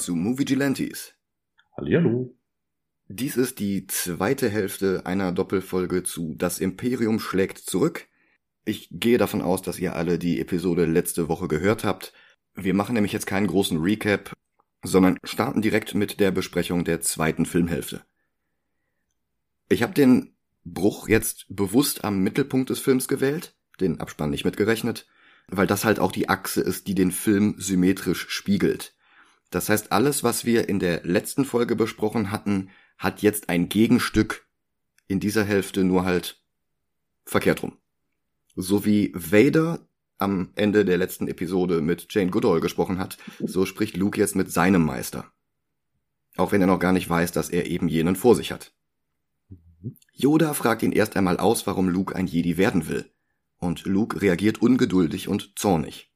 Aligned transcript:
willkommen 0.00 0.22
zu 0.22 0.28
Movie 0.30 0.44
Gelantes. 0.46 1.14
Hallihallo. 1.76 2.34
Dies 3.08 3.36
ist 3.36 3.58
die 3.58 3.86
zweite 3.86 4.48
Hälfte 4.48 5.04
einer 5.04 5.30
Doppelfolge 5.32 6.04
zu 6.04 6.34
Das 6.38 6.58
Imperium 6.58 7.20
schlägt 7.20 7.58
zurück. 7.58 8.06
Ich 8.64 8.88
gehe 8.90 9.18
davon 9.18 9.42
aus, 9.42 9.60
dass 9.62 9.78
ihr 9.78 9.94
alle 9.94 10.18
die 10.18 10.40
Episode 10.40 10.86
letzte 10.86 11.28
Woche 11.28 11.48
gehört 11.48 11.84
habt. 11.84 12.14
Wir 12.54 12.72
machen 12.72 12.94
nämlich 12.94 13.12
jetzt 13.12 13.26
keinen 13.26 13.46
großen 13.46 13.78
Recap, 13.78 14.34
sondern 14.82 15.18
starten 15.24 15.60
direkt 15.60 15.94
mit 15.94 16.18
der 16.18 16.30
Besprechung 16.30 16.84
der 16.84 17.00
zweiten 17.00 17.44
Filmhälfte. 17.44 18.02
Ich 19.68 19.82
habe 19.82 19.92
den 19.92 20.34
Bruch 20.64 21.08
jetzt 21.08 21.44
bewusst 21.48 22.04
am 22.04 22.22
Mittelpunkt 22.22 22.70
des 22.70 22.78
Films 22.78 23.06
gewählt, 23.06 23.54
den 23.80 24.00
Abspann 24.00 24.30
nicht 24.30 24.44
mitgerechnet, 24.44 25.06
weil 25.48 25.66
das 25.66 25.84
halt 25.84 25.98
auch 25.98 26.12
die 26.12 26.28
Achse 26.28 26.62
ist, 26.62 26.86
die 26.86 26.94
den 26.94 27.12
Film 27.12 27.56
symmetrisch 27.58 28.30
spiegelt. 28.30 28.94
Das 29.50 29.68
heißt, 29.68 29.92
alles, 29.92 30.22
was 30.22 30.44
wir 30.44 30.68
in 30.68 30.78
der 30.78 31.02
letzten 31.04 31.44
Folge 31.44 31.76
besprochen 31.76 32.30
hatten, 32.30 32.70
hat 32.98 33.22
jetzt 33.22 33.48
ein 33.48 33.68
Gegenstück 33.68 34.46
in 35.08 35.20
dieser 35.20 35.44
Hälfte 35.44 35.82
nur 35.84 36.04
halt 36.04 36.40
verkehrt 37.24 37.62
rum. 37.62 37.76
So 38.54 38.84
wie 38.84 39.12
Vader 39.14 39.88
am 40.18 40.50
Ende 40.54 40.84
der 40.84 40.98
letzten 40.98 41.28
Episode 41.28 41.80
mit 41.80 42.06
Jane 42.10 42.30
Goodall 42.30 42.60
gesprochen 42.60 42.98
hat, 42.98 43.18
so 43.40 43.66
spricht 43.66 43.96
Luke 43.96 44.20
jetzt 44.20 44.36
mit 44.36 44.52
seinem 44.52 44.84
Meister. 44.84 45.32
Auch 46.36 46.52
wenn 46.52 46.60
er 46.60 46.66
noch 46.66 46.78
gar 46.78 46.92
nicht 46.92 47.08
weiß, 47.08 47.32
dass 47.32 47.48
er 47.48 47.66
eben 47.66 47.88
jenen 47.88 48.16
vor 48.16 48.36
sich 48.36 48.52
hat. 48.52 48.72
Yoda 50.12 50.52
fragt 50.54 50.82
ihn 50.82 50.92
erst 50.92 51.16
einmal 51.16 51.38
aus, 51.38 51.66
warum 51.66 51.88
Luke 51.88 52.14
ein 52.14 52.26
Jedi 52.26 52.56
werden 52.56 52.88
will. 52.88 53.10
Und 53.56 53.84
Luke 53.84 54.20
reagiert 54.20 54.60
ungeduldig 54.60 55.28
und 55.28 55.58
zornig. 55.58 56.09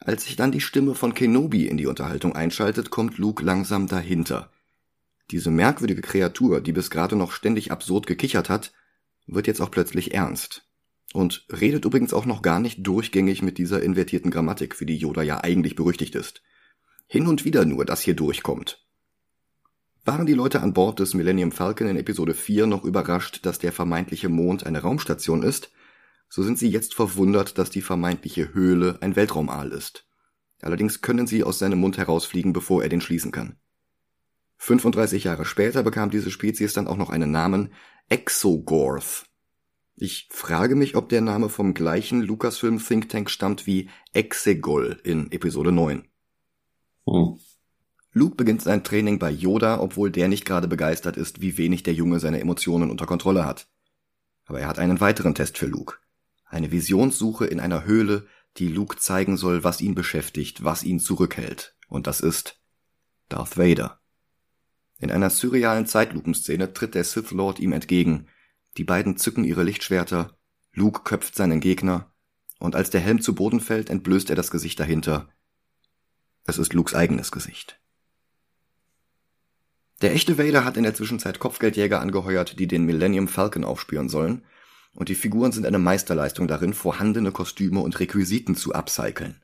Als 0.00 0.24
sich 0.24 0.34
dann 0.34 0.50
die 0.50 0.62
Stimme 0.62 0.94
von 0.94 1.12
Kenobi 1.12 1.66
in 1.66 1.76
die 1.76 1.86
Unterhaltung 1.86 2.34
einschaltet, 2.34 2.90
kommt 2.90 3.18
Luke 3.18 3.44
langsam 3.44 3.86
dahinter. 3.86 4.50
Diese 5.30 5.50
merkwürdige 5.50 6.00
Kreatur, 6.00 6.60
die 6.60 6.72
bis 6.72 6.90
gerade 6.90 7.16
noch 7.16 7.32
ständig 7.32 7.70
absurd 7.70 8.06
gekichert 8.06 8.48
hat, 8.48 8.72
wird 9.26 9.46
jetzt 9.46 9.60
auch 9.60 9.70
plötzlich 9.70 10.14
ernst. 10.14 10.64
Und 11.12 11.44
redet 11.50 11.84
übrigens 11.84 12.14
auch 12.14 12.24
noch 12.24 12.40
gar 12.40 12.60
nicht 12.60 12.86
durchgängig 12.86 13.42
mit 13.42 13.58
dieser 13.58 13.82
invertierten 13.82 14.30
Grammatik, 14.30 14.74
für 14.74 14.86
die 14.86 14.96
Yoda 14.96 15.22
ja 15.22 15.42
eigentlich 15.42 15.76
berüchtigt 15.76 16.14
ist. 16.14 16.42
Hin 17.06 17.26
und 17.26 17.44
wieder 17.44 17.64
nur, 17.64 17.84
dass 17.84 18.00
hier 18.00 18.14
durchkommt. 18.14 18.84
Waren 20.04 20.26
die 20.26 20.34
Leute 20.34 20.62
an 20.62 20.72
Bord 20.72 20.98
des 20.98 21.12
Millennium 21.12 21.52
Falcon 21.52 21.88
in 21.88 21.96
Episode 21.96 22.32
4 22.32 22.66
noch 22.66 22.84
überrascht, 22.84 23.40
dass 23.44 23.58
der 23.58 23.72
vermeintliche 23.72 24.30
Mond 24.30 24.64
eine 24.64 24.80
Raumstation 24.80 25.42
ist, 25.42 25.70
so 26.30 26.44
sind 26.44 26.58
sie 26.58 26.68
jetzt 26.68 26.94
verwundert, 26.94 27.58
dass 27.58 27.70
die 27.70 27.82
vermeintliche 27.82 28.54
Höhle 28.54 28.98
ein 29.00 29.16
Weltraumaal 29.16 29.72
ist. 29.72 30.06
Allerdings 30.62 31.02
können 31.02 31.26
sie 31.26 31.42
aus 31.42 31.58
seinem 31.58 31.80
Mund 31.80 31.98
herausfliegen, 31.98 32.52
bevor 32.52 32.82
er 32.82 32.88
den 32.88 33.00
schließen 33.00 33.32
kann. 33.32 33.56
35 34.58 35.24
Jahre 35.24 35.44
später 35.44 35.82
bekam 35.82 36.10
diese 36.10 36.30
Spezies 36.30 36.72
dann 36.72 36.86
auch 36.86 36.96
noch 36.96 37.10
einen 37.10 37.30
Namen 37.30 37.72
Exogorth. 38.08 39.24
Ich 39.96 40.28
frage 40.30 40.76
mich, 40.76 40.94
ob 40.94 41.08
der 41.08 41.20
Name 41.20 41.48
vom 41.48 41.74
gleichen 41.74 42.22
Lucasfilm 42.22 42.78
Think 42.78 43.08
Tank 43.08 43.28
stammt 43.28 43.66
wie 43.66 43.90
Exegol 44.12 45.00
in 45.02 45.32
Episode 45.32 45.72
9. 45.72 46.06
Hm. 47.06 47.38
Luke 48.12 48.36
beginnt 48.36 48.62
sein 48.62 48.84
Training 48.84 49.18
bei 49.18 49.30
Yoda, 49.30 49.80
obwohl 49.80 50.10
der 50.10 50.28
nicht 50.28 50.44
gerade 50.44 50.68
begeistert 50.68 51.16
ist, 51.16 51.40
wie 51.40 51.58
wenig 51.58 51.82
der 51.82 51.94
Junge 51.94 52.20
seine 52.20 52.40
Emotionen 52.40 52.90
unter 52.90 53.06
Kontrolle 53.06 53.44
hat. 53.44 53.68
Aber 54.44 54.60
er 54.60 54.68
hat 54.68 54.78
einen 54.78 55.00
weiteren 55.00 55.34
Test 55.34 55.58
für 55.58 55.66
Luke. 55.66 55.96
Eine 56.50 56.72
Visionssuche 56.72 57.46
in 57.46 57.60
einer 57.60 57.84
Höhle, 57.84 58.26
die 58.56 58.66
Luke 58.66 58.96
zeigen 58.96 59.36
soll, 59.36 59.62
was 59.62 59.80
ihn 59.80 59.94
beschäftigt, 59.94 60.64
was 60.64 60.82
ihn 60.82 60.98
zurückhält. 60.98 61.76
Und 61.88 62.08
das 62.08 62.20
ist 62.20 62.60
Darth 63.28 63.56
Vader. 63.56 64.00
In 64.98 65.12
einer 65.12 65.30
surrealen 65.30 65.86
Zeitlupenszene 65.86 66.72
tritt 66.72 66.96
der 66.96 67.04
Sith 67.04 67.30
Lord 67.30 67.60
ihm 67.60 67.72
entgegen. 67.72 68.26
Die 68.76 68.84
beiden 68.84 69.16
zücken 69.16 69.44
ihre 69.44 69.62
Lichtschwerter, 69.62 70.36
Luke 70.72 71.02
köpft 71.04 71.36
seinen 71.36 71.60
Gegner, 71.60 72.12
und 72.58 72.74
als 72.74 72.90
der 72.90 73.00
Helm 73.00 73.20
zu 73.20 73.34
Boden 73.34 73.60
fällt, 73.60 73.88
entblößt 73.88 74.28
er 74.28 74.36
das 74.36 74.50
Gesicht 74.50 74.78
dahinter. 74.80 75.28
Es 76.44 76.58
ist 76.58 76.72
Lukes 76.74 76.94
eigenes 76.94 77.30
Gesicht. 77.30 77.80
Der 80.02 80.12
echte 80.12 80.36
Vader 80.36 80.64
hat 80.64 80.76
in 80.76 80.82
der 80.82 80.94
Zwischenzeit 80.94 81.38
Kopfgeldjäger 81.38 82.00
angeheuert, 82.00 82.58
die 82.58 82.66
den 82.66 82.84
Millennium 82.84 83.28
Falcon 83.28 83.64
aufspüren 83.64 84.08
sollen, 84.08 84.44
und 84.94 85.08
die 85.08 85.14
Figuren 85.14 85.52
sind 85.52 85.66
eine 85.66 85.78
Meisterleistung 85.78 86.48
darin, 86.48 86.74
vorhandene 86.74 87.32
Kostüme 87.32 87.80
und 87.80 87.98
Requisiten 88.00 88.54
zu 88.54 88.74
upcyclen. 88.74 89.42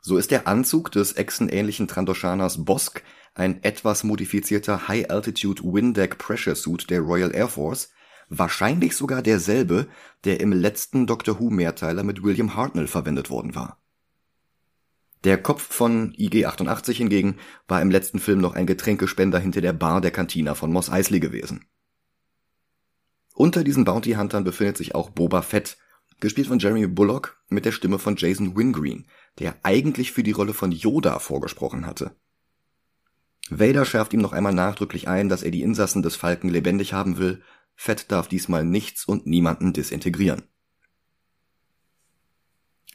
So 0.00 0.16
ist 0.16 0.30
der 0.30 0.48
Anzug 0.48 0.90
des 0.90 1.12
echsenähnlichen 1.12 1.86
Trandoshaners 1.86 2.64
Bosk 2.64 3.02
ein 3.34 3.62
etwas 3.62 4.04
modifizierter 4.04 4.88
High-Altitude 4.88 5.62
Windeck 5.62 6.18
Pressure 6.18 6.56
Suit 6.56 6.90
der 6.90 7.00
Royal 7.00 7.34
Air 7.34 7.48
Force, 7.48 7.90
wahrscheinlich 8.28 8.96
sogar 8.96 9.22
derselbe, 9.22 9.86
der 10.24 10.40
im 10.40 10.52
letzten 10.52 11.06
Doctor 11.06 11.38
Who 11.38 11.50
Mehrteiler 11.50 12.02
mit 12.02 12.22
William 12.22 12.56
Hartnell 12.56 12.88
verwendet 12.88 13.30
worden 13.30 13.54
war. 13.54 13.78
Der 15.24 15.40
Kopf 15.40 15.62
von 15.62 16.12
IG-88 16.14 16.94
hingegen 16.94 17.36
war 17.68 17.80
im 17.80 17.92
letzten 17.92 18.18
Film 18.18 18.40
noch 18.40 18.54
ein 18.54 18.66
Getränkespender 18.66 19.38
hinter 19.38 19.60
der 19.60 19.72
Bar 19.72 20.00
der 20.00 20.10
Cantina 20.10 20.54
von 20.54 20.72
Moss 20.72 20.90
Eisley 20.90 21.20
gewesen. 21.20 21.64
Unter 23.34 23.64
diesen 23.64 23.84
Bounty 23.84 24.12
Huntern 24.12 24.44
befindet 24.44 24.76
sich 24.76 24.94
auch 24.94 25.10
Boba 25.10 25.42
Fett, 25.42 25.78
gespielt 26.20 26.46
von 26.46 26.58
Jeremy 26.58 26.86
Bullock 26.86 27.42
mit 27.48 27.64
der 27.64 27.72
Stimme 27.72 27.98
von 27.98 28.16
Jason 28.16 28.56
Wingreen, 28.56 29.06
der 29.38 29.56
eigentlich 29.62 30.12
für 30.12 30.22
die 30.22 30.32
Rolle 30.32 30.54
von 30.54 30.70
Yoda 30.70 31.18
vorgesprochen 31.18 31.86
hatte. 31.86 32.14
Vader 33.50 33.84
schärft 33.84 34.12
ihm 34.14 34.20
noch 34.20 34.32
einmal 34.32 34.54
nachdrücklich 34.54 35.08
ein, 35.08 35.28
dass 35.28 35.42
er 35.42 35.50
die 35.50 35.62
Insassen 35.62 36.02
des 36.02 36.16
Falken 36.16 36.48
lebendig 36.48 36.92
haben 36.92 37.18
will. 37.18 37.42
Fett 37.74 38.10
darf 38.12 38.28
diesmal 38.28 38.64
nichts 38.64 39.04
und 39.04 39.26
niemanden 39.26 39.72
disintegrieren. 39.72 40.42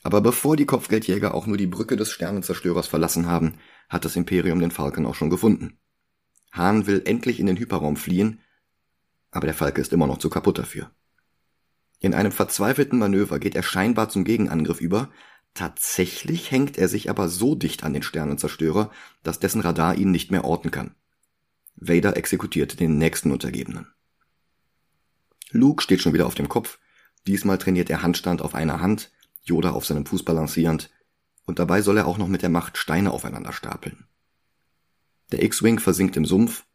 Aber 0.03 0.21
bevor 0.21 0.55
die 0.55 0.65
Kopfgeldjäger 0.65 1.33
auch 1.33 1.47
nur 1.47 1.57
die 1.57 1.67
Brücke 1.67 1.97
des 1.97 2.11
Sternenzerstörers 2.11 2.87
verlassen 2.87 3.25
haben, 3.25 3.55
hat 3.89 4.05
das 4.05 4.15
Imperium 4.15 4.59
den 4.59 4.71
Falken 4.71 5.05
auch 5.05 5.15
schon 5.15 5.29
gefunden. 5.29 5.79
Hahn 6.53 6.87
will 6.87 7.01
endlich 7.05 7.39
in 7.41 7.45
den 7.45 7.57
Hyperraum 7.57 7.97
fliehen, 7.97 8.39
aber 9.37 9.47
der 9.47 9.55
Falke 9.55 9.79
ist 9.79 9.93
immer 9.93 10.07
noch 10.07 10.17
zu 10.17 10.29
kaputt 10.29 10.57
dafür. 10.57 10.91
In 11.99 12.13
einem 12.13 12.31
verzweifelten 12.31 12.99
Manöver 12.99 13.39
geht 13.39 13.55
er 13.55 13.63
scheinbar 13.63 14.09
zum 14.09 14.23
Gegenangriff 14.23 14.81
über, 14.81 15.09
Tatsächlich 15.57 16.51
hängt 16.51 16.77
er 16.77 16.87
sich 16.87 17.09
aber 17.09 17.29
so 17.29 17.55
dicht 17.55 17.83
an 17.83 17.91
den 17.91 18.03
Sternenzerstörer, 18.03 18.91
dass 19.23 19.39
dessen 19.39 19.61
Radar 19.61 19.95
ihn 19.95 20.11
nicht 20.11 20.29
mehr 20.29 20.45
orten 20.45 20.69
kann. 20.69 20.93
Vader 21.75 22.15
exekutiert 22.15 22.79
den 22.79 22.99
nächsten 22.99 23.31
Untergebenen. 23.31 23.87
Luke 25.49 25.81
steht 25.81 25.99
schon 25.99 26.13
wieder 26.13 26.27
auf 26.27 26.35
dem 26.35 26.47
Kopf, 26.47 26.77
diesmal 27.25 27.57
trainiert 27.57 27.89
er 27.89 28.03
Handstand 28.03 28.43
auf 28.43 28.53
einer 28.53 28.81
Hand, 28.81 29.11
Yoda 29.45 29.71
auf 29.71 29.83
seinem 29.83 30.05
Fuß 30.05 30.21
balancierend, 30.21 30.91
und 31.47 31.57
dabei 31.57 31.81
soll 31.81 31.97
er 31.97 32.05
auch 32.05 32.19
noch 32.19 32.27
mit 32.27 32.43
der 32.43 32.49
Macht 32.49 32.77
Steine 32.77 33.09
aufeinander 33.09 33.51
stapeln. 33.51 34.05
Der 35.31 35.41
X-Wing 35.41 35.79
versinkt 35.79 36.17
im 36.17 36.25
Sumpf, 36.25 36.65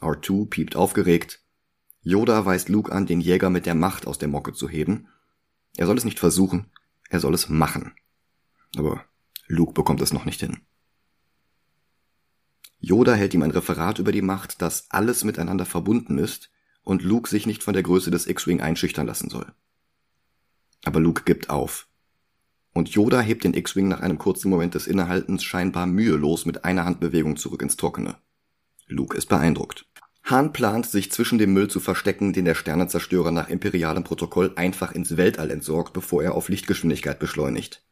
R2 0.00 0.48
piept 0.48 0.74
aufgeregt, 0.74 1.45
Yoda 2.06 2.46
weist 2.46 2.68
Luke 2.68 2.92
an, 2.92 3.06
den 3.06 3.20
Jäger 3.20 3.50
mit 3.50 3.66
der 3.66 3.74
Macht 3.74 4.06
aus 4.06 4.16
der 4.16 4.28
Mocke 4.28 4.52
zu 4.52 4.68
heben. 4.68 5.08
Er 5.76 5.86
soll 5.86 5.98
es 5.98 6.04
nicht 6.04 6.20
versuchen, 6.20 6.66
er 7.10 7.18
soll 7.18 7.34
es 7.34 7.48
machen. 7.48 7.94
Aber 8.76 9.04
Luke 9.48 9.72
bekommt 9.72 10.00
es 10.00 10.12
noch 10.12 10.24
nicht 10.24 10.38
hin. 10.38 10.58
Yoda 12.78 13.14
hält 13.14 13.34
ihm 13.34 13.42
ein 13.42 13.50
Referat 13.50 13.98
über 13.98 14.12
die 14.12 14.22
Macht, 14.22 14.62
dass 14.62 14.88
alles 14.92 15.24
miteinander 15.24 15.66
verbunden 15.66 16.18
ist 16.18 16.52
und 16.84 17.02
Luke 17.02 17.28
sich 17.28 17.44
nicht 17.44 17.64
von 17.64 17.74
der 17.74 17.82
Größe 17.82 18.12
des 18.12 18.28
X-Wing 18.28 18.60
einschüchtern 18.60 19.08
lassen 19.08 19.28
soll. 19.28 19.52
Aber 20.84 21.00
Luke 21.00 21.24
gibt 21.24 21.50
auf. 21.50 21.88
Und 22.72 22.90
Yoda 22.90 23.20
hebt 23.20 23.42
den 23.42 23.54
X-Wing 23.54 23.88
nach 23.88 24.00
einem 24.00 24.18
kurzen 24.18 24.48
Moment 24.48 24.76
des 24.76 24.86
Innehaltens 24.86 25.42
scheinbar 25.42 25.86
mühelos 25.86 26.46
mit 26.46 26.64
einer 26.64 26.84
Handbewegung 26.84 27.36
zurück 27.36 27.62
ins 27.62 27.76
Trockene. 27.76 28.16
Luke 28.86 29.16
ist 29.16 29.26
beeindruckt. 29.26 29.86
Hahn 30.26 30.52
plant, 30.52 30.86
sich 30.86 31.12
zwischen 31.12 31.38
dem 31.38 31.52
Müll 31.52 31.68
zu 31.68 31.78
verstecken, 31.78 32.32
den 32.32 32.44
der 32.44 32.56
Sternenzerstörer 32.56 33.30
nach 33.30 33.48
imperialem 33.48 34.02
Protokoll 34.02 34.52
einfach 34.56 34.90
ins 34.90 35.16
Weltall 35.16 35.52
entsorgt, 35.52 35.92
bevor 35.92 36.24
er 36.24 36.34
auf 36.34 36.48
Lichtgeschwindigkeit 36.48 37.20
beschleunigt. 37.20 37.84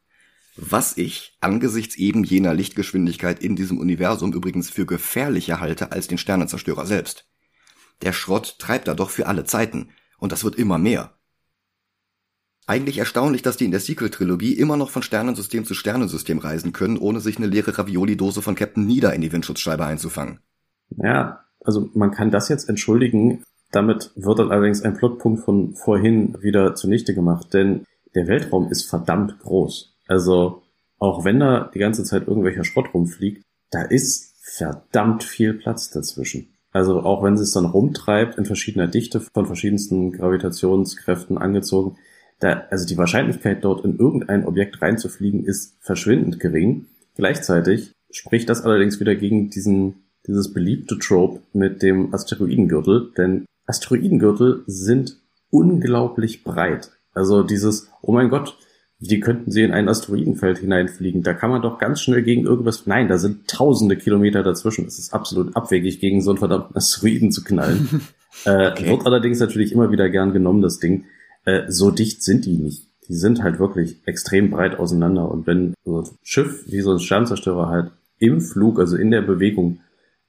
Was 0.57 0.97
ich 0.97 1.37
angesichts 1.39 1.95
eben 1.95 2.25
jener 2.25 2.53
Lichtgeschwindigkeit 2.53 3.39
in 3.41 3.55
diesem 3.55 3.77
Universum 3.77 4.33
übrigens 4.33 4.69
für 4.69 4.85
gefährlicher 4.85 5.61
halte 5.61 5.93
als 5.93 6.07
den 6.07 6.17
Sternenzerstörer 6.17 6.85
selbst. 6.85 7.25
Der 8.01 8.11
Schrott 8.11 8.59
treibt 8.59 8.89
da 8.89 8.95
doch 8.95 9.11
für 9.11 9.27
alle 9.27 9.45
Zeiten, 9.45 9.91
und 10.17 10.33
das 10.33 10.43
wird 10.43 10.55
immer 10.55 10.77
mehr. 10.77 11.17
Eigentlich 12.67 12.97
erstaunlich, 12.97 13.43
dass 13.43 13.55
die 13.55 13.65
in 13.65 13.71
der 13.71 13.79
Sequel-Trilogie 13.79 14.53
immer 14.53 14.75
noch 14.75 14.89
von 14.89 15.03
Sternensystem 15.03 15.63
zu 15.63 15.73
Sternensystem 15.73 16.39
reisen 16.39 16.73
können, 16.73 16.97
ohne 16.97 17.21
sich 17.21 17.37
eine 17.37 17.47
leere 17.47 17.77
Ravioli-Dose 17.77 18.41
von 18.41 18.55
Captain 18.55 18.85
Nieder 18.85 19.13
in 19.13 19.21
die 19.21 19.31
Windschutzscheibe 19.31 19.85
einzufangen. 19.85 20.39
Ja, 20.97 21.44
also 21.65 21.89
man 21.93 22.11
kann 22.11 22.31
das 22.31 22.49
jetzt 22.49 22.69
entschuldigen, 22.69 23.43
damit 23.71 24.11
wird 24.15 24.39
dann 24.39 24.51
allerdings 24.51 24.81
ein 24.83 24.95
Plotpunkt 24.95 25.43
von 25.43 25.75
vorhin 25.75 26.37
wieder 26.41 26.75
zunichte 26.75 27.13
gemacht, 27.13 27.53
denn 27.53 27.85
der 28.13 28.27
Weltraum 28.27 28.69
ist 28.71 28.89
verdammt 28.89 29.39
groß. 29.39 29.97
Also 30.07 30.63
auch 30.97 31.25
wenn 31.25 31.39
da 31.39 31.69
die 31.73 31.79
ganze 31.79 32.03
Zeit 32.03 32.27
irgendwelcher 32.27 32.63
Schrott 32.63 32.93
rumfliegt, 32.93 33.43
da 33.71 33.81
ist 33.81 34.33
verdammt 34.41 35.23
viel 35.23 35.53
Platz 35.53 35.89
dazwischen. 35.89 36.47
Also 36.71 37.01
auch 37.01 37.23
wenn 37.23 37.35
es 37.35 37.51
dann 37.51 37.65
rumtreibt, 37.65 38.37
in 38.37 38.45
verschiedener 38.45 38.87
Dichte 38.87 39.21
von 39.21 39.45
verschiedensten 39.45 40.11
Gravitationskräften 40.11 41.37
angezogen, 41.37 41.97
da, 42.39 42.65
also 42.69 42.85
die 42.85 42.97
Wahrscheinlichkeit 42.97 43.63
dort 43.63 43.85
in 43.85 43.97
irgendein 43.97 44.45
Objekt 44.45 44.81
reinzufliegen 44.81 45.45
ist 45.45 45.77
verschwindend 45.79 46.39
gering. 46.39 46.87
Gleichzeitig 47.15 47.93
spricht 48.11 48.49
das 48.49 48.63
allerdings 48.63 48.99
wieder 48.99 49.15
gegen 49.15 49.49
diesen, 49.49 50.04
dieses 50.27 50.53
beliebte 50.53 50.97
Trope 50.97 51.41
mit 51.53 51.81
dem 51.81 52.13
Asteroidengürtel, 52.13 53.11
denn 53.17 53.45
Asteroidengürtel 53.65 54.63
sind 54.67 55.17
unglaublich 55.49 56.43
breit. 56.43 56.91
Also 57.13 57.43
dieses, 57.43 57.89
oh 58.01 58.11
mein 58.11 58.29
Gott, 58.29 58.57
die 58.99 59.19
könnten 59.19 59.51
sie 59.51 59.63
in 59.63 59.71
ein 59.71 59.89
Asteroidenfeld 59.89 60.59
hineinfliegen. 60.59 61.21
Da 61.21 61.33
kann 61.33 61.49
man 61.49 61.61
doch 61.61 61.79
ganz 61.79 62.01
schnell 62.01 62.23
gegen 62.23 62.45
irgendwas. 62.45 62.87
Nein, 62.87 63.07
da 63.07 63.17
sind 63.17 63.47
tausende 63.47 63.97
Kilometer 63.97 64.43
dazwischen. 64.43 64.85
Es 64.85 64.99
ist 64.99 65.13
absolut 65.13 65.55
abwegig, 65.55 65.99
gegen 65.99 66.21
so 66.21 66.31
einen 66.31 66.39
verdammten 66.39 66.75
Asteroiden 66.75 67.31
zu 67.31 67.43
knallen. 67.43 68.01
äh, 68.45 68.71
okay. 68.71 68.89
Wird 68.89 69.05
allerdings 69.05 69.39
natürlich 69.39 69.71
immer 69.71 69.91
wieder 69.91 70.09
gern 70.09 70.33
genommen, 70.33 70.61
das 70.61 70.79
Ding. 70.79 71.05
Äh, 71.43 71.63
so 71.69 71.91
dicht 71.91 72.23
sind 72.23 72.45
die 72.45 72.57
nicht. 72.57 72.87
Die 73.07 73.15
sind 73.15 73.43
halt 73.43 73.59
wirklich 73.59 73.97
extrem 74.05 74.49
breit 74.49 74.79
auseinander. 74.79 75.29
Und 75.29 75.45
wenn 75.45 75.73
so 75.83 76.01
ein 76.01 76.09
Schiff 76.23 76.63
wie 76.67 76.81
so 76.81 76.91
ein 76.91 76.99
Sternzerstörer 76.99 77.69
halt 77.69 77.91
im 78.17 78.41
Flug, 78.41 78.79
also 78.79 78.95
in 78.95 79.11
der 79.11 79.21
Bewegung, 79.21 79.79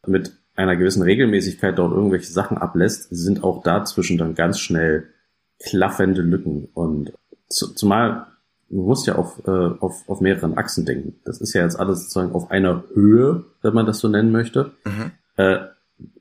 mit 0.09 0.33
einer 0.55 0.77
gewissen 0.77 1.03
Regelmäßigkeit 1.03 1.79
dort 1.79 1.93
irgendwelche 1.93 2.33
Sachen 2.33 2.59
ablässt, 2.59 3.09
sind 3.11 3.45
auch 3.45 3.63
dazwischen 3.63 4.19
dann 4.19 4.35
ganz 4.35 4.59
schnell 4.59 5.09
klaffende 5.59 6.23
Lücken. 6.23 6.69
Und 6.73 7.13
zumal 7.49 8.27
du 8.69 8.83
musst 8.83 9.07
ja 9.07 9.17
auf, 9.17 9.43
äh, 9.47 9.51
auf, 9.51 10.09
auf 10.09 10.21
mehreren 10.21 10.57
Achsen 10.57 10.85
denken. 10.85 11.21
Das 11.25 11.41
ist 11.41 11.53
ja 11.53 11.63
jetzt 11.63 11.79
alles 11.79 12.03
sozusagen 12.03 12.33
auf 12.33 12.51
einer 12.51 12.85
Höhe, 12.95 13.45
wenn 13.63 13.75
man 13.75 13.87
das 13.87 14.01
so 14.01 14.09
nennen 14.09 14.33
möchte. 14.33 14.73
Mhm. 14.85 15.13
Äh, 15.37 15.59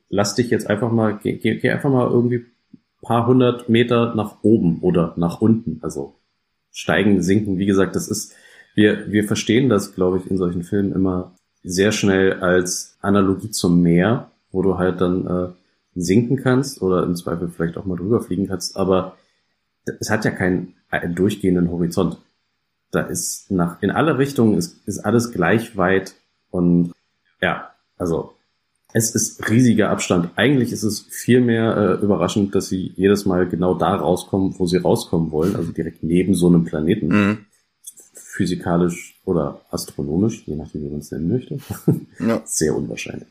lass 0.09 0.35
dich 0.35 0.49
jetzt 0.49 0.69
einfach 0.69 0.91
mal, 0.91 1.17
geh, 1.21 1.33
geh, 1.33 1.55
geh 1.55 1.71
einfach 1.71 1.89
mal 1.89 2.07
irgendwie 2.09 2.45
paar 3.01 3.27
hundert 3.27 3.69
Meter 3.69 4.15
nach 4.15 4.37
oben 4.41 4.79
oder 4.81 5.13
nach 5.17 5.41
unten. 5.41 5.79
Also 5.81 6.15
steigen, 6.71 7.21
sinken, 7.21 7.57
wie 7.57 7.65
gesagt, 7.65 7.95
das 7.95 8.07
ist, 8.07 8.33
wir, 8.73 9.11
wir 9.11 9.23
verstehen 9.23 9.69
das, 9.69 9.95
glaube 9.95 10.17
ich, 10.17 10.29
in 10.29 10.37
solchen 10.37 10.63
Filmen 10.63 10.91
immer 10.91 11.35
sehr 11.65 11.91
schnell 11.91 12.33
als 12.41 12.97
Analogie 13.01 13.51
zum 13.51 13.81
Meer, 13.81 14.31
wo 14.51 14.61
du 14.61 14.77
halt 14.77 15.01
dann 15.01 15.27
äh, 15.27 15.47
sinken 15.95 16.37
kannst 16.37 16.81
oder 16.81 17.03
im 17.03 17.15
Zweifel 17.15 17.49
vielleicht 17.49 17.77
auch 17.77 17.85
mal 17.85 17.97
drüber 17.97 18.21
fliegen 18.21 18.47
kannst, 18.47 18.77
aber 18.77 19.17
es 19.99 20.09
hat 20.09 20.25
ja 20.25 20.31
keinen 20.31 20.73
durchgehenden 21.13 21.69
Horizont 21.69 22.17
da 22.95 23.01
ist 23.01 23.51
nach, 23.51 23.81
in 23.81 23.91
alle 23.91 24.17
Richtungen 24.17 24.57
ist, 24.57 24.87
ist 24.87 24.99
alles 24.99 25.31
gleich 25.31 25.77
weit 25.77 26.15
und 26.49 26.93
ja, 27.41 27.69
also 27.97 28.33
es 28.93 29.13
ist 29.13 29.49
riesiger 29.49 29.89
Abstand. 29.89 30.29
Eigentlich 30.37 30.71
ist 30.71 30.83
es 30.83 31.01
viel 31.01 31.41
mehr 31.41 31.75
äh, 31.75 32.03
überraschend, 32.03 32.55
dass 32.55 32.69
sie 32.69 32.93
jedes 32.95 33.25
Mal 33.25 33.47
genau 33.47 33.73
da 33.73 33.95
rauskommen, 33.95 34.55
wo 34.57 34.65
sie 34.65 34.77
rauskommen 34.77 35.31
wollen, 35.31 35.55
also 35.57 35.73
direkt 35.73 36.01
neben 36.03 36.33
so 36.33 36.47
einem 36.47 36.63
Planeten. 36.63 37.07
Mhm. 37.07 37.37
Physikalisch 38.35 39.19
oder 39.23 39.61
astronomisch, 39.71 40.43
je 40.45 40.55
nachdem, 40.55 40.83
wie 40.83 40.89
man 40.89 40.99
es 40.99 41.11
nennen 41.11 41.29
möchte. 41.29 41.57
Ja. 42.19 42.41
Sehr 42.45 42.75
unwahrscheinlich. 42.75 43.29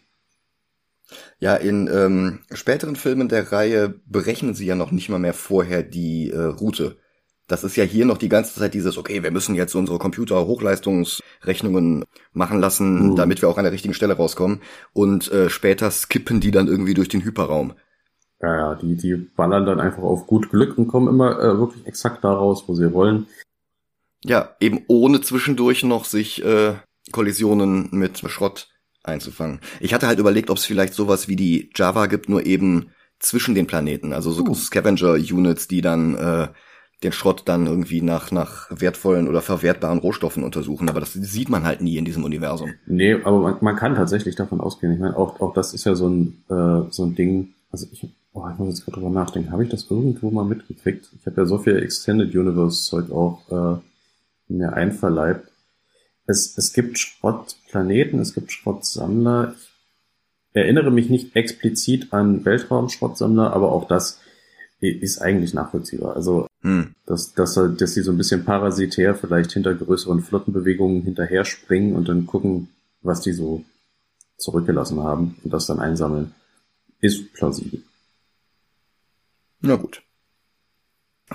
Ja, 1.38 1.56
in 1.56 1.90
ähm, 1.92 2.38
späteren 2.52 2.96
Filmen 2.96 3.28
der 3.28 3.52
Reihe 3.52 3.94
berechnen 4.06 4.54
sie 4.54 4.64
ja 4.66 4.74
noch 4.74 4.90
nicht 4.90 5.10
mal 5.10 5.18
mehr 5.18 5.34
vorher 5.34 5.82
die 5.82 6.30
äh, 6.30 6.42
Route. 6.42 6.96
Das 7.46 7.62
ist 7.62 7.76
ja 7.76 7.84
hier 7.84 8.06
noch 8.06 8.16
die 8.16 8.30
ganze 8.30 8.58
Zeit 8.58 8.72
dieses, 8.72 8.96
okay, 8.96 9.22
wir 9.22 9.30
müssen 9.30 9.54
jetzt 9.54 9.74
unsere 9.74 9.98
Computer-Hochleistungsrechnungen 9.98 12.06
machen 12.32 12.58
lassen, 12.58 13.10
mhm. 13.10 13.16
damit 13.16 13.42
wir 13.42 13.50
auch 13.50 13.58
an 13.58 13.64
der 13.64 13.72
richtigen 13.72 13.92
Stelle 13.92 14.14
rauskommen. 14.14 14.62
Und 14.94 15.30
äh, 15.30 15.50
später 15.50 15.90
skippen 15.90 16.40
die 16.40 16.50
dann 16.50 16.68
irgendwie 16.68 16.94
durch 16.94 17.08
den 17.08 17.22
Hyperraum. 17.22 17.74
Ja, 18.40 18.56
ja, 18.56 18.74
die, 18.74 18.96
die 18.96 19.14
ballern 19.14 19.66
dann 19.66 19.80
einfach 19.80 20.02
auf 20.02 20.26
gut 20.26 20.48
Glück 20.50 20.78
und 20.78 20.88
kommen 20.88 21.08
immer 21.08 21.38
äh, 21.38 21.58
wirklich 21.58 21.86
exakt 21.86 22.24
da 22.24 22.32
raus, 22.32 22.64
wo 22.66 22.74
sie 22.74 22.94
wollen. 22.94 23.26
Ja, 24.24 24.56
eben 24.60 24.80
ohne 24.88 25.20
zwischendurch 25.20 25.84
noch 25.84 26.04
sich 26.04 26.44
äh, 26.44 26.74
Kollisionen 27.12 27.88
mit 27.92 28.18
Schrott 28.30 28.68
einzufangen. 29.02 29.60
Ich 29.80 29.92
hatte 29.92 30.06
halt 30.06 30.18
überlegt, 30.18 30.50
ob 30.50 30.56
es 30.56 30.64
vielleicht 30.64 30.94
sowas 30.94 31.28
wie 31.28 31.36
die 31.36 31.70
Java 31.76 32.06
gibt, 32.06 32.28
nur 32.28 32.46
eben 32.46 32.90
zwischen 33.18 33.54
den 33.54 33.66
Planeten. 33.66 34.12
Also 34.12 34.32
so 34.32 34.44
uh. 34.44 34.54
Scavenger-Units, 34.54 35.68
die 35.68 35.82
dann 35.82 36.14
äh, 36.14 36.48
den 37.02 37.12
Schrott 37.12 37.42
dann 37.44 37.66
irgendwie 37.66 38.00
nach, 38.00 38.30
nach 38.30 38.68
wertvollen 38.70 39.28
oder 39.28 39.42
verwertbaren 39.42 39.98
Rohstoffen 39.98 40.42
untersuchen. 40.42 40.88
Aber 40.88 41.00
das 41.00 41.12
sieht 41.12 41.50
man 41.50 41.64
halt 41.64 41.82
nie 41.82 41.98
in 41.98 42.06
diesem 42.06 42.24
Universum. 42.24 42.72
Nee, 42.86 43.14
aber 43.24 43.40
man, 43.40 43.56
man 43.60 43.76
kann 43.76 43.94
tatsächlich 43.94 44.36
davon 44.36 44.60
ausgehen. 44.60 44.92
Ich 44.94 45.00
meine, 45.00 45.16
auch, 45.16 45.40
auch 45.40 45.52
das 45.52 45.74
ist 45.74 45.84
ja 45.84 45.94
so 45.94 46.08
ein, 46.08 46.44
äh, 46.48 46.90
so 46.90 47.04
ein 47.04 47.14
Ding. 47.14 47.52
Also 47.70 47.86
ich, 47.92 48.08
oh, 48.32 48.48
ich 48.50 48.58
muss 48.58 48.68
jetzt 48.68 48.84
gerade 48.86 49.00
drüber 49.00 49.10
nachdenken. 49.10 49.52
Habe 49.52 49.64
ich 49.64 49.70
das 49.70 49.90
irgendwo 49.90 50.30
mal 50.30 50.44
mitgekriegt? 50.44 51.10
Ich 51.20 51.26
habe 51.26 51.42
ja 51.42 51.46
so 51.46 51.58
viel 51.58 51.76
Extended 51.76 52.34
Universe 52.34 52.84
Zeug 52.84 53.10
auch 53.10 53.40
äh, 53.50 53.80
mir 54.58 54.72
einverleibt. 54.72 55.48
Es, 56.26 56.56
es 56.56 56.72
gibt 56.72 56.98
Schrottplaneten, 56.98 58.20
es 58.20 58.34
gibt 58.34 58.52
Schrottsammler. 58.52 59.54
Ich 60.50 60.56
erinnere 60.56 60.90
mich 60.90 61.10
nicht 61.10 61.36
explizit 61.36 62.12
an 62.12 62.44
Weltraumschrottsammler, 62.44 63.52
aber 63.52 63.72
auch 63.72 63.88
das 63.88 64.20
ist 64.80 65.20
eigentlich 65.20 65.54
nachvollziehbar. 65.54 66.14
Also, 66.16 66.46
hm. 66.62 66.94
dass, 67.06 67.34
dass, 67.34 67.54
dass 67.54 67.94
sie 67.94 68.02
so 68.02 68.12
ein 68.12 68.18
bisschen 68.18 68.44
parasitär 68.44 69.14
vielleicht 69.14 69.52
hinter 69.52 69.74
größeren 69.74 70.22
Flottenbewegungen 70.22 71.02
hinterher 71.02 71.44
springen 71.44 71.94
und 71.94 72.08
dann 72.08 72.26
gucken, 72.26 72.68
was 73.02 73.20
die 73.20 73.32
so 73.32 73.64
zurückgelassen 74.36 75.00
haben 75.00 75.36
und 75.42 75.52
das 75.52 75.66
dann 75.66 75.80
einsammeln, 75.80 76.34
ist 77.00 77.32
plausibel. 77.34 77.82
Na 79.60 79.76
gut. 79.76 80.02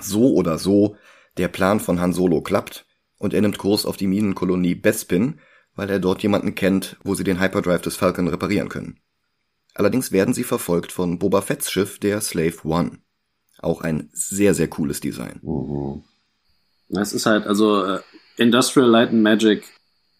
So 0.00 0.34
oder 0.34 0.58
so, 0.58 0.96
der 1.36 1.48
Plan 1.48 1.80
von 1.80 2.00
Han 2.00 2.12
Solo 2.12 2.40
klappt 2.40 2.86
und 3.20 3.34
er 3.34 3.42
nimmt 3.42 3.58
Kurs 3.58 3.84
auf 3.84 3.98
die 3.98 4.06
Minenkolonie 4.06 4.74
Bespin, 4.74 5.38
weil 5.76 5.90
er 5.90 6.00
dort 6.00 6.22
jemanden 6.22 6.54
kennt, 6.54 6.96
wo 7.04 7.14
sie 7.14 7.22
den 7.22 7.38
Hyperdrive 7.38 7.82
des 7.82 7.96
Falcon 7.96 8.26
reparieren 8.26 8.70
können. 8.70 8.98
Allerdings 9.74 10.10
werden 10.10 10.34
sie 10.34 10.42
verfolgt 10.42 10.90
von 10.90 11.18
Boba 11.18 11.42
Fetts 11.42 11.70
Schiff, 11.70 11.98
der 11.98 12.20
Slave 12.22 12.56
One. 12.64 12.98
Auch 13.58 13.82
ein 13.82 14.08
sehr, 14.12 14.54
sehr 14.54 14.68
cooles 14.68 15.00
Design. 15.00 15.38
Mhm. 15.42 16.02
Es 16.98 17.12
ist 17.12 17.26
halt, 17.26 17.46
also 17.46 17.84
äh, 17.84 18.00
Industrial 18.38 18.88
Light 18.88 19.10
and 19.10 19.22
Magic, 19.22 19.64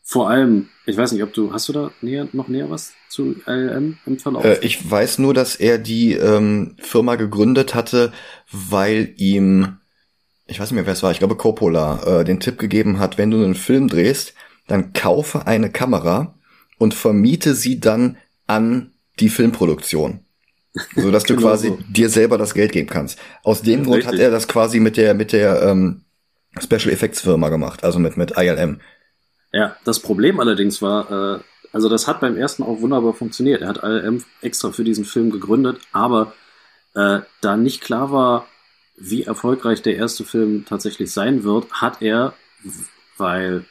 vor 0.03 0.29
allem, 0.29 0.69
ich 0.87 0.97
weiß 0.97 1.13
nicht, 1.13 1.23
ob 1.23 1.33
du, 1.33 1.53
hast 1.53 1.69
du 1.69 1.73
da 1.73 1.91
näher, 2.03 2.29
noch 2.33 2.49
näher 2.49 2.69
was 2.69 2.93
zu 3.09 3.35
LM 3.47 3.99
im 4.05 4.19
Verlauf? 4.19 4.45
Äh, 4.45 4.59
ich 4.61 4.91
weiß 4.91 5.19
nur, 5.19 5.33
dass 5.33 5.57
er 5.57 5.79
die 5.79 6.13
ähm, 6.13 6.77
Firma 6.79 7.17
gegründet 7.17 7.75
hatte, 7.75 8.13
weil 8.53 9.15
ihm, 9.17 9.79
ich 10.51 10.61
weiß 10.61 10.71
nicht 10.71 10.77
mehr, 10.77 10.87
wer 10.87 10.93
es 10.93 11.03
war, 11.03 11.11
ich 11.13 11.19
glaube 11.19 11.37
Coppola, 11.37 12.21
äh, 12.21 12.25
den 12.25 12.41
Tipp 12.41 12.59
gegeben 12.59 12.99
hat, 12.99 13.19
wenn 13.19 13.31
du 13.31 13.43
einen 13.43 13.55
Film 13.55 13.89
drehst, 13.89 14.35
dann 14.67 14.93
kaufe 14.93 15.47
eine 15.47 15.71
Kamera 15.71 16.35
und 16.79 16.95
vermiete 16.95 17.55
sie 17.55 17.81
dann 17.81 18.17
an 18.47 18.93
die 19.19 19.29
Filmproduktion 19.29 20.21
so 20.97 21.11
dass 21.11 21.25
du 21.25 21.35
genau 21.37 21.49
quasi 21.49 21.69
so. 21.69 21.79
dir 21.89 22.09
selber 22.09 22.39
das 22.39 22.55
Geld 22.55 22.73
geben 22.73 22.89
kannst. 22.89 23.19
Aus 23.43 23.63
dem 23.63 23.85
Grund 23.85 23.99
Richtig. 23.99 24.13
hat 24.13 24.21
er 24.21 24.31
das 24.31 24.49
quasi 24.49 24.81
mit 24.81 24.97
der 24.97 25.15
mit 25.15 25.33
der 25.33 25.63
ähm, 25.63 26.03
Special 26.61 26.91
Effects 26.91 27.21
Firma 27.21 27.49
gemacht, 27.49 27.85
also 27.85 27.99
mit 27.99 28.17
mit 28.17 28.33
ILM. 28.37 28.81
Ja, 29.53 29.77
das 29.85 30.01
Problem 30.01 30.39
allerdings 30.41 30.81
war, 30.81 31.39
äh, 31.39 31.41
also 31.73 31.89
das 31.89 32.07
hat 32.07 32.21
beim 32.21 32.37
ersten 32.37 32.63
auch 32.63 32.81
wunderbar 32.81 33.15
funktioniert. 33.15 33.63
Er 33.63 33.69
hat 33.69 33.83
ILM 33.83 34.25
extra 34.43 34.71
für 34.71 34.85
diesen 34.85 35.05
Film 35.05 35.31
gegründet, 35.31 35.81
aber 35.93 36.35
äh, 36.95 37.21
da 37.41 37.57
nicht 37.57 37.81
klar 37.81 38.13
war, 38.13 38.47
wie 39.01 39.25
erfolgreich 39.25 39.83
der 39.83 39.97
erste 39.97 40.25
Film 40.25 40.65
tatsächlich 40.67 41.11
sein 41.11 41.43
wird, 41.43 41.73
hat 41.73 42.03
er, 42.03 42.35
weil 43.17 43.65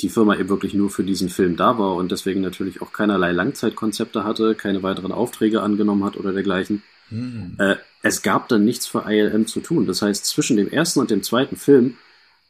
die 0.00 0.10
Firma 0.10 0.36
eben 0.36 0.50
wirklich 0.50 0.74
nur 0.74 0.90
für 0.90 1.02
diesen 1.02 1.30
Film 1.30 1.56
da 1.56 1.78
war 1.78 1.94
und 1.94 2.12
deswegen 2.12 2.42
natürlich 2.42 2.82
auch 2.82 2.92
keinerlei 2.92 3.32
Langzeitkonzepte 3.32 4.24
hatte, 4.24 4.54
keine 4.54 4.82
weiteren 4.82 5.12
Aufträge 5.12 5.62
angenommen 5.62 6.04
hat 6.04 6.18
oder 6.18 6.32
dergleichen. 6.32 6.82
Mhm. 7.08 7.56
Äh, 7.58 7.76
es 8.02 8.20
gab 8.22 8.48
dann 8.48 8.64
nichts 8.64 8.86
für 8.86 9.04
ILM 9.10 9.46
zu 9.46 9.60
tun. 9.60 9.86
Das 9.86 10.02
heißt, 10.02 10.26
zwischen 10.26 10.58
dem 10.58 10.70
ersten 10.70 11.00
und 11.00 11.10
dem 11.10 11.22
zweiten 11.22 11.56
Film 11.56 11.96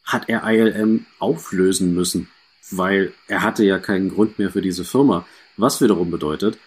hat 0.03 0.27
er 0.27 0.43
ILM 0.43 1.05
auflösen 1.19 1.93
müssen, 1.93 2.27
weil 2.71 3.13
er 3.27 3.41
hatte 3.41 3.63
ja 3.63 3.79
keinen 3.79 4.09
Grund 4.09 4.37
mehr 4.37 4.49
für 4.49 4.61
diese 4.61 4.83
Firma. 4.83 5.25
Was 5.55 5.81
wiederum 5.81 6.11
bedeutet, 6.11 6.57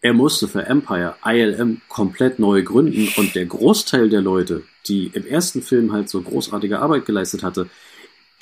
er 0.00 0.14
musste 0.14 0.48
für 0.48 0.64
Empire 0.66 1.14
ILM 1.24 1.82
komplett 1.88 2.38
neu 2.38 2.62
gründen 2.62 3.08
und 3.16 3.34
der 3.34 3.46
Großteil 3.46 4.08
der 4.08 4.22
Leute, 4.22 4.62
die 4.88 5.08
im 5.14 5.26
ersten 5.26 5.62
Film 5.62 5.92
halt 5.92 6.08
so 6.08 6.20
großartige 6.20 6.80
Arbeit 6.80 7.06
geleistet 7.06 7.42
hatte, 7.42 7.68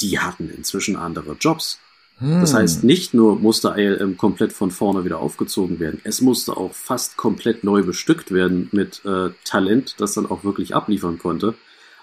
die 0.00 0.18
hatten 0.18 0.50
inzwischen 0.50 0.97
andere 0.97 1.37
Jobs. 1.38 1.78
Hm. 2.18 2.40
Das 2.40 2.54
heißt, 2.54 2.85
nicht 2.85 3.14
nur 3.14 3.38
musste 3.38 3.75
ILM 3.76 4.16
komplett 4.16 4.52
von 4.52 4.70
vorne 4.70 5.04
wieder 5.04 5.18
aufgezogen 5.18 5.80
werden, 5.80 6.00
es 6.04 6.20
musste 6.20 6.56
auch 6.56 6.75
fast 6.75 7.16
komplett 7.16 7.64
neu 7.64 7.82
bestückt 7.82 8.32
werden 8.32 8.68
mit 8.73 9.04
äh, 9.04 9.30
Talent, 9.44 9.97
das 9.99 10.14
dann 10.14 10.26
auch 10.26 10.44
wirklich 10.44 10.75
abliefern 10.75 11.18
konnte. 11.18 11.54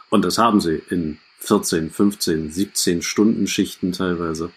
Und 0.10 0.26
das 0.26 0.38
haben 0.38 0.62
sie 0.62 0.82
in 0.90 1.20
14, 1.40 1.92
15, 1.92 2.52
17 2.52 3.02
Stunden 3.02 3.48
Schichten 3.48 3.92
teilweise. 3.92 4.52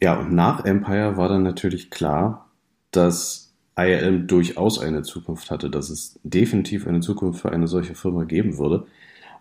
Ja, 0.00 0.18
und 0.18 0.32
nach 0.32 0.64
Empire 0.64 1.16
war 1.16 1.28
dann 1.28 1.42
natürlich 1.42 1.90
klar, 1.90 2.50
dass 2.90 3.51
ILM 3.76 4.26
durchaus 4.26 4.78
eine 4.78 5.02
Zukunft 5.02 5.50
hatte, 5.50 5.70
dass 5.70 5.90
es 5.90 6.18
definitiv 6.22 6.86
eine 6.86 7.00
Zukunft 7.00 7.40
für 7.40 7.52
eine 7.52 7.68
solche 7.68 7.94
Firma 7.94 8.24
geben 8.24 8.58
würde. 8.58 8.86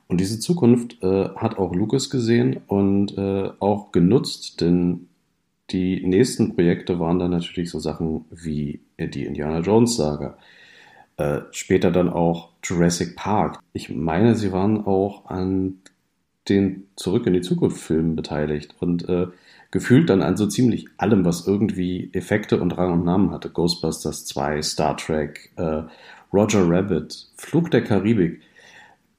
Und 0.08 0.20
diese 0.20 0.40
Zukunft 0.40 1.02
äh, 1.04 1.30
hat 1.36 1.58
auch 1.58 1.74
Lucas 1.74 2.10
gesehen 2.10 2.62
und 2.68 3.18
äh, 3.18 3.50
auch 3.60 3.92
genutzt, 3.92 4.62
denn 4.62 5.08
die 5.70 6.06
nächsten 6.06 6.54
Projekte 6.54 7.00
waren 7.00 7.20
dann 7.20 7.32
natürlich 7.32 7.70
so 7.70 7.80
Sachen 7.80 8.26
wie 8.30 8.82
die 9.00 9.24
Indiana 9.24 9.60
Jones 9.60 9.96
Saga. 9.96 10.38
Äh, 11.18 11.42
später 11.52 11.92
dann 11.92 12.10
auch 12.10 12.50
Jurassic 12.64 13.16
Park. 13.16 13.60
Ich 13.74 13.90
meine, 13.90 14.36
sie 14.36 14.52
waren 14.52 14.86
auch 14.86 15.26
an 15.26 15.80
den 16.50 16.88
Zurück 16.96 17.28
in 17.28 17.34
die 17.34 17.42
Zukunft 17.42 17.78
Filmen 17.78 18.16
beteiligt 18.16 18.76
und 18.80 19.08
äh, 19.08 19.28
gefühlt 19.72 20.10
dann 20.10 20.22
an 20.22 20.38
so 20.38 20.46
ziemlich 20.48 20.88
allem, 20.98 21.25
was 21.25 21.48
irgendwie 21.48 22.10
Effekte 22.13 22.62
und 22.62 22.78
Rang 22.78 22.94
und 22.94 23.06
Namen 23.06 23.32
hatte. 23.32 23.50
Ghostbusters 23.50 24.25
2, 24.25 24.62
Star 24.62 24.98
Trek, 24.98 25.51
äh, 25.56 25.84
Roger 26.34 26.70
Rabbit, 26.70 27.30
Flug 27.36 27.72
der 27.72 27.84
Karibik 27.84 28.42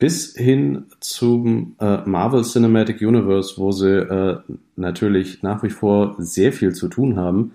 bis 0.03 0.35
hin 0.35 0.87
zum 0.99 1.77
äh, 1.79 1.99
Marvel 2.07 2.43
Cinematic 2.43 3.01
Universe, 3.03 3.55
wo 3.57 3.71
sie 3.71 3.99
äh, 3.99 4.39
natürlich 4.75 5.45
nach 5.45 5.63
wie 5.63 5.71
vor 5.71 6.17
sehr 6.19 6.53
viel 6.53 6.75
zu 6.75 6.89
tun 6.89 7.15
haben. 7.15 7.53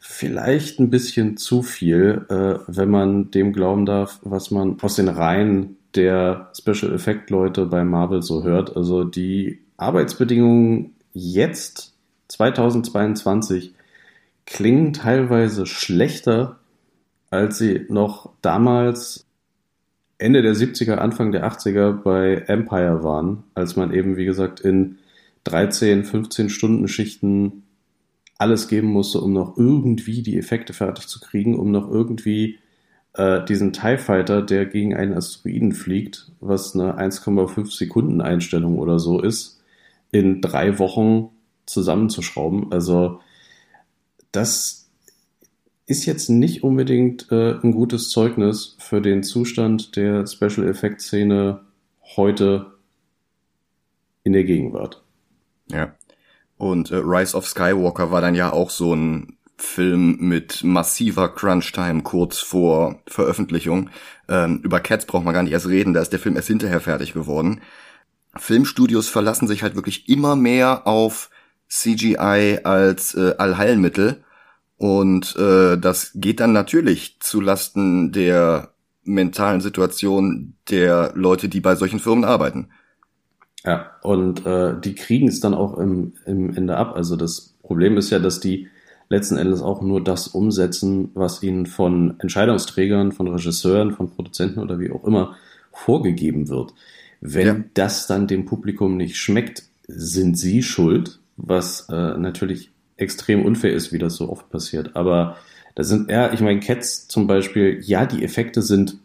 Vielleicht 0.00 0.80
ein 0.80 0.90
bisschen 0.90 1.36
zu 1.36 1.62
viel, 1.62 2.26
äh, 2.30 2.58
wenn 2.66 2.90
man 2.90 3.30
dem 3.30 3.52
glauben 3.52 3.86
darf, 3.86 4.18
was 4.22 4.50
man 4.50 4.76
aus 4.82 4.96
den 4.96 5.06
Reihen 5.06 5.76
der 5.94 6.50
Special 6.52 6.92
Effect 6.92 7.30
Leute 7.30 7.66
bei 7.66 7.84
Marvel 7.84 8.22
so 8.22 8.42
hört. 8.42 8.76
Also 8.76 9.04
die 9.04 9.60
Arbeitsbedingungen 9.76 10.94
jetzt 11.12 11.94
2022 12.28 13.74
klingen 14.46 14.92
teilweise 14.92 15.66
schlechter, 15.66 16.58
als 17.30 17.58
sie 17.58 17.86
noch 17.88 18.30
damals 18.40 19.26
Ende 20.18 20.42
der 20.42 20.54
70er, 20.54 20.94
Anfang 20.94 21.32
der 21.32 21.46
80er 21.46 21.92
bei 21.92 22.34
Empire 22.46 23.04
waren, 23.04 23.44
als 23.54 23.76
man 23.76 23.92
eben, 23.92 24.16
wie 24.16 24.24
gesagt, 24.24 24.60
in 24.60 24.98
13, 25.44 26.04
15 26.04 26.50
Stunden 26.50 26.88
Schichten 26.88 27.62
alles 28.36 28.68
geben 28.68 28.88
musste, 28.88 29.20
um 29.20 29.32
noch 29.32 29.56
irgendwie 29.56 30.22
die 30.22 30.38
Effekte 30.38 30.72
fertig 30.72 31.06
zu 31.06 31.20
kriegen, 31.20 31.58
um 31.58 31.70
noch 31.70 31.90
irgendwie 31.90 32.58
äh, 33.14 33.44
diesen 33.44 33.72
TIE 33.72 33.98
Fighter, 33.98 34.42
der 34.42 34.66
gegen 34.66 34.94
einen 34.94 35.14
Asteroiden 35.14 35.72
fliegt, 35.72 36.30
was 36.40 36.74
eine 36.74 36.98
1,5 36.98 37.76
Sekunden 37.76 38.20
Einstellung 38.20 38.78
oder 38.78 38.98
so 38.98 39.20
ist, 39.20 39.60
in 40.10 40.40
drei 40.40 40.78
Wochen 40.78 41.30
zusammenzuschrauben. 41.68 42.72
Also 42.72 43.20
das 44.32 44.90
ist 45.86 46.04
jetzt 46.04 46.28
nicht 46.28 46.62
unbedingt 46.62 47.30
äh, 47.30 47.54
ein 47.62 47.72
gutes 47.72 48.10
Zeugnis 48.10 48.76
für 48.78 49.00
den 49.00 49.22
Zustand 49.22 49.96
der 49.96 50.26
Special 50.26 50.68
Effect 50.68 51.00
Szene 51.00 51.62
heute 52.16 52.78
in 54.22 54.34
der 54.34 54.44
Gegenwart. 54.44 55.02
Ja. 55.70 55.94
Und 56.58 56.90
äh, 56.90 56.96
Rise 56.96 57.36
of 57.36 57.46
Skywalker 57.46 58.10
war 58.10 58.20
dann 58.20 58.34
ja 58.34 58.52
auch 58.52 58.70
so 58.70 58.94
ein 58.94 59.38
Film 59.56 60.18
mit 60.20 60.62
massiver 60.62 61.28
Crunch-Time 61.34 62.02
kurz 62.02 62.38
vor 62.38 63.00
Veröffentlichung. 63.06 63.90
Ähm, 64.28 64.60
über 64.62 64.80
Cats 64.80 65.06
braucht 65.06 65.24
man 65.24 65.34
gar 65.34 65.42
nicht 65.42 65.52
erst 65.52 65.68
reden, 65.68 65.94
da 65.94 66.00
ist 66.00 66.12
der 66.12 66.20
Film 66.20 66.36
erst 66.36 66.48
hinterher 66.48 66.80
fertig 66.80 67.12
geworden. 67.12 67.60
Filmstudios 68.36 69.08
verlassen 69.08 69.48
sich 69.48 69.62
halt 69.62 69.74
wirklich 69.74 70.08
immer 70.08 70.36
mehr 70.36 70.86
auf 70.86 71.30
CGI 71.68 72.60
als 72.64 73.14
äh, 73.14 73.34
Allheilmittel 73.38 74.22
und 74.78 75.36
äh, 75.36 75.76
das 75.76 76.12
geht 76.14 76.40
dann 76.40 76.52
natürlich 76.52 77.18
zu 77.20 77.40
Lasten 77.40 78.12
der 78.12 78.72
mentalen 79.04 79.60
Situation 79.60 80.54
der 80.70 81.12
Leute, 81.14 81.48
die 81.48 81.60
bei 81.60 81.74
solchen 81.74 81.98
Firmen 81.98 82.24
arbeiten. 82.24 82.68
Ja, 83.64 83.90
und 84.02 84.46
äh, 84.46 84.78
die 84.80 84.94
kriegen 84.94 85.28
es 85.28 85.40
dann 85.40 85.54
auch 85.54 85.76
im, 85.78 86.12
im 86.26 86.54
Ende 86.54 86.76
ab. 86.76 86.94
Also 86.94 87.16
das 87.16 87.54
Problem 87.62 87.96
ist 87.96 88.10
ja, 88.10 88.18
dass 88.20 88.38
die 88.38 88.68
letzten 89.08 89.36
Endes 89.36 89.62
auch 89.62 89.82
nur 89.82 90.02
das 90.02 90.28
umsetzen, 90.28 91.10
was 91.14 91.42
ihnen 91.42 91.66
von 91.66 92.20
Entscheidungsträgern, 92.20 93.12
von 93.12 93.26
Regisseuren, 93.28 93.92
von 93.92 94.10
Produzenten 94.10 94.60
oder 94.60 94.78
wie 94.78 94.90
auch 94.90 95.04
immer 95.04 95.36
vorgegeben 95.72 96.48
wird. 96.48 96.72
Wenn 97.20 97.46
ja. 97.46 97.64
das 97.74 98.06
dann 98.06 98.28
dem 98.28 98.44
Publikum 98.44 98.96
nicht 98.96 99.16
schmeckt, 99.16 99.64
sind 99.88 100.38
sie 100.38 100.62
schuld, 100.62 101.18
was 101.38 101.88
äh, 101.88 102.18
natürlich 102.18 102.70
extrem 102.96 103.44
unfair 103.44 103.72
ist, 103.72 103.92
wie 103.92 103.98
das 103.98 104.16
so 104.16 104.30
oft 104.30 104.50
passiert. 104.50 104.94
Aber 104.96 105.36
da 105.74 105.84
sind, 105.84 106.10
ja, 106.10 106.32
ich 106.32 106.40
meine, 106.40 106.60
Cats 106.60 107.08
zum 107.08 107.26
Beispiel, 107.26 107.80
ja, 107.82 108.04
die 108.04 108.24
Effekte 108.24 108.60
sind, 108.60 108.98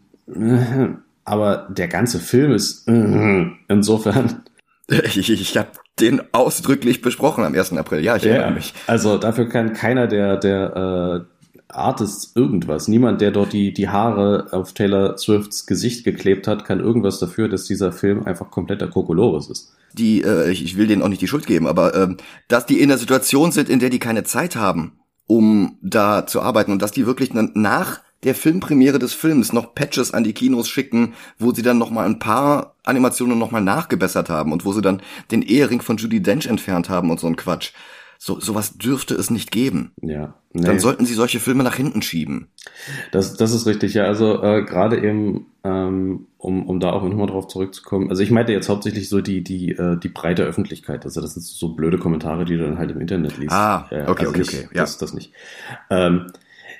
aber 1.24 1.68
der 1.70 1.88
ganze 1.88 2.18
Film 2.18 2.52
ist 2.52 2.86
insofern. 3.68 4.42
Ich, 4.86 5.30
ich 5.30 5.56
habe 5.56 5.70
den 5.98 6.20
ausdrücklich 6.32 7.00
besprochen 7.00 7.42
am 7.42 7.54
1. 7.54 7.72
April. 7.72 8.00
Ja, 8.04 8.16
ich 8.16 8.26
erinnere 8.26 8.50
mich. 8.50 8.74
Also 8.86 9.16
dafür 9.16 9.48
kann 9.48 9.72
keiner 9.72 10.06
der, 10.06 10.36
der 10.36 11.24
äh, 11.24 11.33
Artists 11.76 12.32
irgendwas. 12.34 12.88
Niemand, 12.88 13.20
der 13.20 13.30
dort 13.30 13.52
die, 13.52 13.72
die 13.72 13.88
Haare 13.88 14.48
auf 14.52 14.72
Taylor 14.72 15.16
Swifts 15.18 15.66
Gesicht 15.66 16.04
geklebt 16.04 16.46
hat, 16.46 16.64
kann 16.64 16.80
irgendwas 16.80 17.18
dafür, 17.18 17.48
dass 17.48 17.64
dieser 17.64 17.92
Film 17.92 18.24
einfach 18.24 18.50
kompletter 18.50 18.88
Kokolores 18.88 19.50
ist 19.50 19.74
die, 19.94 20.22
äh, 20.22 20.50
ich, 20.50 20.62
ich 20.64 20.76
will 20.76 20.86
denen 20.86 21.02
auch 21.02 21.08
nicht 21.08 21.22
die 21.22 21.28
Schuld 21.28 21.46
geben, 21.46 21.66
aber 21.66 21.94
äh, 21.94 22.16
dass 22.48 22.66
die 22.66 22.80
in 22.80 22.88
der 22.88 22.98
Situation 22.98 23.52
sind, 23.52 23.68
in 23.68 23.78
der 23.78 23.90
die 23.90 23.98
keine 23.98 24.24
Zeit 24.24 24.56
haben, 24.56 24.98
um 25.26 25.78
da 25.82 26.26
zu 26.26 26.42
arbeiten 26.42 26.72
und 26.72 26.82
dass 26.82 26.92
die 26.92 27.06
wirklich 27.06 27.32
nach 27.32 28.00
der 28.24 28.34
Filmpremiere 28.34 28.98
des 28.98 29.12
Films 29.12 29.52
noch 29.52 29.74
Patches 29.74 30.14
an 30.14 30.24
die 30.24 30.32
Kinos 30.32 30.68
schicken, 30.68 31.14
wo 31.38 31.52
sie 31.52 31.62
dann 31.62 31.78
noch 31.78 31.90
mal 31.90 32.06
ein 32.06 32.18
paar 32.18 32.74
Animationen 32.82 33.38
noch 33.38 33.50
mal 33.50 33.60
nachgebessert 33.60 34.30
haben 34.30 34.52
und 34.52 34.64
wo 34.64 34.72
sie 34.72 34.80
dann 34.80 35.02
den 35.30 35.42
Ehering 35.42 35.82
von 35.82 35.98
Judy 35.98 36.22
Dench 36.22 36.46
entfernt 36.46 36.88
haben 36.88 37.10
und 37.10 37.20
so 37.20 37.26
ein 37.26 37.36
Quatsch. 37.36 37.72
So, 38.26 38.40
sowas 38.40 38.78
dürfte 38.78 39.14
es 39.14 39.30
nicht 39.30 39.50
geben. 39.50 39.92
Ja. 40.00 40.32
Nee. 40.54 40.62
Dann 40.62 40.78
sollten 40.78 41.04
sie 41.04 41.12
solche 41.12 41.40
Filme 41.40 41.62
nach 41.62 41.74
hinten 41.74 42.00
schieben. 42.00 42.48
Das, 43.12 43.36
das 43.36 43.52
ist 43.52 43.66
richtig, 43.66 43.92
ja. 43.92 44.04
Also 44.04 44.42
äh, 44.42 44.64
gerade 44.64 44.96
eben, 44.96 45.44
ähm, 45.62 46.26
um, 46.38 46.66
um 46.66 46.80
da 46.80 46.92
auch 46.92 47.02
nochmal 47.02 47.26
drauf 47.26 47.48
zurückzukommen. 47.48 48.08
Also 48.08 48.22
ich 48.22 48.30
meinte 48.30 48.52
jetzt 48.52 48.70
hauptsächlich 48.70 49.10
so 49.10 49.20
die, 49.20 49.44
die, 49.44 49.72
äh, 49.72 49.98
die 49.98 50.08
breite 50.08 50.42
Öffentlichkeit. 50.42 51.04
Also 51.04 51.20
das 51.20 51.34
sind 51.34 51.42
so 51.42 51.74
blöde 51.74 51.98
Kommentare, 51.98 52.46
die 52.46 52.56
du 52.56 52.64
dann 52.64 52.78
halt 52.78 52.92
im 52.92 53.00
Internet 53.02 53.36
liest. 53.36 53.52
Ah, 53.52 53.84
okay, 53.84 53.94
äh, 53.94 53.98
also 53.98 54.12
okay, 54.12 54.38
nicht, 54.38 54.54
okay. 54.54 54.68
Ja. 54.72 54.80
Das, 54.80 54.96
das 54.96 55.12
nicht. 55.12 55.34
Ähm, 55.90 56.28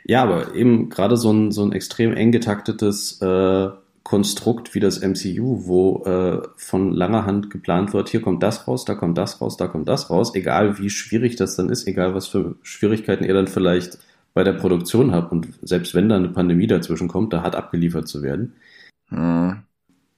ja, 0.07 0.23
aber 0.23 0.55
eben 0.55 0.89
gerade 0.89 1.19
so 1.19 1.31
ein, 1.31 1.53
so 1.53 1.63
ein 1.63 1.73
extrem 1.73 2.15
eng 2.15 2.33
getaktetes 2.33 3.21
äh, 3.21 3.69
Konstrukt 4.05 4.75
wie 4.75 4.81
das 4.81 5.01
MCU, 5.01 5.65
wo 5.65 6.05
äh, 6.05 6.43
von 6.57 6.93
langer 6.93 7.25
Hand 7.25 7.49
geplant 7.49 7.95
wird, 7.95 8.11
hier 8.11 8.21
kommt 8.21 8.43
das 8.43 8.69
raus, 8.69 8.85
da 8.85 8.95
kommt 8.95 9.17
das 9.17 9.41
raus, 9.41 9.57
da 9.57 9.67
kommt 9.67 9.89
das 9.89 10.11
raus, 10.11 10.35
egal 10.35 10.79
wie 10.79 10.91
schwierig 10.91 11.37
das 11.37 11.57
dann 11.57 11.71
ist, 11.71 11.87
egal 11.89 12.15
was 12.15 12.29
für 12.29 12.57
Schwierigkeiten 12.63 13.25
ihr 13.25 13.33
dann 13.33 13.49
vielleicht 13.49 13.99
bei 14.35 14.45
der 14.45 14.53
Produktion 14.53 15.13
habt 15.13 15.33
und 15.33 15.49
selbst 15.63 15.95
wenn 15.95 16.11
da 16.11 16.17
eine 16.17 16.29
Pandemie 16.29 16.67
dazwischen 16.67 17.09
kommt, 17.09 17.33
da 17.33 17.43
hat 17.43 17.57
abgeliefert 17.57 18.07
zu 18.07 18.23
werden. 18.23 18.53
Hm. 19.09 19.63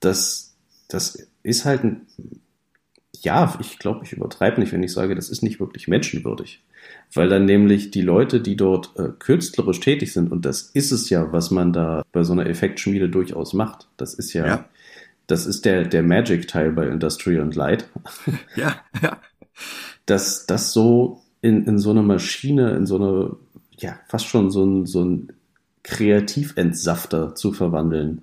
Das, 0.00 0.56
das 0.88 1.28
ist 1.44 1.64
halt 1.64 1.84
ein, 1.84 2.06
ja, 3.12 3.56
ich 3.60 3.78
glaube, 3.78 4.04
ich 4.04 4.12
übertreibe 4.12 4.60
nicht, 4.60 4.72
wenn 4.72 4.82
ich 4.82 4.92
sage, 4.92 5.14
das 5.14 5.30
ist 5.30 5.42
nicht 5.42 5.60
wirklich 5.60 5.86
menschenwürdig 5.86 6.62
weil 7.14 7.28
dann 7.28 7.44
nämlich 7.44 7.90
die 7.90 8.02
Leute, 8.02 8.40
die 8.40 8.56
dort 8.56 8.92
äh, 8.96 9.08
künstlerisch 9.18 9.80
tätig 9.80 10.12
sind, 10.12 10.30
und 10.30 10.44
das 10.44 10.62
ist 10.62 10.92
es 10.92 11.08
ja, 11.10 11.32
was 11.32 11.50
man 11.50 11.72
da 11.72 12.02
bei 12.12 12.24
so 12.24 12.32
einer 12.32 12.46
Effektschmiede 12.46 13.08
durchaus 13.08 13.54
macht. 13.54 13.88
Das 13.96 14.14
ist 14.14 14.32
ja, 14.32 14.46
ja. 14.46 14.64
das 15.26 15.46
ist 15.46 15.64
der, 15.64 15.84
der 15.84 16.02
Magic-Teil 16.02 16.72
bei 16.72 16.86
Industrial 16.86 17.42
and 17.42 17.54
Light. 17.54 17.88
Ja, 18.56 18.76
ja. 19.02 19.18
Dass 20.04 20.46
das 20.46 20.72
so 20.72 21.22
in, 21.40 21.64
in 21.64 21.78
so 21.78 21.90
eine 21.90 22.02
Maschine, 22.02 22.70
in 22.72 22.86
so 22.86 22.96
eine, 22.96 23.36
ja, 23.78 23.98
fast 24.08 24.26
schon 24.26 24.50
so 24.50 24.64
ein, 24.64 24.86
so 24.86 25.04
ein 25.04 25.32
Kreativentsafter 25.82 27.34
zu 27.34 27.52
verwandeln, 27.52 28.22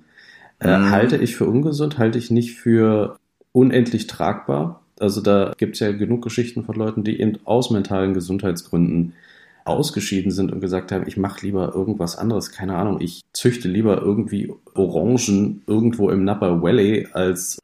äh, 0.60 0.78
mhm. 0.78 0.90
halte 0.92 1.18
ich 1.18 1.36
für 1.36 1.46
ungesund, 1.46 1.98
halte 1.98 2.18
ich 2.18 2.32
nicht 2.32 2.58
für 2.58 3.18
unendlich 3.52 4.08
tragbar. 4.08 4.83
Also 5.04 5.20
da 5.20 5.52
gibt 5.58 5.74
es 5.74 5.82
ja 5.82 5.92
genug 5.92 6.24
Geschichten 6.24 6.64
von 6.64 6.76
Leuten, 6.76 7.04
die 7.04 7.20
eben 7.20 7.38
aus 7.44 7.72
mentalen 7.72 8.14
Gesundheitsgründen 8.14 9.12
ausgeschieden 9.66 10.32
sind 10.32 10.54
und 10.54 10.62
gesagt 10.62 10.94
haben, 10.94 11.06
ich 11.08 11.18
mache 11.18 11.46
lieber 11.46 11.76
irgendwas 11.76 12.18
anderes, 12.18 12.52
keine 12.52 12.76
Ahnung, 12.76 13.02
ich 13.02 13.22
züchte 13.34 13.68
lieber 13.68 14.02
irgendwie 14.02 14.54
Orangen 14.76 15.62
irgendwo 15.68 16.10
im 16.10 16.24
Napa 16.24 16.62
Valley, 16.62 17.10
als, 17.12 17.60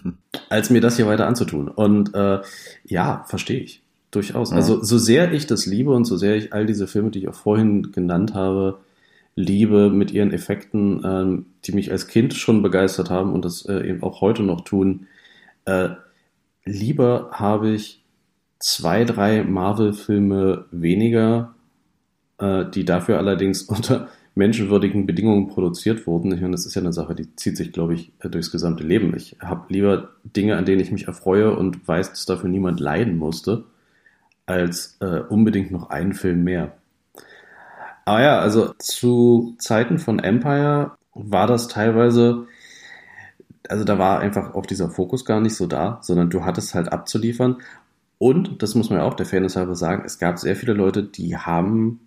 als 0.50 0.68
mir 0.68 0.82
das 0.82 0.96
hier 0.96 1.06
weiter 1.06 1.26
anzutun. 1.26 1.68
Und 1.68 2.14
äh, 2.14 2.40
ja, 2.84 3.24
verstehe 3.26 3.60
ich. 3.60 3.80
Durchaus. 4.10 4.50
Ja. 4.50 4.56
Also 4.56 4.84
so 4.84 4.98
sehr 4.98 5.32
ich 5.32 5.46
das 5.46 5.64
liebe 5.64 5.92
und 5.92 6.04
so 6.04 6.18
sehr 6.18 6.36
ich 6.36 6.52
all 6.52 6.66
diese 6.66 6.86
Filme, 6.86 7.10
die 7.10 7.20
ich 7.20 7.28
auch 7.28 7.34
vorhin 7.34 7.92
genannt 7.92 8.34
habe, 8.34 8.78
liebe 9.34 9.88
mit 9.88 10.10
ihren 10.10 10.30
Effekten, 10.30 11.00
ähm, 11.04 11.46
die 11.64 11.72
mich 11.72 11.90
als 11.90 12.06
Kind 12.06 12.34
schon 12.34 12.60
begeistert 12.60 13.08
haben 13.08 13.32
und 13.32 13.46
das 13.46 13.64
äh, 13.64 13.88
eben 13.88 14.02
auch 14.02 14.20
heute 14.20 14.42
noch 14.42 14.60
tun, 14.60 15.06
äh, 15.64 15.88
lieber 16.64 17.30
habe 17.32 17.70
ich 17.70 18.02
zwei, 18.58 19.04
drei 19.04 19.42
Marvel-Filme 19.42 20.66
weniger, 20.70 21.54
äh, 22.38 22.64
die 22.66 22.84
dafür 22.84 23.18
allerdings 23.18 23.62
unter 23.68 24.08
menschenwürdigen 24.34 25.06
Bedingungen 25.06 25.48
produziert 25.48 26.06
wurden. 26.06 26.32
Ich 26.32 26.40
meine, 26.40 26.52
das 26.52 26.64
ist 26.64 26.74
ja 26.74 26.80
eine 26.80 26.92
Sache, 26.92 27.14
die 27.14 27.34
zieht 27.36 27.56
sich, 27.56 27.72
glaube 27.72 27.94
ich, 27.94 28.12
durchs 28.20 28.50
gesamte 28.50 28.82
Leben. 28.82 29.14
Ich 29.14 29.36
habe 29.40 29.66
lieber 29.68 30.10
Dinge, 30.24 30.56
an 30.56 30.64
denen 30.64 30.80
ich 30.80 30.90
mich 30.90 31.06
erfreue 31.06 31.54
und 31.54 31.86
weiß, 31.86 32.10
dass 32.10 32.24
dafür 32.24 32.48
niemand 32.48 32.80
leiden 32.80 33.18
musste, 33.18 33.64
als 34.46 34.96
äh, 35.00 35.20
unbedingt 35.20 35.70
noch 35.70 35.90
einen 35.90 36.14
Film 36.14 36.44
mehr. 36.44 36.72
Aber 38.04 38.22
ja, 38.22 38.38
also 38.38 38.72
zu 38.78 39.54
Zeiten 39.58 39.98
von 39.98 40.18
Empire 40.18 40.92
war 41.14 41.46
das 41.46 41.68
teilweise, 41.68 42.46
also 43.68 43.84
da 43.84 43.98
war 43.98 44.20
einfach 44.20 44.54
auch 44.54 44.66
dieser 44.66 44.90
Fokus 44.90 45.24
gar 45.24 45.40
nicht 45.40 45.54
so 45.54 45.66
da, 45.66 45.98
sondern 46.02 46.30
du 46.30 46.44
hattest 46.44 46.74
halt 46.74 46.92
abzuliefern. 46.92 47.62
Und, 48.18 48.62
das 48.62 48.74
muss 48.74 48.90
man 48.90 49.00
ja 49.00 49.04
auch 49.04 49.14
der 49.14 49.26
Fairness 49.26 49.56
halber 49.56 49.74
sagen, 49.74 50.04
es 50.06 50.18
gab 50.18 50.38
sehr 50.38 50.54
viele 50.56 50.74
Leute, 50.74 51.02
die 51.02 51.36
haben 51.36 52.00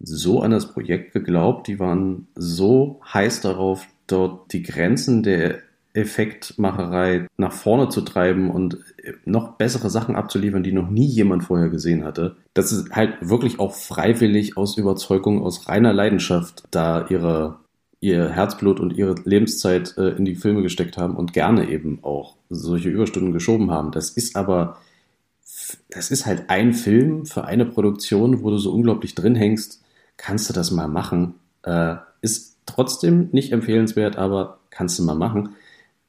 so 0.00 0.42
an 0.42 0.50
das 0.50 0.72
Projekt 0.72 1.12
geglaubt, 1.12 1.68
die 1.68 1.78
waren 1.78 2.26
so 2.34 3.00
heiß 3.12 3.40
darauf, 3.40 3.86
dort 4.06 4.52
die 4.52 4.62
Grenzen 4.62 5.22
der 5.22 5.60
Effektmacherei 5.94 7.28
nach 7.36 7.52
vorne 7.52 7.88
zu 7.88 8.00
treiben 8.00 8.50
und 8.50 8.78
noch 9.24 9.52
bessere 9.56 9.90
Sachen 9.90 10.16
abzuliefern, 10.16 10.62
die 10.62 10.72
noch 10.72 10.88
nie 10.88 11.06
jemand 11.06 11.44
vorher 11.44 11.68
gesehen 11.68 12.04
hatte. 12.04 12.36
Dass 12.54 12.70
sie 12.70 12.90
halt 12.92 13.16
wirklich 13.20 13.60
auch 13.60 13.74
freiwillig 13.74 14.56
aus 14.56 14.78
Überzeugung, 14.78 15.42
aus 15.42 15.68
reiner 15.68 15.92
Leidenschaft 15.92 16.64
da 16.70 17.06
ihre, 17.08 17.56
ihr 18.02 18.28
Herzblut 18.28 18.78
und 18.78 18.92
ihre 18.92 19.14
Lebenszeit 19.24 19.96
äh, 19.96 20.10
in 20.10 20.26
die 20.26 20.34
Filme 20.34 20.60
gesteckt 20.60 20.98
haben 20.98 21.16
und 21.16 21.32
gerne 21.32 21.70
eben 21.70 22.00
auch 22.02 22.36
solche 22.50 22.90
Überstunden 22.90 23.32
geschoben 23.32 23.70
haben. 23.70 23.92
Das 23.92 24.10
ist 24.10 24.36
aber, 24.36 24.76
das 25.88 26.10
ist 26.10 26.26
halt 26.26 26.50
ein 26.50 26.74
Film 26.74 27.24
für 27.24 27.44
eine 27.44 27.64
Produktion, 27.64 28.42
wo 28.42 28.50
du 28.50 28.58
so 28.58 28.72
unglaublich 28.72 29.14
drin 29.14 29.34
hängst 29.34 29.82
kannst 30.16 30.48
du 30.48 30.54
das 30.54 30.70
mal 30.70 30.88
machen. 30.88 31.34
Äh, 31.62 31.96
ist 32.20 32.58
trotzdem 32.66 33.28
nicht 33.32 33.52
empfehlenswert, 33.52 34.16
aber 34.16 34.60
kannst 34.70 34.98
du 34.98 35.02
mal 35.02 35.14
machen. 35.14 35.56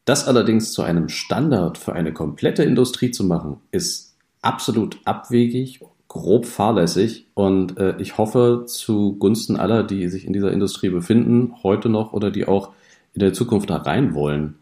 Das 0.06 0.28
allerdings 0.28 0.72
zu 0.74 0.84
einem 0.84 1.10
Standard 1.10 1.78
für 1.78 1.94
eine 1.94 2.14
komplette 2.14 2.64
Industrie 2.64 3.12
zu 3.12 3.24
machen, 3.24 3.58
ist 3.72 4.16
absolut 4.42 5.00
abwegig, 5.06 5.80
grob 6.14 6.46
fahrlässig 6.46 7.28
und 7.34 7.78
äh, 7.80 7.96
ich 7.98 8.20
hoffe 8.20 8.66
zugunsten 8.68 9.58
aller, 9.58 9.84
die 9.84 10.08
sich 10.10 10.28
in 10.28 10.34
dieser 10.34 10.52
Industrie 10.52 10.90
befinden, 10.90 11.56
heute 11.64 11.90
noch 11.90 12.14
oder 12.14 12.30
die 12.30 12.46
auch 12.46 12.72
in 13.14 13.22
der 13.22 13.34
Zukunft 13.34 13.72
da 13.72 13.78
rein 13.78 14.14
wollen, 14.14 14.60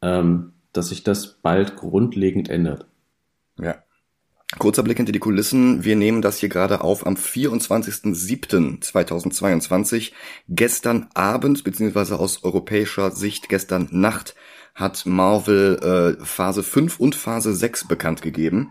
ähm, 0.00 0.52
dass 0.72 0.90
sich 0.90 1.02
das 1.02 1.38
bald 1.42 1.74
grundlegend 1.74 2.48
ändert. 2.48 2.86
Ja, 3.58 3.82
Kurzer 4.58 4.84
Blick 4.84 4.98
hinter 4.98 5.10
die 5.10 5.18
Kulissen. 5.18 5.82
Wir 5.82 5.96
nehmen 5.96 6.22
das 6.22 6.38
hier 6.38 6.48
gerade 6.48 6.82
auf 6.82 7.04
am 7.04 7.14
24.07.2022. 7.14 10.12
Gestern 10.48 11.08
Abend, 11.14 11.64
beziehungsweise 11.64 12.20
aus 12.20 12.44
europäischer 12.44 13.10
Sicht 13.10 13.48
gestern 13.48 13.88
Nacht, 13.90 14.36
hat 14.76 15.04
Marvel 15.04 16.16
äh, 16.20 16.24
Phase 16.24 16.62
5 16.62 17.00
und 17.00 17.16
Phase 17.16 17.54
6 17.54 17.88
bekannt 17.88 18.22
gegeben. 18.22 18.70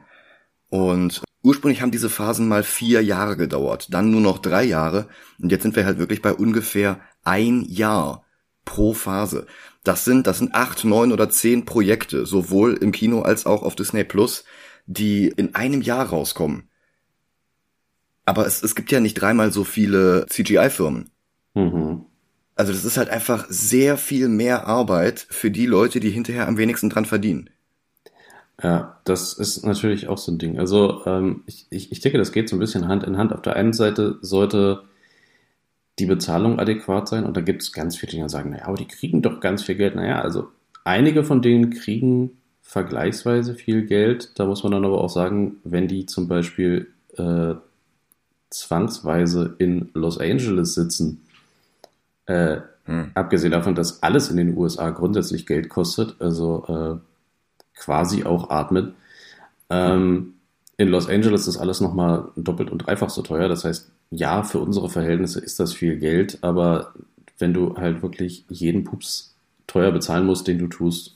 Und 0.70 1.24
ursprünglich 1.44 1.82
haben 1.82 1.92
diese 1.92 2.10
Phasen 2.10 2.48
mal 2.48 2.64
vier 2.64 3.04
Jahre 3.04 3.38
gedauert, 3.38 3.88
dann 3.92 4.12
nur 4.12 4.22
noch 4.22 4.40
drei 4.40 4.64
Jahre. 4.64 5.08
Und 5.40 5.52
jetzt 5.52 5.64
sind 5.64 5.76
wir 5.76 5.86
halt 5.86 6.00
wirklich 6.00 6.22
bei 6.22 6.34
ungefähr 6.34 7.00
ein 7.24 7.64
Jahr 7.68 8.26
pro 8.66 8.94
Phase. 8.94 9.48
Das 9.84 10.06
sind, 10.06 10.28
das 10.28 10.38
sind 10.38 10.54
acht, 10.54 10.84
neun 10.84 11.12
oder 11.12 11.30
zehn 11.30 11.66
Projekte, 11.66 12.26
sowohl 12.26 12.74
im 12.74 12.92
Kino 12.92 13.22
als 13.22 13.46
auch 13.46 13.64
auf 13.64 13.76
Disney 13.76 14.04
Plus 14.04 14.44
die 14.86 15.28
in 15.28 15.56
einem 15.56 15.82
Jahr 15.82 16.08
rauskommen. 16.08 16.70
Aber 18.26 18.46
es, 18.46 18.64
es 18.64 18.76
gibt 18.76 18.92
ja 18.92 19.00
nicht 19.00 19.16
dreimal 19.16 19.52
so 19.52 19.64
viele 19.64 20.26
CGI-Firmen. 20.30 21.10
Mhm. 21.54 22.06
Also 22.56 22.74
das 22.74 22.86
ist 22.86 22.98
halt 22.98 23.10
einfach 23.10 23.46
sehr 23.50 23.98
viel 23.98 24.28
mehr 24.28 24.68
Arbeit 24.68 25.26
für 25.30 25.50
die 25.50 25.66
Leute, 25.66 26.00
die 26.00 26.12
hinterher 26.12 26.48
am 26.48 26.58
wenigsten 26.58 26.90
dran 26.90 27.06
verdienen. 27.06 27.50
Ja, 28.64 29.00
das 29.06 29.34
ist 29.34 29.66
natürlich 29.66 30.08
auch 30.08 30.18
so 30.18 30.32
ein 30.32 30.38
Ding. 30.38 30.60
Also 30.60 31.06
ähm, 31.06 31.44
ich, 31.48 31.66
ich, 31.72 31.92
ich 31.92 32.00
denke, 32.00 32.20
das 32.20 32.32
geht 32.32 32.48
so 32.48 32.56
ein 32.56 32.60
bisschen 32.60 32.88
Hand 32.88 33.04
in 33.04 33.18
Hand. 33.18 33.34
Auf 33.34 33.42
der 33.42 33.56
einen 33.56 33.74
Seite 33.74 34.20
sollte 34.22 34.84
die 36.00 36.06
Bezahlung 36.06 36.60
adäquat 36.60 37.08
sein 37.08 37.26
und 37.26 37.36
da 37.36 37.42
gibt 37.42 37.64
es 37.64 37.72
ganz 37.72 37.98
viele, 37.98 38.12
die 38.24 38.30
sagen, 38.30 38.52
naja, 38.52 38.66
aber 38.66 38.78
die 38.78 38.88
kriegen 38.88 39.22
doch 39.22 39.40
ganz 39.40 39.64
viel 39.64 39.76
Geld. 39.76 39.96
Naja, 39.96 40.22
also 40.22 40.50
einige 40.84 41.24
von 41.24 41.42
denen 41.42 41.72
kriegen 41.72 42.32
vergleichsweise 42.62 43.56
viel 43.56 43.86
Geld. 43.86 44.40
Da 44.40 44.46
muss 44.46 44.64
man 44.64 44.72
dann 44.72 44.86
aber 44.86 45.02
auch 45.02 45.10
sagen, 45.10 45.58
wenn 45.64 45.88
die 45.88 46.06
zum 46.06 46.28
Beispiel 46.28 46.88
äh, 47.18 47.56
zwangsweise 48.50 49.56
in 49.58 49.90
Los 49.94 50.20
Angeles 50.20 50.76
sitzen, 50.76 51.26
äh, 52.28 52.62
hm. 52.86 53.12
abgesehen 53.16 53.52
davon, 53.52 53.76
dass 53.76 54.04
alles 54.04 54.30
in 54.30 54.38
den 54.38 54.56
USA 54.56 54.92
grundsätzlich 54.92 55.46
Geld 55.46 55.70
kostet, 55.70 56.16
also 56.20 57.00
äh, 57.02 57.11
quasi 57.82 58.24
auch 58.24 58.50
atmet. 58.52 58.94
Ähm, 59.70 60.36
in 60.78 60.88
Los 60.88 61.10
Angeles 61.10 61.48
ist 61.48 61.58
alles 61.58 61.82
nochmal 61.82 62.30
doppelt 62.36 62.70
und 62.70 62.80
dreifach 62.80 63.10
so 63.10 63.22
teuer. 63.22 63.50
Das 63.50 63.66
heißt, 63.66 63.90
ja, 64.12 64.44
für 64.44 64.60
unsere 64.60 64.90
Verhältnisse 64.90 65.40
ist 65.40 65.60
das 65.60 65.74
viel 65.74 65.98
Geld, 65.98 66.38
aber 66.42 66.94
wenn 67.40 67.54
du 67.54 67.76
halt 67.78 68.04
wirklich 68.04 68.46
jeden 68.50 68.84
Pups 68.84 69.36
teuer 69.68 69.92
bezahlen 69.92 70.26
musst, 70.26 70.48
den 70.48 70.60
du 70.60 70.68
tust, 70.68 71.16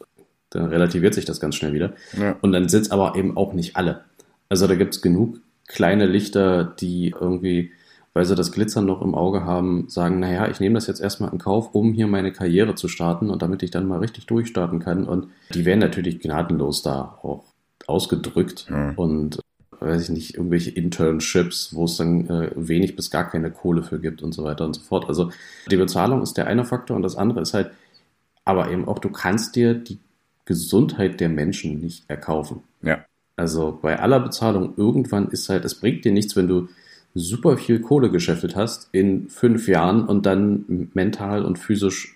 dann 0.49 0.65
relativiert 0.65 1.13
sich 1.13 1.25
das 1.25 1.39
ganz 1.39 1.56
schnell 1.56 1.73
wieder. 1.73 1.93
Ja. 2.17 2.38
Und 2.41 2.51
dann 2.51 2.67
sind 2.67 2.82
es 2.82 2.91
aber 2.91 3.15
eben 3.15 3.38
auch 3.38 3.54
nicht 3.54 3.75
alle. 3.75 4.06
Also 4.49 4.67
da 4.67 4.75
gibt 4.75 4.95
es 4.95 5.01
genug 5.01 5.39
kleine 5.67 6.06
Lichter, 6.06 6.63
die 6.63 7.13
irgendwie, 7.19 7.71
weil 8.15 8.23
sie 8.23 8.36
das 8.36 8.54
Glitzern 8.54 8.86
noch 8.86 9.01
im 9.01 9.13
Auge 9.13 9.43
haben, 9.43 9.89
sagen, 9.89 10.19
naja, 10.19 10.47
ich 10.47 10.62
nehme 10.62 10.75
das 10.75 10.88
jetzt 10.88 11.01
erstmal 11.01 11.34
in 11.34 11.38
Kauf, 11.38 11.75
um 11.75 11.91
hier 11.91 12.08
meine 12.08 12.32
Karriere 12.32 12.73
zu 12.73 12.88
starten 12.88 13.30
und 13.30 13.41
damit 13.41 13.62
ich 13.62 13.71
dann 13.71 13.89
mal 13.89 13.99
richtig 13.99 14.25
durchstarten 14.25 14.80
kann. 14.80 15.06
Und 15.06 15.28
die 15.54 15.65
werden 15.65 15.82
natürlich 15.82 16.21
gnadenlos 16.21 16.82
da 16.82 17.19
auch 17.21 17.43
ausgedrückt 17.88 18.67
ja. 18.69 18.93
und 18.95 19.39
weiß 19.82 20.04
ich 20.04 20.10
nicht, 20.10 20.36
irgendwelche 20.36 20.71
Internships, 20.71 21.75
wo 21.75 21.84
es 21.84 21.97
dann 21.97 22.30
äh, 22.30 22.51
wenig 22.56 22.95
bis 22.95 23.12
gar 23.12 23.30
keine 23.30 23.51
Kohle 23.51 23.84
für 23.84 23.99
gibt 23.99 24.23
und 24.23 24.32
so 24.32 24.45
weiter 24.45 24.63
und 24.63 24.75
so 24.75 24.82
fort. 24.82 25.10
Also 25.10 25.30
die 25.69 25.75
Bezahlung 25.75 26.21
ist 26.21 26.38
der 26.38 26.47
eine 26.47 26.63
Faktor 26.63 26.95
und 26.95 27.04
das 27.04 27.17
andere 27.17 27.41
ist 27.41 27.54
halt, 27.54 27.71
aber 28.45 28.71
eben 28.71 28.88
auch, 28.88 28.99
du 28.99 29.10
kannst 29.10 29.58
dir 29.58 29.73
die 29.73 29.99
Gesundheit 30.45 31.19
der 31.19 31.28
Menschen 31.28 31.82
nicht 31.82 32.10
erkaufen. 32.10 32.63
Ja. 32.82 33.04
Also 33.36 33.78
bei 33.82 33.99
aller 33.99 34.21
Bezahlung 34.21 34.73
irgendwann 34.78 35.28
ist 35.28 35.49
halt, 35.49 35.65
es 35.65 35.75
bringt 35.75 36.06
dir 36.06 36.13
nichts, 36.13 36.38
wenn 36.38 36.47
du 36.47 36.69
super 37.15 37.58
viel 37.58 37.80
Kohle 37.80 38.12
geschäftet 38.12 38.56
hast 38.56 38.89
in 38.91 39.30
fünf 39.30 39.67
Jahren 39.67 40.06
und 40.06 40.25
dann 40.25 40.89
mental 40.93 41.45
und 41.45 41.58
physisch 41.58 42.15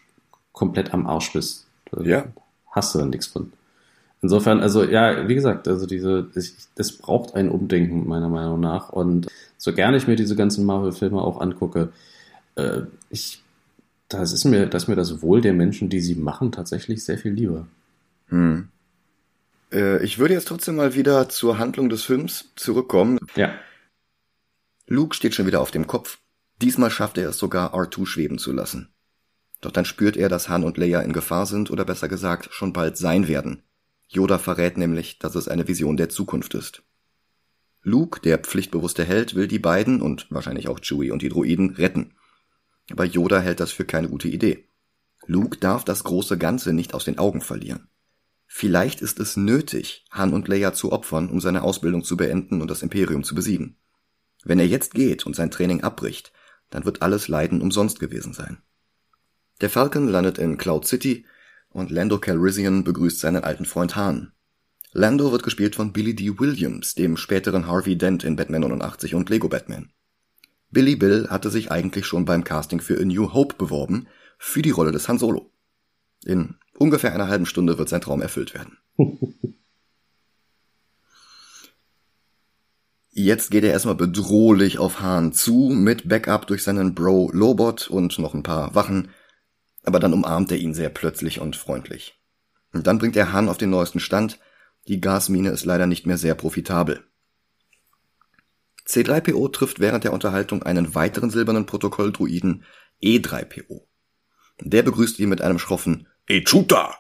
komplett 0.51 0.93
am 0.93 1.07
Arsch 1.07 1.31
bist. 1.33 1.65
Ja. 2.03 2.25
Hast 2.69 2.93
du 2.93 2.99
dann 2.99 3.09
nichts 3.09 3.27
von. 3.27 3.53
Insofern, 4.21 4.59
also 4.59 4.83
ja, 4.83 5.29
wie 5.29 5.35
gesagt, 5.35 5.69
also 5.69 5.85
diese, 5.85 6.27
das 6.75 6.91
braucht 6.91 7.35
ein 7.35 7.49
Umdenken 7.49 8.07
meiner 8.07 8.27
Meinung 8.27 8.59
nach. 8.59 8.89
Und 8.89 9.27
so 9.57 9.73
gerne 9.73 9.95
ich 9.95 10.07
mir 10.07 10.17
diese 10.17 10.35
ganzen 10.35 10.65
Marvel-Filme 10.65 11.21
auch 11.21 11.39
angucke, 11.39 11.93
äh, 12.55 12.81
ich, 13.09 13.41
das 14.09 14.33
ist 14.33 14.43
mir, 14.43 14.67
das 14.67 14.83
ist 14.83 14.88
mir 14.89 14.97
das 14.97 15.21
Wohl 15.21 15.39
der 15.39 15.53
Menschen, 15.53 15.88
die 15.88 16.01
sie 16.01 16.15
machen, 16.15 16.51
tatsächlich 16.51 17.05
sehr 17.05 17.17
viel 17.17 17.31
lieber. 17.31 17.67
Hm. 18.27 18.67
Äh, 19.71 20.03
ich 20.03 20.19
würde 20.19 20.33
jetzt 20.33 20.49
trotzdem 20.49 20.75
mal 20.75 20.95
wieder 20.95 21.29
zur 21.29 21.57
Handlung 21.57 21.88
des 21.88 22.03
Films 22.03 22.49
zurückkommen. 22.57 23.19
Ja. 23.38 23.53
Luke 24.91 25.15
steht 25.15 25.36
schon 25.36 25.45
wieder 25.45 25.62
auf 25.62 25.69
dem 25.69 25.86
Kopf. 25.86 26.17
Diesmal 26.63 26.89
schafft 26.89 27.19
er 27.19 27.30
es 27.30 27.38
sogar, 27.38 27.75
R2 27.75 28.08
schweben 28.08 28.39
zu 28.39 28.52
lassen. 28.52 28.91
Doch 29.62 29.69
dann 29.69 29.86
spürt 29.86 30.17
er, 30.17 30.30
dass 30.30 30.49
Han 30.49 30.63
und 30.63 30.78
Leia 30.80 31.02
in 31.02 31.13
Gefahr 31.13 31.45
sind 31.45 31.69
oder 31.69 31.86
besser 31.86 32.08
gesagt 32.08 32.49
schon 32.52 32.73
bald 32.73 32.97
sein 32.97 33.28
werden. 33.28 33.62
Yoda 34.08 34.39
verrät 34.39 34.80
nämlich, 34.80 35.19
dass 35.19 35.36
es 35.36 35.47
eine 35.47 35.67
Vision 35.67 35.95
der 35.95 36.10
Zukunft 36.10 36.56
ist. 36.56 36.82
Luke, 37.84 38.19
der 38.21 38.39
pflichtbewusste 38.39 39.06
Held, 39.06 39.36
will 39.36 39.47
die 39.47 39.60
beiden 39.60 40.02
und 40.02 40.25
wahrscheinlich 40.32 40.67
auch 40.67 40.80
Chewie 40.80 41.12
und 41.12 41.21
die 41.21 41.30
Droiden 41.30 41.75
retten. 41.75 42.15
Aber 42.89 43.06
Yoda 43.06 43.41
hält 43.41 43.60
das 43.60 43.71
für 43.71 43.86
keine 43.86 44.10
gute 44.10 44.28
Idee. 44.28 44.65
Luke 45.28 45.60
darf 45.60 45.86
das 45.86 46.04
große 46.04 46.39
Ganze 46.39 46.73
nicht 46.73 46.95
aus 46.95 47.06
den 47.06 47.19
Augen 47.19 47.41
verlieren. 47.41 47.89
Vielleicht 48.47 49.02
ist 49.02 49.19
es 49.19 49.38
nötig, 49.38 50.08
Han 50.10 50.34
und 50.34 50.47
Leia 50.47 50.73
zu 50.73 50.91
opfern, 50.91 51.30
um 51.30 51.39
seine 51.41 51.62
Ausbildung 51.62 52.04
zu 52.04 52.17
beenden 52.17 52.60
und 52.63 52.71
das 52.71 52.82
Imperium 52.82 53.23
zu 53.23 53.36
besiegen. 53.36 53.78
Wenn 54.43 54.60
er 54.60 54.67
jetzt 54.67 54.93
geht 54.93 55.25
und 55.25 55.36
sein 55.36 55.52
Training 55.52 55.82
abbricht, 55.82 56.32
dann 56.69 56.86
wird 56.86 57.02
alles 57.02 57.28
Leiden 57.28 57.62
umsonst 57.62 57.99
gewesen 57.99 58.34
sein. 58.34 58.60
Der 59.62 59.69
Falcon 59.69 60.08
landet 60.08 60.38
in 60.38 60.58
Cloud 60.58 60.86
City 60.86 61.25
und 61.69 61.91
Lando 61.91 62.19
Calrissian 62.19 62.84
begrüßt 62.84 63.19
seinen 63.19 63.43
alten 63.43 63.65
Freund 63.65 63.95
Han. 63.95 64.32
Lando 64.91 65.32
wird 65.32 65.43
gespielt 65.43 65.75
von 65.75 65.93
Billy 65.93 66.15
D. 66.15 66.39
Williams, 66.39 66.95
dem 66.95 67.17
späteren 67.17 67.67
Harvey 67.67 67.97
Dent 67.97 68.23
in 68.23 68.36
Batman 68.36 68.62
89 68.62 69.13
und 69.13 69.30
Lego 69.30 69.49
Batman. 69.49 69.91
Billy 70.71 70.95
Bill 70.95 71.28
hatte 71.30 71.49
sich 71.49 71.71
eigentlich 71.71 72.06
schon 72.06 72.25
beim 72.25 72.43
Casting 72.43 72.80
für 72.80 72.99
A 72.99 73.06
New 73.06 73.34
Hope 73.34 73.56
beworben, 73.56 74.08
für 74.38 74.62
die 74.62 74.71
Rolle 74.71 74.91
des 74.91 75.08
Han 75.08 75.19
Solo. 75.19 75.52
In 76.23 76.56
ungefähr 76.78 77.13
einer 77.13 77.28
halben 77.28 77.45
Stunde 77.45 77.78
wird 77.78 77.89
sein 77.89 78.02
Traum 78.02 78.21
erfüllt 78.21 78.54
werden. 78.54 78.78
Jetzt 83.21 83.51
geht 83.51 83.65
er 83.65 83.71
erstmal 83.71 83.95
bedrohlich 83.95 84.79
auf 84.79 85.01
Hahn 85.01 85.34
zu, 85.34 85.69
mit 85.69 86.08
Backup 86.08 86.47
durch 86.47 86.63
seinen 86.63 86.95
Bro 86.95 87.32
Lobot 87.34 87.89
und 87.89 88.17
noch 88.17 88.34
ein 88.34 88.43
paar 88.43 88.75
Wachen, 88.75 89.10
aber 89.84 89.99
dann 89.99 90.13
umarmt 90.13 90.53
er 90.53 90.58
ihn 90.58 90.73
sehr 90.73 90.88
plötzlich 90.88 91.41
und 91.41 91.58
freundlich. 91.58 92.17
Und 92.71 92.88
dann 92.88 92.97
bringt 92.97 93.17
er 93.17 93.34
Hahn 93.34 93.49
auf 93.49 93.58
den 93.58 93.71
neuesten 93.71 93.99
Stand, 93.99 94.39
die 94.88 95.01
Gasmine 95.01 95.49
ist 95.49 95.65
leider 95.65 95.86
nicht 95.86 96.05
mehr 96.05 96.17
sehr 96.17 96.34
profitabel. 96.34 97.03
C3PO 98.88 99.51
trifft 99.51 99.82
während 99.82 100.05
der 100.05 100.13
Unterhaltung 100.13 100.63
einen 100.63 100.95
weiteren 100.95 101.29
silbernen 101.29 101.65
Protokolldruiden 101.65 102.63
E3PO. 103.03 103.82
Der 104.62 104.84
begrüßt 104.84 105.19
ihn 105.19 105.27
mit 105.27 105.41
einem 105.41 105.60
schroffen 105.60 106.08
Echuta. 106.25 106.95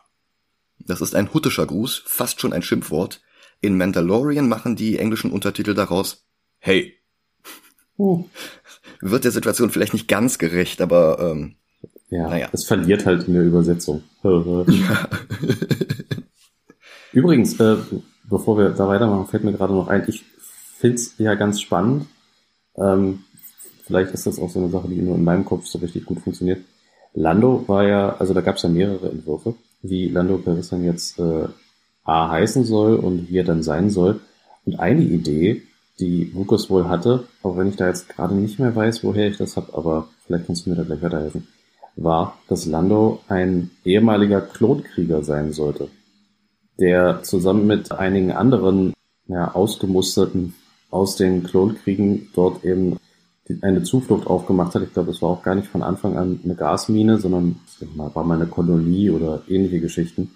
Das 0.79 0.99
ist 0.99 1.15
ein 1.15 1.33
huttischer 1.33 1.65
Gruß, 1.65 2.03
fast 2.05 2.41
schon 2.41 2.51
ein 2.51 2.61
Schimpfwort. 2.61 3.21
In 3.61 3.77
Mandalorian 3.77 4.47
machen 4.47 4.75
die 4.75 4.97
englischen 4.97 5.31
Untertitel 5.31 5.73
daraus 5.73 6.25
Hey. 6.59 6.93
Uh. 7.97 8.25
Wird 9.01 9.23
der 9.23 9.31
Situation 9.31 9.69
vielleicht 9.69 9.93
nicht 9.93 10.07
ganz 10.07 10.37
gerecht, 10.37 10.81
aber 10.81 11.19
ähm, 11.19 11.55
ja, 12.09 12.27
naja. 12.27 12.49
es 12.51 12.65
verliert 12.65 13.05
halt 13.05 13.27
in 13.27 13.33
der 13.33 13.43
Übersetzung. 13.43 14.03
ja. 14.23 14.63
Übrigens, 17.13 17.59
äh, 17.59 17.77
bevor 18.29 18.57
wir 18.57 18.69
da 18.69 18.87
weitermachen, 18.87 19.27
fällt 19.27 19.43
mir 19.43 19.53
gerade 19.53 19.73
noch 19.73 19.87
ein, 19.87 20.03
ich 20.07 20.25
find's 20.77 21.15
ja 21.17 21.35
ganz 21.35 21.61
spannend. 21.61 22.07
Ähm, 22.75 23.23
vielleicht 23.83 24.13
ist 24.13 24.27
das 24.27 24.39
auch 24.39 24.49
so 24.49 24.59
eine 24.59 24.69
Sache, 24.69 24.89
die 24.89 25.01
nur 25.01 25.15
in 25.15 25.23
meinem 25.23 25.45
Kopf 25.45 25.65
so 25.65 25.79
richtig 25.79 26.05
gut 26.05 26.19
funktioniert. 26.19 26.61
Lando 27.13 27.63
war 27.67 27.85
ja, 27.85 28.15
also 28.17 28.33
da 28.33 28.41
gab 28.41 28.57
es 28.57 28.63
ja 28.63 28.69
mehrere 28.69 29.09
Entwürfe, 29.09 29.55
wie 29.81 30.09
Lando 30.09 30.37
Calrissian 30.37 30.83
jetzt 30.83 31.19
äh, 31.19 31.47
A 32.03 32.29
heißen 32.29 32.63
soll 32.63 32.95
und 32.95 33.29
wie 33.29 33.37
er 33.37 33.43
dann 33.43 33.63
sein 33.63 33.89
soll. 33.89 34.19
Und 34.65 34.79
eine 34.79 35.03
Idee, 35.03 35.63
die 35.99 36.31
Lucas 36.33 36.69
wohl 36.69 36.87
hatte, 36.87 37.25
auch 37.43 37.57
wenn 37.57 37.69
ich 37.69 37.75
da 37.75 37.87
jetzt 37.87 38.09
gerade 38.09 38.35
nicht 38.35 38.59
mehr 38.59 38.75
weiß, 38.75 39.03
woher 39.03 39.27
ich 39.27 39.37
das 39.37 39.57
habe, 39.57 39.73
aber 39.75 40.07
vielleicht 40.25 40.47
kannst 40.47 40.65
du 40.65 40.69
mir 40.69 40.75
da 40.75 40.83
gleich 40.83 41.01
weiterhelfen, 41.01 41.47
war, 41.95 42.37
dass 42.47 42.65
Lando 42.65 43.19
ein 43.27 43.71
ehemaliger 43.83 44.41
Klonkrieger 44.41 45.23
sein 45.23 45.51
sollte, 45.51 45.89
der 46.79 47.23
zusammen 47.23 47.67
mit 47.67 47.91
einigen 47.91 48.31
anderen 48.31 48.93
ja, 49.27 49.53
ausgemusterten 49.53 50.55
aus 50.89 51.15
den 51.15 51.43
Klonkriegen 51.43 52.29
dort 52.33 52.63
eben 52.63 52.97
eine 53.61 53.83
Zuflucht 53.83 54.27
aufgemacht 54.27 54.75
hat. 54.75 54.83
Ich 54.83 54.93
glaube, 54.93 55.11
es 55.11 55.21
war 55.21 55.29
auch 55.29 55.43
gar 55.43 55.55
nicht 55.55 55.67
von 55.67 55.83
Anfang 55.83 56.17
an 56.17 56.39
eine 56.43 56.55
Gasmine, 56.55 57.17
sondern 57.17 57.59
war 57.95 58.23
mal 58.23 58.35
eine 58.35 58.47
Kolonie 58.47 59.09
oder 59.09 59.41
ähnliche 59.47 59.79
Geschichten. 59.79 60.31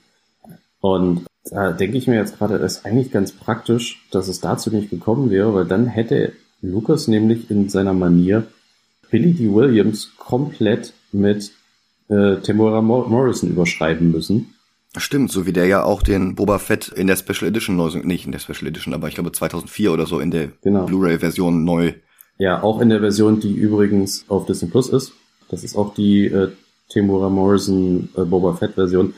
Und 0.79 1.25
da 1.45 1.71
denke 1.71 1.97
ich 1.97 2.07
mir 2.07 2.15
jetzt 2.15 2.37
gerade, 2.37 2.55
es 2.55 2.77
ist 2.77 2.85
eigentlich 2.85 3.11
ganz 3.11 3.31
praktisch, 3.31 4.05
dass 4.11 4.27
es 4.27 4.39
dazu 4.39 4.69
nicht 4.71 4.89
gekommen 4.89 5.29
wäre, 5.29 5.53
weil 5.53 5.65
dann 5.65 5.87
hätte 5.87 6.33
Lucas 6.61 7.07
nämlich 7.07 7.51
in 7.51 7.69
seiner 7.69 7.93
Manier 7.93 8.47
Billy 9.11 9.33
D. 9.33 9.53
Williams 9.53 10.11
komplett 10.17 10.93
mit 11.11 11.51
äh, 12.09 12.37
Tamora 12.37 12.81
Morrison 12.81 13.49
überschreiben 13.49 14.11
müssen. 14.11 14.55
Stimmt, 14.95 15.31
so 15.31 15.45
wie 15.45 15.53
der 15.53 15.65
ja 15.65 15.83
auch 15.83 16.03
den 16.03 16.35
Boba 16.35 16.59
Fett 16.59 16.87
in 16.87 17.07
der 17.07 17.15
Special 17.15 17.49
Edition 17.49 17.75
neu, 17.75 17.89
nicht 18.03 18.25
in 18.25 18.31
der 18.31 18.39
Special 18.39 18.67
Edition, 18.67 18.93
aber 18.93 19.07
ich 19.07 19.15
glaube 19.15 19.31
2004 19.31 19.91
oder 19.91 20.05
so 20.05 20.19
in 20.19 20.31
der 20.31 20.51
genau. 20.61 20.85
Blu-ray-Version 20.85 21.63
neu 21.63 21.93
ja, 22.37 22.63
auch 22.63 22.81
in 22.81 22.89
der 22.89 22.99
Version, 22.99 23.39
die 23.39 23.53
übrigens 23.53 24.25
auf 24.27 24.45
Disney 24.45 24.69
Plus 24.69 24.89
ist. 24.89 25.13
Das 25.49 25.63
ist 25.63 25.75
auch 25.75 25.93
die 25.93 26.25
äh, 26.25 26.49
Timura 26.89 27.29
Morrison 27.29 28.09
äh, 28.17 28.23
Boba 28.23 28.53
Fett 28.53 28.73
Version. 28.73 29.13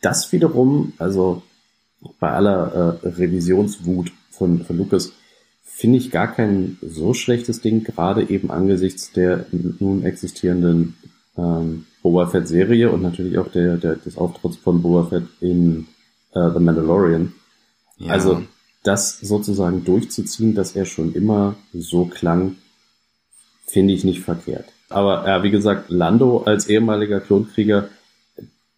Das 0.00 0.32
wiederum, 0.32 0.92
also 0.98 1.42
bei 2.18 2.30
aller 2.30 2.98
äh, 3.02 3.08
Revisionswut 3.08 4.12
von, 4.30 4.64
von 4.64 4.78
Lucas, 4.78 5.12
finde 5.62 5.98
ich 5.98 6.10
gar 6.10 6.32
kein 6.32 6.78
so 6.82 7.14
schlechtes 7.14 7.60
Ding, 7.60 7.84
gerade 7.84 8.28
eben 8.28 8.50
angesichts 8.50 9.12
der 9.12 9.46
nun 9.50 10.04
existierenden 10.04 10.96
ähm, 11.36 11.86
Boba 12.02 12.26
Fett 12.26 12.48
Serie 12.48 12.90
und 12.90 13.02
natürlich 13.02 13.38
auch 13.38 13.48
der, 13.48 13.76
der 13.76 13.96
des 13.96 14.16
Auftritts 14.16 14.56
von 14.56 14.82
Boba 14.82 15.08
Fett 15.08 15.24
in 15.40 15.86
äh, 16.34 16.50
The 16.52 16.60
Mandalorian. 16.60 17.32
Ja. 17.98 18.12
Also 18.12 18.42
das 18.82 19.20
sozusagen 19.20 19.84
durchzuziehen, 19.84 20.54
dass 20.54 20.74
er 20.74 20.86
schon 20.86 21.14
immer 21.14 21.56
so 21.72 22.06
klang, 22.06 22.56
finde 23.66 23.94
ich 23.94 24.04
nicht 24.04 24.20
verkehrt. 24.20 24.66
Aber 24.88 25.26
ja, 25.26 25.42
wie 25.42 25.50
gesagt, 25.50 25.90
Lando 25.90 26.42
als 26.44 26.68
ehemaliger 26.68 27.20
Klonkrieger, 27.20 27.88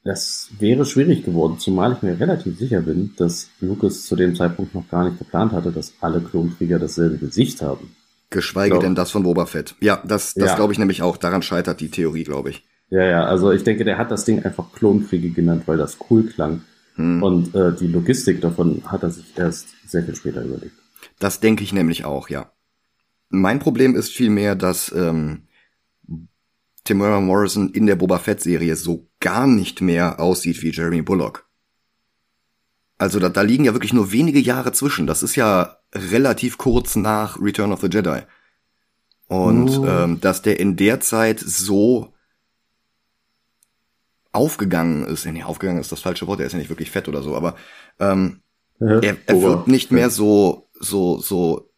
das 0.04 0.50
wäre 0.58 0.84
schwierig 0.84 1.24
geworden, 1.24 1.58
zumal 1.58 1.92
ich 1.92 2.02
mir 2.02 2.18
relativ 2.18 2.58
sicher 2.58 2.80
bin, 2.80 3.12
dass 3.16 3.50
Lucas 3.60 4.04
zu 4.04 4.16
dem 4.16 4.34
Zeitpunkt 4.34 4.74
noch 4.74 4.88
gar 4.88 5.04
nicht 5.04 5.18
geplant 5.18 5.52
hatte, 5.52 5.70
dass 5.70 5.94
alle 6.00 6.20
Klonkrieger 6.20 6.78
dasselbe 6.78 7.18
Gesicht 7.18 7.62
haben. 7.62 7.94
Geschweige 8.30 8.70
glaub, 8.70 8.82
denn 8.82 8.94
das 8.94 9.10
von 9.10 9.22
Boba 9.22 9.46
Fett. 9.46 9.76
Ja, 9.80 10.02
das, 10.04 10.34
das 10.34 10.50
ja. 10.50 10.56
glaube 10.56 10.72
ich 10.72 10.78
nämlich 10.78 11.02
auch. 11.02 11.16
Daran 11.16 11.42
scheitert 11.42 11.80
die 11.80 11.90
Theorie, 11.90 12.24
glaube 12.24 12.50
ich. 12.50 12.64
Ja, 12.90 13.04
ja, 13.04 13.24
also 13.24 13.52
ich 13.52 13.62
denke, 13.62 13.84
der 13.84 13.98
hat 13.98 14.10
das 14.10 14.24
Ding 14.24 14.44
einfach 14.44 14.72
Klonkriege 14.72 15.30
genannt, 15.30 15.62
weil 15.66 15.78
das 15.78 15.98
cool 16.10 16.24
klang. 16.24 16.62
Hm. 16.96 17.22
Und 17.22 17.54
äh, 17.54 17.72
die 17.74 17.86
Logistik 17.86 18.40
davon 18.40 18.82
hat 18.86 19.02
er 19.02 19.10
sich 19.10 19.32
erst 19.36 19.68
sehr 19.86 20.02
viel 20.02 20.16
später 20.16 20.42
überlegt. 20.42 20.74
Das 21.18 21.40
denke 21.40 21.62
ich 21.62 21.72
nämlich 21.72 22.04
auch, 22.04 22.28
ja. 22.28 22.52
Mein 23.28 23.60
Problem 23.60 23.94
ist 23.94 24.10
vielmehr, 24.10 24.56
dass 24.56 24.92
ähm, 24.94 25.44
Timura 26.84 27.20
Morrison 27.20 27.70
in 27.70 27.86
der 27.86 27.96
Boba 27.96 28.18
Fett-Serie 28.18 28.76
so 28.76 29.08
gar 29.20 29.46
nicht 29.46 29.80
mehr 29.80 30.20
aussieht 30.20 30.62
wie 30.62 30.70
Jeremy 30.70 31.02
Bullock. 31.02 31.48
Also 32.98 33.18
da, 33.18 33.28
da 33.28 33.42
liegen 33.42 33.64
ja 33.64 33.72
wirklich 33.72 33.92
nur 33.92 34.12
wenige 34.12 34.38
Jahre 34.38 34.72
zwischen. 34.72 35.06
Das 35.06 35.22
ist 35.22 35.36
ja 35.36 35.78
relativ 35.94 36.58
kurz 36.58 36.96
nach 36.96 37.40
Return 37.40 37.72
of 37.72 37.80
the 37.80 37.88
Jedi. 37.88 38.22
Und 39.28 39.70
oh. 39.70 39.86
ähm, 39.86 40.20
dass 40.20 40.42
der 40.42 40.60
in 40.60 40.76
der 40.76 41.00
Zeit 41.00 41.40
so 41.40 42.12
aufgegangen 44.32 45.04
ist. 45.04 45.26
Nee, 45.26 45.42
aufgegangen 45.42 45.80
ist 45.80 45.92
das 45.92 46.00
falsche 46.00 46.26
Wort, 46.26 46.40
er 46.40 46.46
ist 46.46 46.52
ja 46.52 46.58
nicht 46.58 46.70
wirklich 46.70 46.90
fett 46.90 47.08
oder 47.08 47.22
so, 47.22 47.36
aber 47.36 47.54
ähm, 47.98 48.40
ja, 48.80 48.98
er, 49.00 49.16
er 49.26 49.42
wird 49.42 49.68
nicht 49.68 49.92
mehr 49.92 50.10
so, 50.10 50.68
so, 50.80 51.18
so 51.20 51.70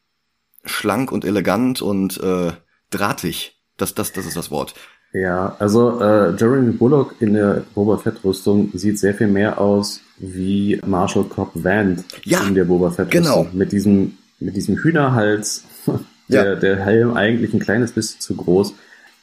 schlank 0.64 1.12
und 1.12 1.25
elegant 1.25 1.83
und 1.83 2.19
äh, 2.21 2.53
drahtig. 2.90 3.61
Das, 3.77 3.95
das, 3.95 4.13
das 4.13 4.27
ist 4.27 4.37
das 4.37 4.51
Wort. 4.51 4.75
Ja, 5.13 5.57
also 5.59 6.01
äh, 6.01 6.35
Jeremy 6.37 6.73
Bullock 6.73 7.15
in 7.21 7.35
der 7.35 7.65
Boba 7.75 7.99
Fett-Rüstung 7.99 8.71
sieht 8.75 8.99
sehr 8.99 9.15
viel 9.15 9.29
mehr 9.29 9.61
aus 9.61 10.01
wie 10.19 10.81
Marshall 10.85 11.25
Cobb 11.25 11.51
Vand 11.55 12.05
ja, 12.25 12.41
in 12.47 12.55
der 12.55 12.65
Boba 12.65 12.91
Fett-Rüstung. 12.91 13.45
Genau. 13.45 13.47
Mit 13.53 13.73
diesem, 13.73 14.19
mit 14.41 14.57
diesem 14.57 14.77
Hühnerhals. 14.77 15.65
der, 16.29 16.45
ja. 16.45 16.55
der 16.57 16.85
Helm 16.85 17.15
eigentlich 17.15 17.53
ein 17.53 17.61
kleines 17.61 17.93
bisschen 17.93 18.21
zu 18.21 18.35
groß. 18.35 18.75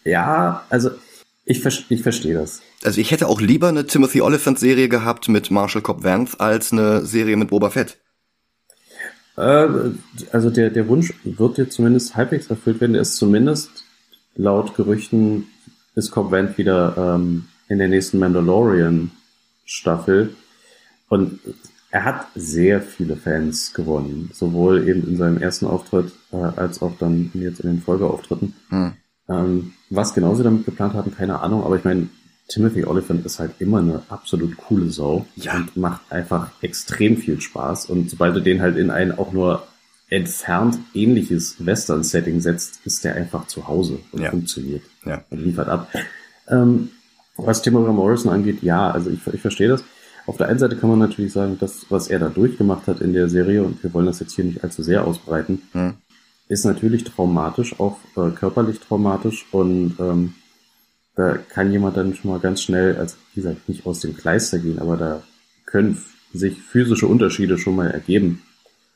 Ja, 0.03 0.65
also 0.69 0.91
ich, 1.45 1.65
ich 1.89 2.03
verstehe 2.03 2.35
das. 2.35 2.61
Also 2.83 3.01
ich 3.01 3.11
hätte 3.11 3.27
auch 3.27 3.41
lieber 3.41 3.67
eine 3.67 3.85
Timothy 3.85 4.21
Oliphant 4.21 4.59
Serie 4.59 4.89
gehabt 4.89 5.27
mit 5.29 5.51
Marshall 5.51 5.81
Cobb 5.81 6.03
Vance 6.03 6.39
als 6.39 6.71
eine 6.71 7.05
Serie 7.05 7.37
mit 7.37 7.49
Boba 7.49 7.69
Fett. 7.69 7.97
Äh, 9.37 9.67
also 10.31 10.49
der, 10.49 10.69
der 10.69 10.87
Wunsch 10.87 11.13
wird 11.23 11.57
dir 11.57 11.69
zumindest 11.69 12.15
halbwegs 12.15 12.47
erfüllt 12.47 12.81
werden. 12.81 12.93
Der 12.93 13.01
ist 13.01 13.17
zumindest 13.17 13.85
laut 14.35 14.75
Gerüchten 14.75 15.47
ist 15.95 16.11
Cobb 16.11 16.31
Vance 16.31 16.57
wieder 16.57 16.95
ähm, 16.97 17.45
in 17.67 17.79
der 17.79 17.87
nächsten 17.87 18.19
Mandalorian 18.19 19.11
Staffel. 19.65 20.35
Und 21.09 21.39
er 21.91 22.05
hat 22.05 22.27
sehr 22.35 22.81
viele 22.81 23.17
Fans 23.17 23.73
gewonnen, 23.73 24.29
sowohl 24.33 24.87
eben 24.87 25.07
in 25.07 25.17
seinem 25.17 25.37
ersten 25.37 25.67
Auftritt 25.67 26.13
äh, 26.31 26.37
als 26.37 26.81
auch 26.81 26.97
dann 26.97 27.31
jetzt 27.33 27.59
in 27.59 27.69
den 27.69 27.81
Folgeauftritten. 27.81 28.53
Hm. 28.69 28.93
Ähm, 29.29 29.73
was 29.89 30.13
genau 30.13 30.35
sie 30.35 30.43
damit 30.43 30.65
geplant 30.65 30.93
hatten, 30.93 31.13
keine 31.13 31.41
Ahnung, 31.41 31.63
aber 31.63 31.75
ich 31.75 31.83
meine, 31.83 32.07
Timothy 32.47 32.83
Oliphant 32.83 33.25
ist 33.25 33.39
halt 33.39 33.51
immer 33.59 33.79
eine 33.79 34.01
absolut 34.09 34.57
coole 34.57 34.89
Sau 34.89 35.25
ja. 35.35 35.55
und 35.55 35.77
macht 35.77 36.11
einfach 36.11 36.51
extrem 36.61 37.15
viel 37.15 37.39
Spaß. 37.39 37.85
Und 37.85 38.09
sobald 38.09 38.35
du 38.35 38.41
den 38.41 38.61
halt 38.61 38.77
in 38.77 38.89
ein 38.89 39.17
auch 39.17 39.31
nur 39.31 39.67
entfernt 40.11 40.77
ähnliches 40.93 41.65
Western-Setting 41.65 42.39
setzt, 42.39 42.85
ist 42.85 43.03
der 43.03 43.15
einfach 43.15 43.47
zu 43.47 43.67
Hause 43.67 43.99
und 44.11 44.21
ja. 44.21 44.29
funktioniert 44.29 44.83
ja. 45.03 45.23
und 45.31 45.43
liefert 45.43 45.67
ab. 45.67 45.91
Ähm, 46.47 46.89
was 47.37 47.63
Timothy 47.63 47.91
Morrison 47.91 48.31
angeht, 48.31 48.61
ja, 48.61 48.91
also 48.91 49.09
ich, 49.09 49.25
ich 49.33 49.41
verstehe 49.41 49.69
das. 49.69 49.83
Auf 50.27 50.37
der 50.37 50.49
einen 50.49 50.59
Seite 50.59 50.77
kann 50.77 50.91
man 50.91 50.99
natürlich 50.99 51.33
sagen, 51.33 51.57
das, 51.59 51.87
was 51.89 52.07
er 52.07 52.19
da 52.19 52.29
durchgemacht 52.29 52.87
hat 52.87 53.01
in 53.01 53.13
der 53.13 53.27
Serie, 53.27 53.63
und 53.63 53.81
wir 53.81 53.91
wollen 53.95 54.05
das 54.05 54.19
jetzt 54.19 54.35
hier 54.35 54.45
nicht 54.45 54.63
allzu 54.63 54.83
sehr 54.83 55.07
ausbreiten, 55.07 55.63
hm 55.71 55.95
ist 56.51 56.65
natürlich 56.65 57.05
traumatisch, 57.05 57.79
auch 57.79 57.97
äh, 58.17 58.29
körperlich 58.31 58.81
traumatisch 58.81 59.45
und 59.51 59.95
ähm, 59.99 60.33
da 61.15 61.37
kann 61.37 61.71
jemand 61.71 61.95
dann 61.95 62.13
schon 62.13 62.29
mal 62.29 62.41
ganz 62.41 62.61
schnell, 62.61 62.97
also 62.97 63.15
wie 63.33 63.41
gesagt, 63.41 63.69
nicht 63.69 63.85
aus 63.85 64.01
dem 64.01 64.17
Kleister 64.17 64.59
gehen, 64.59 64.77
aber 64.79 64.97
da 64.97 65.23
können 65.65 65.97
sich 66.33 66.61
physische 66.61 67.07
Unterschiede 67.07 67.57
schon 67.57 67.77
mal 67.77 67.89
ergeben. 67.89 68.41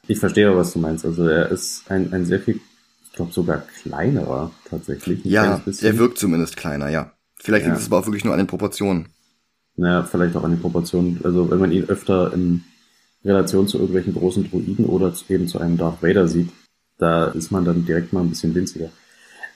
Ich 0.07 0.19
verstehe, 0.19 0.55
was 0.55 0.73
du 0.73 0.79
meinst. 0.79 1.05
Also 1.05 1.27
er 1.27 1.49
ist 1.49 1.89
ein, 1.89 2.13
ein 2.13 2.25
sehr 2.25 2.39
viel, 2.39 2.59
ich 3.05 3.13
glaube 3.13 3.31
sogar 3.31 3.63
kleinerer 3.81 4.51
tatsächlich. 4.69 5.23
Ja, 5.23 5.61
der 5.65 5.97
wirkt 5.97 6.17
zumindest 6.17 6.57
kleiner, 6.57 6.89
ja. 6.89 7.11
Vielleicht 7.37 7.65
ja. 7.65 7.71
liegt 7.71 7.81
es 7.81 7.87
aber 7.87 7.99
auch 7.99 8.05
wirklich 8.05 8.25
nur 8.25 8.33
an 8.33 8.39
den 8.39 8.47
Proportionen. 8.47 9.09
Naja, 9.77 10.03
vielleicht 10.03 10.35
auch 10.35 10.43
an 10.43 10.51
den 10.51 10.61
Proportionen. 10.61 11.19
Also 11.23 11.49
wenn 11.49 11.59
man 11.59 11.71
ihn 11.71 11.89
öfter 11.89 12.33
im 12.33 12.63
Relation 13.23 13.67
zu 13.67 13.77
irgendwelchen 13.77 14.13
großen 14.13 14.49
Druiden 14.49 14.85
oder 14.85 15.13
eben 15.29 15.47
zu 15.47 15.59
einem 15.59 15.77
Darth 15.77 16.01
Vader 16.01 16.27
sieht, 16.27 16.49
da 16.97 17.25
ist 17.27 17.51
man 17.51 17.65
dann 17.65 17.85
direkt 17.85 18.13
mal 18.13 18.21
ein 18.21 18.29
bisschen 18.29 18.55
winziger. 18.55 18.89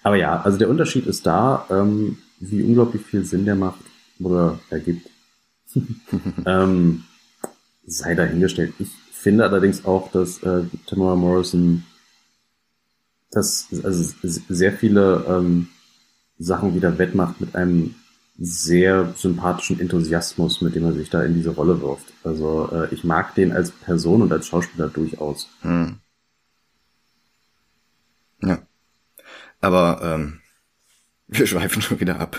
Aber 0.03 0.15
ja, 0.15 0.41
also 0.41 0.57
der 0.57 0.69
Unterschied 0.69 1.05
ist 1.05 1.25
da, 1.25 1.65
ähm, 1.69 2.17
wie 2.39 2.63
unglaublich 2.63 3.03
viel 3.03 3.23
Sinn 3.25 3.45
der 3.45 3.55
macht 3.55 3.81
oder 4.19 4.59
ergibt. 4.69 5.09
ähm, 6.45 7.03
sei 7.85 8.15
dahingestellt. 8.15 8.73
Ich 8.79 8.89
finde 9.19 9.43
allerdings 9.43 9.85
auch, 9.85 10.11
dass 10.11 10.41
äh, 10.43 10.63
Tamara 10.85 11.15
Morrison 11.15 11.83
das 13.31 13.67
also 13.83 14.13
sehr 14.23 14.73
viele 14.73 15.25
ähm, 15.27 15.67
Sachen 16.39 16.73
wieder 16.73 16.97
wettmacht 16.97 17.39
mit 17.41 17.55
einem 17.55 17.95
sehr 18.39 19.13
sympathischen 19.17 19.79
Enthusiasmus, 19.79 20.61
mit 20.61 20.73
dem 20.73 20.85
er 20.85 20.93
sich 20.93 21.09
da 21.09 21.23
in 21.23 21.33
diese 21.33 21.49
Rolle 21.49 21.81
wirft. 21.81 22.13
Also 22.23 22.69
äh, 22.71 22.93
ich 22.93 23.03
mag 23.03 23.35
den 23.35 23.51
als 23.51 23.71
Person 23.71 24.21
und 24.21 24.31
als 24.31 24.47
Schauspieler 24.47 24.87
durchaus. 24.87 25.49
Hm. 25.61 25.97
Ja. 28.41 28.59
Aber 29.59 29.99
ähm, 30.01 30.39
wir 31.27 31.45
schweifen 31.45 31.81
schon 31.81 31.99
wieder 31.99 32.19
ab. 32.19 32.37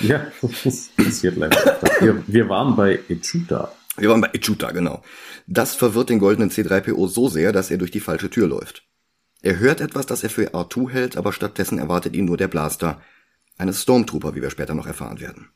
Ja, 0.00 0.26
das 0.64 0.88
passiert 0.96 1.36
leider. 1.36 1.80
Wir, 2.00 2.22
wir 2.26 2.48
waren 2.48 2.74
bei 2.74 2.98
Echuta. 3.08 3.72
Wir 3.96 4.10
waren 4.10 4.20
bei 4.20 4.30
Echuta, 4.32 4.72
genau. 4.72 5.02
Das 5.46 5.74
verwirrt 5.74 6.10
den 6.10 6.18
goldenen 6.18 6.50
C3PO 6.50 7.08
so 7.08 7.28
sehr, 7.28 7.52
dass 7.52 7.70
er 7.70 7.78
durch 7.78 7.90
die 7.90 8.00
falsche 8.00 8.30
Tür 8.30 8.46
läuft. 8.46 8.86
Er 9.42 9.58
hört 9.58 9.80
etwas, 9.80 10.06
das 10.06 10.22
er 10.22 10.30
für 10.30 10.54
R2 10.54 10.90
hält, 10.90 11.16
aber 11.16 11.32
stattdessen 11.32 11.78
erwartet 11.78 12.14
ihn 12.14 12.24
nur 12.24 12.36
der 12.36 12.48
Blaster, 12.48 13.00
eines 13.58 13.82
Stormtrooper, 13.82 14.34
wie 14.34 14.42
wir 14.42 14.50
später 14.50 14.74
noch 14.74 14.86
erfahren 14.86 15.20
werden. 15.20 15.50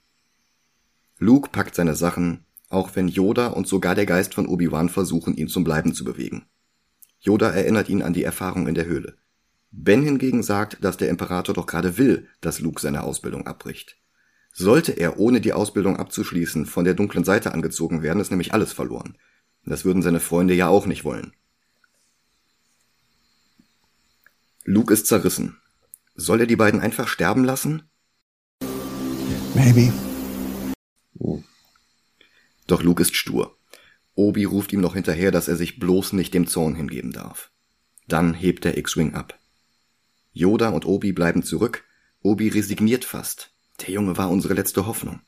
Luke 1.18 1.50
packt 1.50 1.74
seine 1.74 1.94
Sachen, 1.94 2.46
auch 2.70 2.94
wenn 2.94 3.08
Yoda 3.08 3.48
und 3.48 3.66
sogar 3.66 3.94
der 3.94 4.06
Geist 4.06 4.32
von 4.34 4.46
Obi-Wan 4.46 4.88
versuchen, 4.88 5.36
ihn 5.36 5.48
zum 5.48 5.64
Bleiben 5.64 5.92
zu 5.92 6.04
bewegen. 6.04 6.46
Yoda 7.18 7.50
erinnert 7.50 7.90
ihn 7.90 8.02
an 8.02 8.14
die 8.14 8.24
Erfahrung 8.24 8.66
in 8.68 8.74
der 8.74 8.86
Höhle. 8.86 9.18
Ben 9.70 10.02
hingegen 10.02 10.42
sagt, 10.42 10.82
dass 10.82 10.96
der 10.96 11.10
Imperator 11.10 11.54
doch 11.54 11.66
gerade 11.66 11.98
will, 11.98 12.28
dass 12.40 12.60
Luke 12.60 12.80
seine 12.80 13.02
Ausbildung 13.02 13.46
abbricht. 13.46 13.99
Sollte 14.52 14.92
er, 14.92 15.18
ohne 15.18 15.40
die 15.40 15.52
Ausbildung 15.52 15.96
abzuschließen, 15.96 16.66
von 16.66 16.84
der 16.84 16.94
dunklen 16.94 17.24
Seite 17.24 17.52
angezogen 17.52 18.02
werden, 18.02 18.20
ist 18.20 18.30
nämlich 18.30 18.52
alles 18.52 18.72
verloren. 18.72 19.16
Das 19.64 19.84
würden 19.84 20.02
seine 20.02 20.20
Freunde 20.20 20.54
ja 20.54 20.68
auch 20.68 20.86
nicht 20.86 21.04
wollen. 21.04 21.32
Luke 24.64 24.92
ist 24.92 25.06
zerrissen. 25.06 25.58
Soll 26.14 26.40
er 26.40 26.46
die 26.46 26.56
beiden 26.56 26.80
einfach 26.80 27.08
sterben 27.08 27.44
lassen? 27.44 27.82
Maybe. 29.54 29.92
Doch 32.66 32.82
Luke 32.82 33.02
ist 33.02 33.16
stur. 33.16 33.56
Obi 34.14 34.44
ruft 34.44 34.72
ihm 34.72 34.80
noch 34.80 34.94
hinterher, 34.94 35.32
dass 35.32 35.48
er 35.48 35.56
sich 35.56 35.80
bloß 35.80 36.12
nicht 36.12 36.34
dem 36.34 36.46
Zorn 36.46 36.74
hingeben 36.74 37.10
darf. 37.10 37.50
Dann 38.06 38.34
hebt 38.34 38.64
der 38.64 38.78
X-Wing 38.78 39.14
ab. 39.14 39.38
Yoda 40.32 40.68
und 40.68 40.84
Obi 40.86 41.12
bleiben 41.12 41.42
zurück. 41.42 41.84
Obi 42.22 42.48
resigniert 42.48 43.04
fast. 43.04 43.49
Der 43.82 43.90
Junge 43.90 44.16
war 44.16 44.30
unsere 44.30 44.54
letzte 44.54 44.86
Hoffnung. 44.86 45.20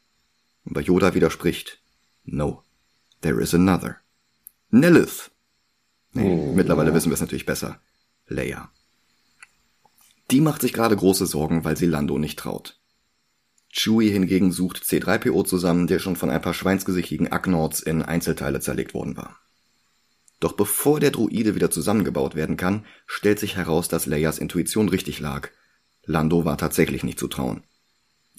Aber 0.64 0.80
Yoda 0.80 1.14
widerspricht. 1.14 1.80
No, 2.24 2.62
there 3.20 3.40
is 3.40 3.54
another. 3.54 3.96
Nellith. 4.70 5.30
Nee, 6.12 6.28
oh. 6.28 6.52
mittlerweile 6.54 6.94
wissen 6.94 7.10
wir 7.10 7.14
es 7.14 7.20
natürlich 7.20 7.46
besser. 7.46 7.80
Leia. 8.26 8.70
Die 10.30 10.40
macht 10.40 10.60
sich 10.60 10.72
gerade 10.72 10.96
große 10.96 11.26
Sorgen, 11.26 11.64
weil 11.64 11.76
sie 11.76 11.86
Lando 11.86 12.18
nicht 12.18 12.38
traut. 12.38 12.78
Chewie 13.70 14.10
hingegen 14.10 14.52
sucht 14.52 14.82
C3PO 14.82 15.44
zusammen, 15.46 15.86
der 15.86 15.98
schon 15.98 16.16
von 16.16 16.30
ein 16.30 16.42
paar 16.42 16.54
schweinsgesichtigen 16.54 17.32
Agnords 17.32 17.80
in 17.80 18.02
Einzelteile 18.02 18.60
zerlegt 18.60 18.92
worden 18.92 19.16
war. 19.16 19.38
Doch 20.40 20.52
bevor 20.52 21.00
der 21.00 21.10
Druide 21.10 21.54
wieder 21.54 21.70
zusammengebaut 21.70 22.34
werden 22.34 22.56
kann, 22.56 22.84
stellt 23.06 23.38
sich 23.38 23.56
heraus, 23.56 23.88
dass 23.88 24.06
Leias 24.06 24.38
Intuition 24.38 24.88
richtig 24.88 25.20
lag. 25.20 25.50
Lando 26.04 26.44
war 26.44 26.58
tatsächlich 26.58 27.04
nicht 27.04 27.18
zu 27.18 27.28
trauen. 27.28 27.62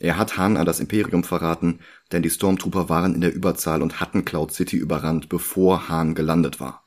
Er 0.03 0.17
hat 0.17 0.35
Han 0.35 0.57
an 0.57 0.65
das 0.65 0.81
Imperium 0.81 1.23
verraten, 1.23 1.79
denn 2.11 2.23
die 2.23 2.29
Stormtrooper 2.29 2.89
waren 2.89 3.15
in 3.15 3.21
der 3.21 3.33
Überzahl 3.33 3.81
und 3.81 4.01
hatten 4.01 4.25
Cloud 4.25 4.51
City 4.51 4.75
überrannt, 4.75 5.29
bevor 5.29 5.87
Han 5.87 6.13
gelandet 6.13 6.59
war. 6.59 6.83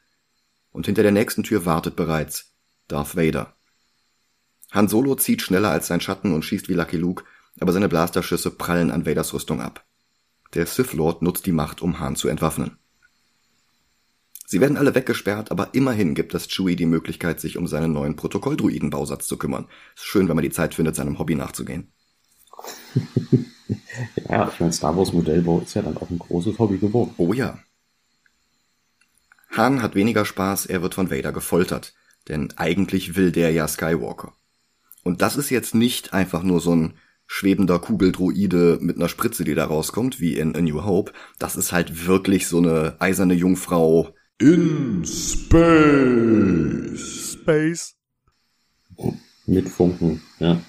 Und 0.70 0.84
hinter 0.84 1.02
der 1.02 1.12
nächsten 1.12 1.42
Tür 1.42 1.64
wartet 1.64 1.96
bereits 1.96 2.52
Darth 2.88 3.16
Vader. 3.16 3.56
Han 4.70 4.88
Solo 4.88 5.14
zieht 5.14 5.40
schneller 5.40 5.70
als 5.70 5.86
sein 5.86 6.02
Schatten 6.02 6.34
und 6.34 6.44
schießt 6.44 6.68
wie 6.68 6.74
Lucky 6.74 6.98
Luke, 6.98 7.24
aber 7.58 7.72
seine 7.72 7.88
Blasterschüsse 7.88 8.50
prallen 8.50 8.90
an 8.90 9.06
Vaders 9.06 9.32
Rüstung 9.32 9.62
ab. 9.62 9.86
Der 10.52 10.66
Sith 10.66 10.92
Lord 10.92 11.22
nutzt 11.22 11.46
die 11.46 11.52
Macht, 11.52 11.80
um 11.80 11.98
Han 12.00 12.16
zu 12.16 12.28
entwaffnen. 12.28 12.76
Sie 14.44 14.60
werden 14.60 14.76
alle 14.76 14.94
weggesperrt, 14.94 15.50
aber 15.50 15.70
immerhin 15.72 16.14
gibt 16.14 16.34
es 16.34 16.48
Chewie 16.48 16.76
die 16.76 16.84
Möglichkeit, 16.84 17.40
sich 17.40 17.56
um 17.56 17.66
seinen 17.66 17.94
neuen 17.94 18.14
Protokolldruiden-Bausatz 18.14 19.26
zu 19.26 19.38
kümmern. 19.38 19.68
Ist 19.96 20.04
schön, 20.04 20.28
wenn 20.28 20.36
man 20.36 20.44
die 20.44 20.50
Zeit 20.50 20.74
findet, 20.74 20.96
seinem 20.96 21.18
Hobby 21.18 21.34
nachzugehen. 21.34 21.94
ja, 24.28 24.48
ich 24.52 24.60
meine, 24.60 24.72
Star 24.72 24.96
Wars 24.96 25.12
Modellbau 25.12 25.60
ist 25.60 25.74
ja 25.74 25.82
dann 25.82 25.96
auch 25.96 26.10
ein 26.10 26.18
großes 26.18 26.58
Hobby 26.58 26.78
geworden. 26.78 27.14
Oh 27.16 27.32
ja. 27.32 27.58
Han 29.50 29.82
hat 29.82 29.94
weniger 29.94 30.24
Spaß, 30.24 30.66
er 30.66 30.82
wird 30.82 30.94
von 30.94 31.10
Vader 31.10 31.32
gefoltert. 31.32 31.94
Denn 32.28 32.52
eigentlich 32.56 33.16
will 33.16 33.30
der 33.32 33.52
ja 33.52 33.68
Skywalker. 33.68 34.32
Und 35.04 35.22
das 35.22 35.36
ist 35.36 35.50
jetzt 35.50 35.74
nicht 35.74 36.12
einfach 36.12 36.42
nur 36.42 36.60
so 36.60 36.74
ein 36.74 36.94
schwebender 37.26 37.78
Kugeldruide 37.78 38.78
mit 38.80 38.96
einer 38.96 39.08
Spritze, 39.08 39.44
die 39.44 39.54
da 39.54 39.66
rauskommt, 39.66 40.20
wie 40.20 40.36
in 40.36 40.56
A 40.56 40.60
New 40.60 40.84
Hope. 40.84 41.12
Das 41.38 41.56
ist 41.56 41.72
halt 41.72 42.06
wirklich 42.06 42.48
so 42.48 42.58
eine 42.58 42.96
eiserne 43.00 43.34
Jungfrau. 43.34 44.14
In 44.38 45.04
Space. 45.04 46.56
Space. 47.32 47.94
Mit 49.46 49.68
Funken, 49.68 50.22
ja. 50.40 50.60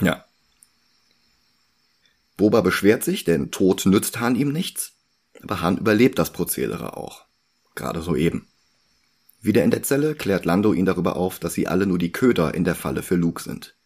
Ja. 0.00 0.24
Boba 2.42 2.60
beschwert 2.60 3.04
sich, 3.04 3.22
denn 3.22 3.52
Tod 3.52 3.86
nützt 3.86 4.18
Han 4.18 4.34
ihm 4.34 4.50
nichts. 4.50 4.94
Aber 5.44 5.60
Han 5.60 5.78
überlebt 5.78 6.18
das 6.18 6.32
Prozedere 6.32 6.96
auch. 6.96 7.24
Gerade 7.76 8.02
so 8.02 8.16
eben. 8.16 8.48
Wieder 9.40 9.62
in 9.62 9.70
der 9.70 9.84
Zelle 9.84 10.16
klärt 10.16 10.44
Lando 10.44 10.72
ihn 10.72 10.84
darüber 10.84 11.14
auf, 11.14 11.38
dass 11.38 11.54
sie 11.54 11.68
alle 11.68 11.86
nur 11.86 11.98
die 11.98 12.10
Köder 12.10 12.52
in 12.52 12.64
der 12.64 12.74
Falle 12.74 13.04
für 13.04 13.14
Luke 13.14 13.40
sind. 13.40 13.76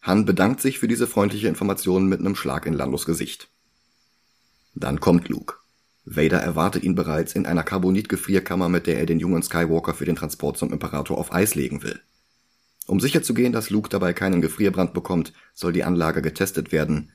Han 0.00 0.24
bedankt 0.24 0.62
sich 0.62 0.78
für 0.78 0.88
diese 0.88 1.06
freundliche 1.06 1.48
Information 1.48 2.06
mit 2.06 2.20
einem 2.20 2.34
Schlag 2.34 2.64
in 2.64 2.72
Landos 2.72 3.04
Gesicht. 3.04 3.50
Dann 4.74 4.98
kommt 4.98 5.28
Luke. 5.28 5.56
Vader 6.06 6.40
erwartet 6.40 6.84
ihn 6.84 6.94
bereits 6.94 7.34
in 7.34 7.44
einer 7.44 7.62
Carbonit-Gefrierkammer, 7.62 8.70
mit 8.70 8.86
der 8.86 9.00
er 9.00 9.04
den 9.04 9.20
jungen 9.20 9.42
Skywalker 9.42 9.92
für 9.92 10.06
den 10.06 10.16
Transport 10.16 10.56
zum 10.56 10.72
Imperator 10.72 11.18
auf 11.18 11.30
Eis 11.30 11.56
legen 11.56 11.82
will. 11.82 12.00
Um 12.86 13.00
sicherzugehen, 13.00 13.52
dass 13.52 13.68
Luke 13.68 13.90
dabei 13.90 14.14
keinen 14.14 14.40
Gefrierbrand 14.40 14.94
bekommt, 14.94 15.34
soll 15.52 15.74
die 15.74 15.84
Anlage 15.84 16.22
getestet 16.22 16.72
werden 16.72 17.12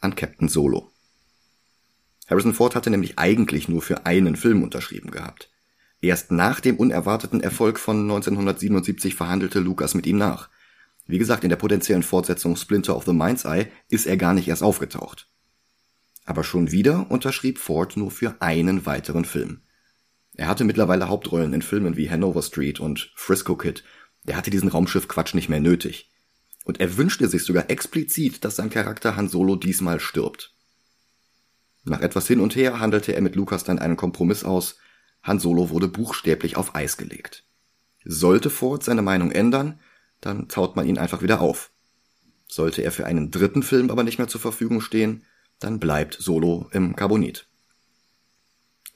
an 0.00 0.14
Captain 0.14 0.48
Solo. 0.48 0.90
Harrison 2.28 2.54
Ford 2.54 2.74
hatte 2.74 2.90
nämlich 2.90 3.18
eigentlich 3.18 3.68
nur 3.68 3.82
für 3.82 4.04
einen 4.06 4.36
Film 4.36 4.62
unterschrieben 4.62 5.10
gehabt. 5.10 5.50
Erst 6.00 6.30
nach 6.30 6.60
dem 6.60 6.76
unerwarteten 6.76 7.40
Erfolg 7.40 7.78
von 7.78 8.02
1977 8.02 9.14
verhandelte 9.14 9.60
Lucas 9.60 9.94
mit 9.94 10.06
ihm 10.06 10.18
nach. 10.18 10.48
Wie 11.06 11.18
gesagt, 11.18 11.44
in 11.44 11.50
der 11.50 11.56
potenziellen 11.56 12.02
Fortsetzung 12.02 12.56
Splinter 12.56 12.96
of 12.96 13.04
the 13.04 13.12
Mind's 13.12 13.44
Eye 13.44 13.68
ist 13.88 14.06
er 14.06 14.16
gar 14.16 14.34
nicht 14.34 14.48
erst 14.48 14.62
aufgetaucht. 14.62 15.28
Aber 16.24 16.42
schon 16.42 16.72
wieder 16.72 17.10
unterschrieb 17.10 17.58
Ford 17.58 17.96
nur 17.96 18.10
für 18.10 18.34
einen 18.40 18.84
weiteren 18.86 19.24
Film. 19.24 19.60
Er 20.34 20.48
hatte 20.48 20.64
mittlerweile 20.64 21.08
Hauptrollen 21.08 21.54
in 21.54 21.62
Filmen 21.62 21.96
wie 21.96 22.10
Hanover 22.10 22.42
Street 22.42 22.80
und 22.80 23.12
Frisco 23.14 23.56
Kid. 23.56 23.84
Der 24.24 24.36
hatte 24.36 24.50
diesen 24.50 24.68
Raumschiff-Quatsch 24.68 25.34
nicht 25.34 25.48
mehr 25.48 25.60
nötig. 25.60 26.10
Und 26.66 26.80
er 26.80 26.96
wünschte 26.96 27.28
sich 27.28 27.44
sogar 27.44 27.70
explizit, 27.70 28.44
dass 28.44 28.56
sein 28.56 28.70
Charakter 28.70 29.14
Han 29.14 29.28
Solo 29.28 29.54
diesmal 29.54 30.00
stirbt. 30.00 30.52
Nach 31.84 32.00
etwas 32.00 32.26
hin 32.26 32.40
und 32.40 32.56
her 32.56 32.80
handelte 32.80 33.14
er 33.14 33.20
mit 33.20 33.36
Lucas 33.36 33.62
dann 33.62 33.78
einen 33.78 33.96
Kompromiss 33.96 34.42
aus. 34.42 34.76
Han 35.22 35.38
Solo 35.38 35.70
wurde 35.70 35.86
buchstäblich 35.86 36.56
auf 36.56 36.74
Eis 36.74 36.96
gelegt. 36.96 37.44
Sollte 38.04 38.50
Ford 38.50 38.82
seine 38.82 39.02
Meinung 39.02 39.30
ändern, 39.30 39.78
dann 40.20 40.48
taut 40.48 40.74
man 40.74 40.88
ihn 40.88 40.98
einfach 40.98 41.22
wieder 41.22 41.40
auf. 41.40 41.70
Sollte 42.48 42.82
er 42.82 42.90
für 42.90 43.06
einen 43.06 43.30
dritten 43.30 43.62
Film 43.62 43.92
aber 43.92 44.02
nicht 44.02 44.18
mehr 44.18 44.28
zur 44.28 44.40
Verfügung 44.40 44.80
stehen, 44.80 45.24
dann 45.60 45.78
bleibt 45.78 46.14
Solo 46.14 46.68
im 46.72 46.96
Carbonit. 46.96 47.46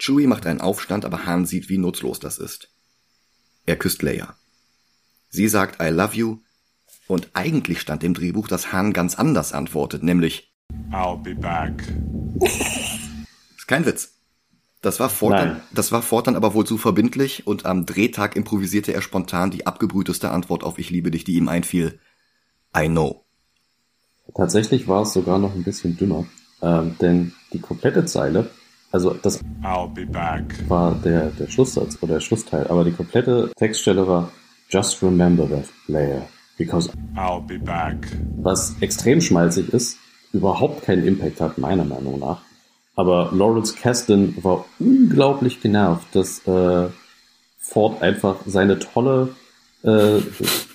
Chewie 0.00 0.26
macht 0.26 0.44
einen 0.46 0.60
Aufstand, 0.60 1.04
aber 1.04 1.24
Han 1.24 1.46
sieht, 1.46 1.68
wie 1.68 1.78
nutzlos 1.78 2.18
das 2.18 2.38
ist. 2.38 2.74
Er 3.64 3.76
küsst 3.76 4.02
Leia. 4.02 4.36
Sie 5.28 5.46
sagt 5.46 5.80
I 5.80 5.90
love 5.90 6.16
you 6.16 6.40
und 7.10 7.30
eigentlich 7.34 7.80
stand 7.80 8.04
im 8.04 8.14
Drehbuch, 8.14 8.48
dass 8.48 8.72
Han 8.72 8.92
ganz 8.92 9.16
anders 9.16 9.52
antwortet, 9.52 10.02
nämlich 10.02 10.52
I'll 10.92 11.20
be 11.20 11.34
back. 11.34 11.72
ist 13.56 13.66
kein 13.66 13.84
Witz. 13.84 14.14
Das 14.82 14.98
war 14.98 15.10
fortan, 15.10 15.60
das 15.74 15.92
war 15.92 16.00
fortan 16.00 16.36
aber 16.36 16.54
wohl 16.54 16.64
zu 16.64 16.78
verbindlich 16.78 17.46
und 17.46 17.66
am 17.66 17.84
Drehtag 17.84 18.34
improvisierte 18.34 18.94
er 18.94 19.02
spontan 19.02 19.50
die 19.50 19.66
abgebrühteste 19.66 20.30
Antwort 20.30 20.64
auf 20.64 20.78
Ich 20.78 20.88
liebe 20.88 21.10
dich, 21.10 21.24
die 21.24 21.34
ihm 21.34 21.48
einfiel. 21.48 21.98
I 22.74 22.88
know. 22.88 23.24
Tatsächlich 24.34 24.88
war 24.88 25.02
es 25.02 25.12
sogar 25.12 25.38
noch 25.38 25.54
ein 25.54 25.64
bisschen 25.64 25.98
dünner, 25.98 26.24
ähm, 26.62 26.96
denn 27.00 27.32
die 27.52 27.58
komplette 27.58 28.06
Zeile 28.06 28.48
Also 28.92 29.12
das 29.12 29.40
war 29.62 29.92
der, 30.94 31.30
der 31.30 31.48
Schlusssatz 31.48 31.98
oder 32.00 32.14
der 32.14 32.20
Schlussteil, 32.20 32.68
aber 32.68 32.84
die 32.84 32.92
komplette 32.92 33.50
Textstelle 33.56 34.06
war 34.06 34.32
Just 34.70 35.02
remember 35.02 35.48
that, 35.50 35.68
Leia, 35.88 36.22
because 36.60 36.90
I'll 37.16 37.40
be 37.40 37.58
back. 37.58 37.96
Was 38.36 38.76
extrem 38.82 39.22
schmalzig 39.22 39.70
ist, 39.70 39.96
überhaupt 40.34 40.82
keinen 40.82 41.06
Impact 41.06 41.40
hat, 41.40 41.56
meiner 41.56 41.86
Meinung 41.86 42.20
nach. 42.20 42.42
Aber 42.96 43.30
Lawrence 43.32 43.74
Kasdan 43.74 44.36
war 44.42 44.66
unglaublich 44.78 45.62
genervt, 45.62 46.08
dass 46.12 46.46
äh, 46.46 46.88
Ford 47.58 48.02
einfach 48.02 48.36
seine 48.44 48.78
tolle 48.78 49.34
äh, 49.82 50.18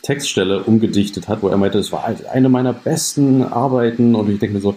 Textstelle 0.01 0.63
umgedichtet 0.63 1.27
hat, 1.27 1.43
wo 1.43 1.49
er 1.49 1.57
meinte, 1.57 1.77
es 1.77 1.91
war 1.91 2.03
eine 2.31 2.49
meiner 2.49 2.73
besten 2.73 3.43
Arbeiten 3.43 4.15
und 4.15 4.27
ich 4.27 4.39
denke 4.39 4.55
mir 4.55 4.61
so, 4.61 4.75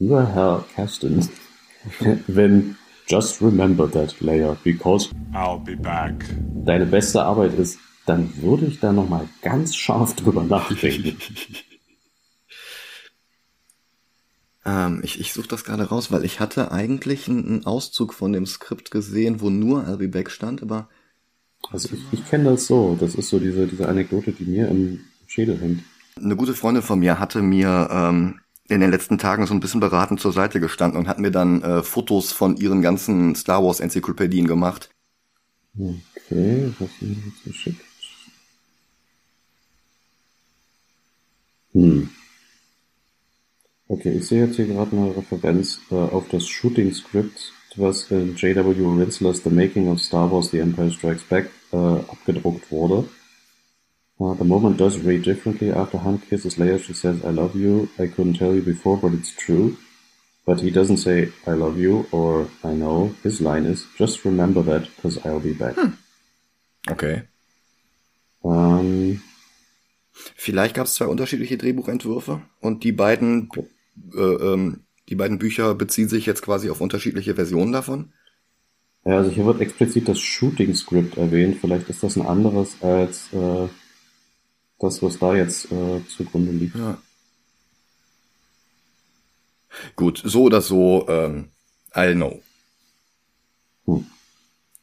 lieber 0.00 0.26
Herr 0.34 0.64
Kasdan, 0.74 1.28
wenn 2.26 2.76
Just 3.08 3.42
remember 3.42 3.90
that, 3.90 4.14
Leia, 4.20 4.56
because 4.64 5.10
I'll 5.34 5.58
be 5.58 5.76
back. 5.76 6.14
Deine 6.64 6.86
beste 6.86 7.22
Arbeit 7.22 7.58
ist, 7.58 7.78
dann 8.06 8.42
würde 8.42 8.66
ich 8.66 8.80
da 8.80 8.92
nochmal 8.92 9.28
ganz 9.42 9.76
scharf 9.76 10.16
drüber 10.16 10.44
nachdenken. 10.44 11.16
ähm, 14.66 15.00
ich 15.04 15.20
ich 15.20 15.32
suche 15.32 15.48
das 15.48 15.64
gerade 15.64 15.84
raus, 15.84 16.10
weil 16.10 16.24
ich 16.24 16.40
hatte 16.40 16.72
eigentlich 16.72 17.28
einen, 17.28 17.66
Auszug 17.66 18.14
von 18.14 18.32
dem 18.32 18.46
Skript 18.46 18.90
gesehen, 18.90 19.40
wo 19.40 19.50
nur 19.50 19.86
I'll 19.86 19.96
be 19.96 20.08
back 20.08 20.30
stand, 20.30 20.62
aber. 20.62 20.88
Also 21.70 21.90
ich, 21.94 22.02
ich 22.10 22.28
kenne 22.28 22.44
das 22.44 22.66
so. 22.66 22.96
Das 22.98 23.14
ist 23.14 23.28
so 23.28 23.38
diese, 23.38 23.68
diese 23.68 23.88
Anekdote, 23.88 24.32
die 24.32 24.44
mir 24.44 24.68
im 24.68 25.00
Schädel 25.28 25.60
hängt. 25.60 25.84
Eine 26.16 26.36
gute 26.36 26.54
Freundin 26.54 26.82
von 26.82 26.98
mir 26.98 27.20
hatte 27.20 27.40
mir 27.40 27.88
ähm, 27.90 28.40
in 28.68 28.80
den 28.80 28.90
letzten 28.90 29.18
Tagen 29.18 29.46
so 29.46 29.54
ein 29.54 29.60
bisschen 29.60 29.80
beratend 29.80 30.20
zur 30.20 30.32
Seite 30.32 30.60
gestanden 30.60 30.98
und 30.98 31.08
hat 31.08 31.18
mir 31.18 31.30
dann 31.30 31.62
äh, 31.62 31.82
Fotos 31.82 32.32
von 32.32 32.56
ihren 32.56 32.82
ganzen 32.82 33.34
Star 33.34 33.64
Wars 33.64 33.80
Enzyklopädien 33.80 34.46
gemacht. 34.46 34.90
Okay, 35.78 36.72
was 36.78 36.90
mir 37.00 37.10
jetzt 37.10 37.44
geschickt? 37.44 37.80
Hm. 41.72 42.10
Okay, 43.88 44.12
ich 44.12 44.26
sehe 44.26 44.46
jetzt 44.46 44.56
hier 44.56 44.66
gerade 44.66 44.96
eine 44.96 45.16
Referenz 45.16 45.80
äh, 45.90 45.94
auf 45.94 46.28
das 46.30 46.46
Shooting 46.46 46.92
Script, 46.94 47.52
was 47.76 48.10
in 48.10 48.36
J.W. 48.36 48.98
Rinslers 48.98 49.42
The 49.42 49.50
Making 49.50 49.88
of 49.88 50.00
Star 50.00 50.30
Wars 50.30 50.50
The 50.50 50.60
Empire 50.60 50.90
Strikes 50.90 51.24
Back 51.24 51.50
äh, 51.72 51.76
abgedruckt 51.76 52.70
wurde. 52.70 53.08
Uh, 54.18 54.34
the 54.34 54.44
moment 54.44 54.78
does 54.78 54.98
read 54.98 55.24
differently. 55.24 55.72
After 55.72 55.98
Han 55.98 56.18
kisses 56.18 56.56
Leia, 56.56 56.78
she 56.78 56.92
says, 56.92 57.24
I 57.24 57.30
love 57.30 57.56
you. 57.56 57.88
I 57.98 58.06
couldn't 58.06 58.38
tell 58.38 58.54
you 58.54 58.62
before, 58.62 58.96
but 58.96 59.12
it's 59.12 59.34
true. 59.34 59.76
But 60.46 60.60
he 60.60 60.70
doesn't 60.70 60.98
say, 60.98 61.32
I 61.46 61.52
love 61.52 61.76
you 61.76 62.06
or 62.12 62.48
I 62.62 62.74
know. 62.74 63.14
His 63.22 63.40
line 63.40 63.64
is, 63.64 63.86
just 63.96 64.24
remember 64.24 64.62
that, 64.62 64.88
because 64.94 65.18
I'll 65.26 65.40
be 65.40 65.54
back. 65.54 65.74
Hm. 65.76 65.98
Okay. 66.90 67.22
Ähm, 68.44 69.22
Vielleicht 70.12 70.74
gab 70.74 70.86
es 70.86 70.94
zwei 70.94 71.06
unterschiedliche 71.06 71.56
Drehbuchentwürfe 71.56 72.42
und 72.60 72.84
die 72.84 72.92
beiden, 72.92 73.48
äh, 74.14 74.20
ähm, 74.20 74.80
die 75.08 75.14
beiden 75.14 75.38
Bücher 75.38 75.74
beziehen 75.74 76.08
sich 76.08 76.26
jetzt 76.26 76.42
quasi 76.42 76.70
auf 76.70 76.80
unterschiedliche 76.80 77.34
Versionen 77.34 77.72
davon. 77.72 78.12
Ja, 79.04 79.16
also 79.16 79.30
hier 79.30 79.46
wird 79.46 79.60
explizit 79.60 80.08
das 80.08 80.20
Shooting 80.20 80.74
Script 80.74 81.16
erwähnt. 81.16 81.58
Vielleicht 81.60 81.88
ist 81.88 82.02
das 82.02 82.16
ein 82.16 82.26
anderes 82.26 82.80
als 82.82 83.32
äh, 83.32 83.68
das, 84.78 85.02
was 85.02 85.18
da 85.18 85.34
jetzt 85.34 85.72
äh, 85.72 86.00
zugrunde 86.08 86.52
liegt. 86.52 86.76
Ja. 86.76 86.98
Gut, 89.96 90.22
so 90.24 90.44
oder 90.44 90.60
so, 90.60 91.06
ähm, 91.08 91.48
I'll 91.92 92.14
know. 92.14 92.42
Hm. 93.86 94.06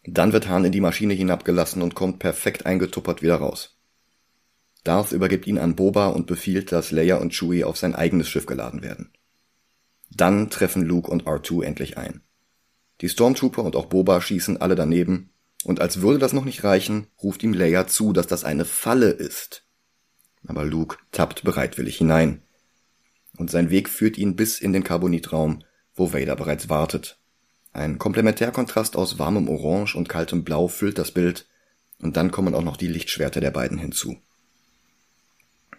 Dann 0.04 0.34
wird 0.34 0.48
Hahn 0.48 0.66
in 0.66 0.72
die 0.72 0.82
Maschine 0.82 1.14
hinabgelassen 1.14 1.82
und 1.82 1.96
kommt 1.96 2.20
perfekt 2.20 2.66
eingetuppert 2.66 3.22
wieder 3.22 3.36
raus. 3.36 3.79
Darth 4.84 5.12
übergibt 5.12 5.48
ihn 5.48 5.58
an 5.58 5.76
Boba 5.76 6.08
und 6.08 6.28
befiehlt, 6.28 6.72
dass 6.72 6.92
Leia 6.92 7.18
und 7.18 7.34
Chewie 7.34 7.64
auf 7.64 7.78
sein 7.78 7.96
eigenes 7.96 8.30
Schiff 8.30 8.46
geladen 8.46 8.82
werden. 8.82 9.12
Dann 10.10 10.50
treffen 10.50 10.84
Luke 10.84 11.10
und 11.12 11.26
R2 11.26 11.64
endlich 11.64 11.98
ein. 11.98 12.22
Die 13.02 13.10
Stormtrooper 13.10 13.64
und 13.64 13.76
auch 13.76 13.86
Boba 13.86 14.22
schießen 14.22 14.58
alle 14.58 14.76
daneben, 14.76 15.32
und 15.66 15.82
als 15.82 16.02
würde 16.02 16.20
das 16.20 16.34
noch 16.34 16.46
nicht 16.46 16.64
reichen, 16.64 17.08
ruft 17.22 17.44
ihm 17.44 17.54
Leia 17.54 17.86
zu, 17.86 18.14
dass 18.14 18.28
das 18.28 18.46
eine 18.46 18.64
Falle 18.64 19.10
ist 19.10 19.66
aber 20.48 20.66
Luke 20.66 20.98
tappt 21.12 21.44
bereitwillig 21.44 21.98
hinein. 21.98 22.42
Und 23.38 23.52
sein 23.52 23.70
Weg 23.70 23.90
führt 23.90 24.18
ihn 24.18 24.36
bis 24.36 24.60
in 24.60 24.74
den 24.74 24.84
Carbonitraum, 24.84 25.64
wo 25.96 26.14
Vader 26.14 26.36
bereits 26.36 26.70
wartet. 26.70 27.20
Ein 27.72 28.00
Komplementärkontrast 28.00 28.96
aus 28.96 29.20
warmem 29.20 29.48
Orange 29.48 29.96
und 29.96 30.10
kaltem 30.10 30.44
Blau 30.44 30.68
füllt 30.68 30.98
das 30.98 31.12
Bild, 31.12 31.48
und 32.02 32.18
dann 32.18 32.32
kommen 32.32 32.56
auch 32.56 32.64
noch 32.64 32.78
die 32.78 32.88
Lichtschwerter 32.88 33.42
der 33.42 33.52
beiden 33.52 33.78
hinzu. 33.78 34.18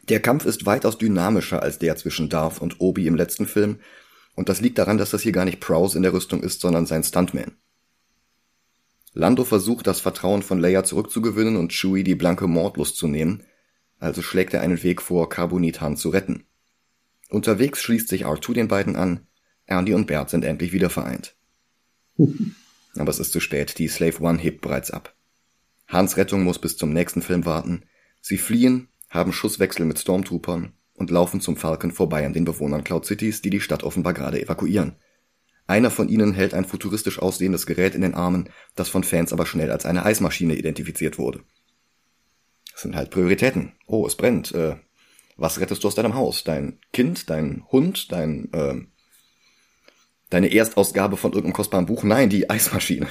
Der 0.08 0.20
Kampf 0.20 0.44
ist 0.44 0.66
weitaus 0.66 0.98
dynamischer 0.98 1.62
als 1.62 1.78
der 1.78 1.96
zwischen 1.96 2.28
Darth 2.28 2.60
und 2.60 2.80
Obi 2.80 3.06
im 3.06 3.16
letzten 3.16 3.46
Film, 3.46 3.78
und 4.34 4.48
das 4.48 4.60
liegt 4.60 4.78
daran, 4.78 4.98
dass 4.98 5.10
das 5.10 5.22
hier 5.22 5.32
gar 5.32 5.44
nicht 5.44 5.60
Prowse 5.60 5.96
in 5.96 6.02
der 6.02 6.12
Rüstung 6.12 6.42
ist, 6.42 6.60
sondern 6.60 6.86
sein 6.86 7.04
Stuntman. 7.04 7.52
Lando 9.12 9.44
versucht, 9.44 9.86
das 9.86 10.00
Vertrauen 10.00 10.42
von 10.42 10.60
Leia 10.60 10.84
zurückzugewinnen 10.84 11.56
und 11.56 11.72
Chewie 11.72 12.04
die 12.04 12.14
blanke 12.14 12.46
Mordlust 12.46 12.96
zu 12.96 13.08
nehmen, 13.08 13.42
also 13.98 14.22
schlägt 14.22 14.54
er 14.54 14.62
einen 14.62 14.82
Weg 14.82 15.02
vor, 15.02 15.28
Carbonitan 15.28 15.96
zu 15.96 16.10
retten. 16.10 16.44
Unterwegs 17.28 17.82
schließt 17.82 18.08
sich 18.08 18.24
R2 18.24 18.54
den 18.54 18.68
beiden 18.68 18.96
an, 18.96 19.26
Ernie 19.66 19.94
und 19.94 20.06
Bert 20.06 20.30
sind 20.30 20.44
endlich 20.44 20.72
wieder 20.72 20.90
vereint. 20.90 21.36
Aber 22.96 23.10
es 23.10 23.20
ist 23.20 23.32
zu 23.32 23.40
spät, 23.40 23.78
die 23.78 23.88
Slave 23.88 24.20
One 24.20 24.38
hebt 24.38 24.62
bereits 24.62 24.90
ab. 24.90 25.14
Hans 25.86 26.16
Rettung 26.16 26.42
muss 26.42 26.58
bis 26.58 26.76
zum 26.76 26.92
nächsten 26.92 27.22
Film 27.22 27.44
warten. 27.44 27.84
Sie 28.20 28.38
fliehen, 28.38 28.88
haben 29.10 29.32
Schusswechsel 29.32 29.84
mit 29.84 29.98
Stormtroopern 29.98 30.72
und 30.94 31.10
laufen 31.10 31.40
zum 31.40 31.56
Falcon 31.56 31.92
vorbei 31.92 32.24
an 32.24 32.32
den 32.32 32.44
Bewohnern 32.44 32.84
Cloud 32.84 33.04
Cities, 33.04 33.42
die 33.42 33.50
die 33.50 33.60
Stadt 33.60 33.82
offenbar 33.82 34.14
gerade 34.14 34.40
evakuieren. 34.40 34.96
Einer 35.66 35.90
von 35.90 36.08
ihnen 36.08 36.32
hält 36.32 36.54
ein 36.54 36.64
futuristisch 36.64 37.18
aussehendes 37.18 37.66
Gerät 37.66 37.94
in 37.94 38.00
den 38.00 38.14
Armen, 38.14 38.48
das 38.74 38.88
von 38.88 39.04
Fans 39.04 39.32
aber 39.32 39.46
schnell 39.46 39.70
als 39.70 39.86
eine 39.86 40.04
Eismaschine 40.04 40.54
identifiziert 40.54 41.18
wurde. 41.18 41.42
Das 42.72 42.82
sind 42.82 42.96
halt 42.96 43.10
Prioritäten. 43.10 43.72
Oh, 43.86 44.06
es 44.06 44.16
brennt. 44.16 44.52
Äh, 44.52 44.76
was 45.36 45.60
rettest 45.60 45.84
du 45.84 45.88
aus 45.88 45.94
deinem 45.94 46.14
Haus? 46.14 46.44
Dein 46.44 46.78
Kind, 46.92 47.30
dein 47.30 47.64
Hund, 47.70 48.10
dein 48.10 48.52
äh, 48.52 48.80
deine 50.30 50.52
Erstausgabe 50.52 51.16
von 51.16 51.32
irgendeinem 51.32 51.54
kostbaren 51.54 51.86
Buch? 51.86 52.04
Nein, 52.04 52.30
die 52.30 52.48
Eismaschine. 52.48 53.06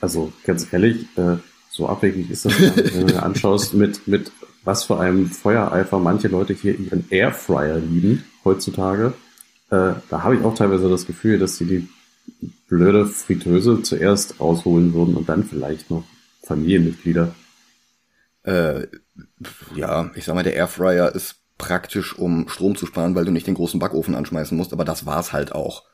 Also 0.00 0.32
ganz 0.44 0.72
ehrlich, 0.72 1.06
äh, 1.16 1.36
so 1.78 1.88
abwegig 1.88 2.28
ist 2.28 2.44
das, 2.44 2.60
wenn 2.60 3.06
du 3.06 3.12
dir 3.12 3.22
anschaust, 3.22 3.72
mit 3.72 4.06
mit 4.08 4.32
was 4.64 4.84
für 4.84 4.98
einem 4.98 5.30
Feuereifer 5.30 6.00
manche 6.00 6.28
Leute 6.28 6.52
hier 6.52 6.78
ihren 6.78 7.06
Airfryer 7.08 7.78
lieben 7.78 8.24
heutzutage. 8.44 9.14
Äh, 9.70 9.94
da 10.10 10.22
habe 10.24 10.36
ich 10.36 10.44
auch 10.44 10.54
teilweise 10.54 10.90
das 10.90 11.06
Gefühl, 11.06 11.38
dass 11.38 11.56
sie 11.56 11.66
die 11.66 11.88
blöde 12.68 13.06
Fritteuse 13.06 13.82
zuerst 13.82 14.40
rausholen 14.40 14.92
würden 14.92 15.16
und 15.16 15.28
dann 15.28 15.44
vielleicht 15.44 15.88
noch 15.90 16.04
Familienmitglieder. 16.42 17.34
Äh, 18.42 18.88
ja, 19.74 20.10
ich 20.16 20.24
sag 20.24 20.34
mal, 20.34 20.42
der 20.42 20.54
Airfryer 20.54 21.14
ist 21.14 21.36
praktisch, 21.58 22.18
um 22.18 22.48
Strom 22.48 22.76
zu 22.76 22.86
sparen, 22.86 23.14
weil 23.14 23.24
du 23.24 23.30
nicht 23.30 23.46
den 23.46 23.54
großen 23.54 23.78
Backofen 23.78 24.16
anschmeißen 24.16 24.56
musst, 24.56 24.72
aber 24.72 24.84
das 24.84 25.06
war's 25.06 25.32
halt 25.32 25.52
auch. 25.52 25.84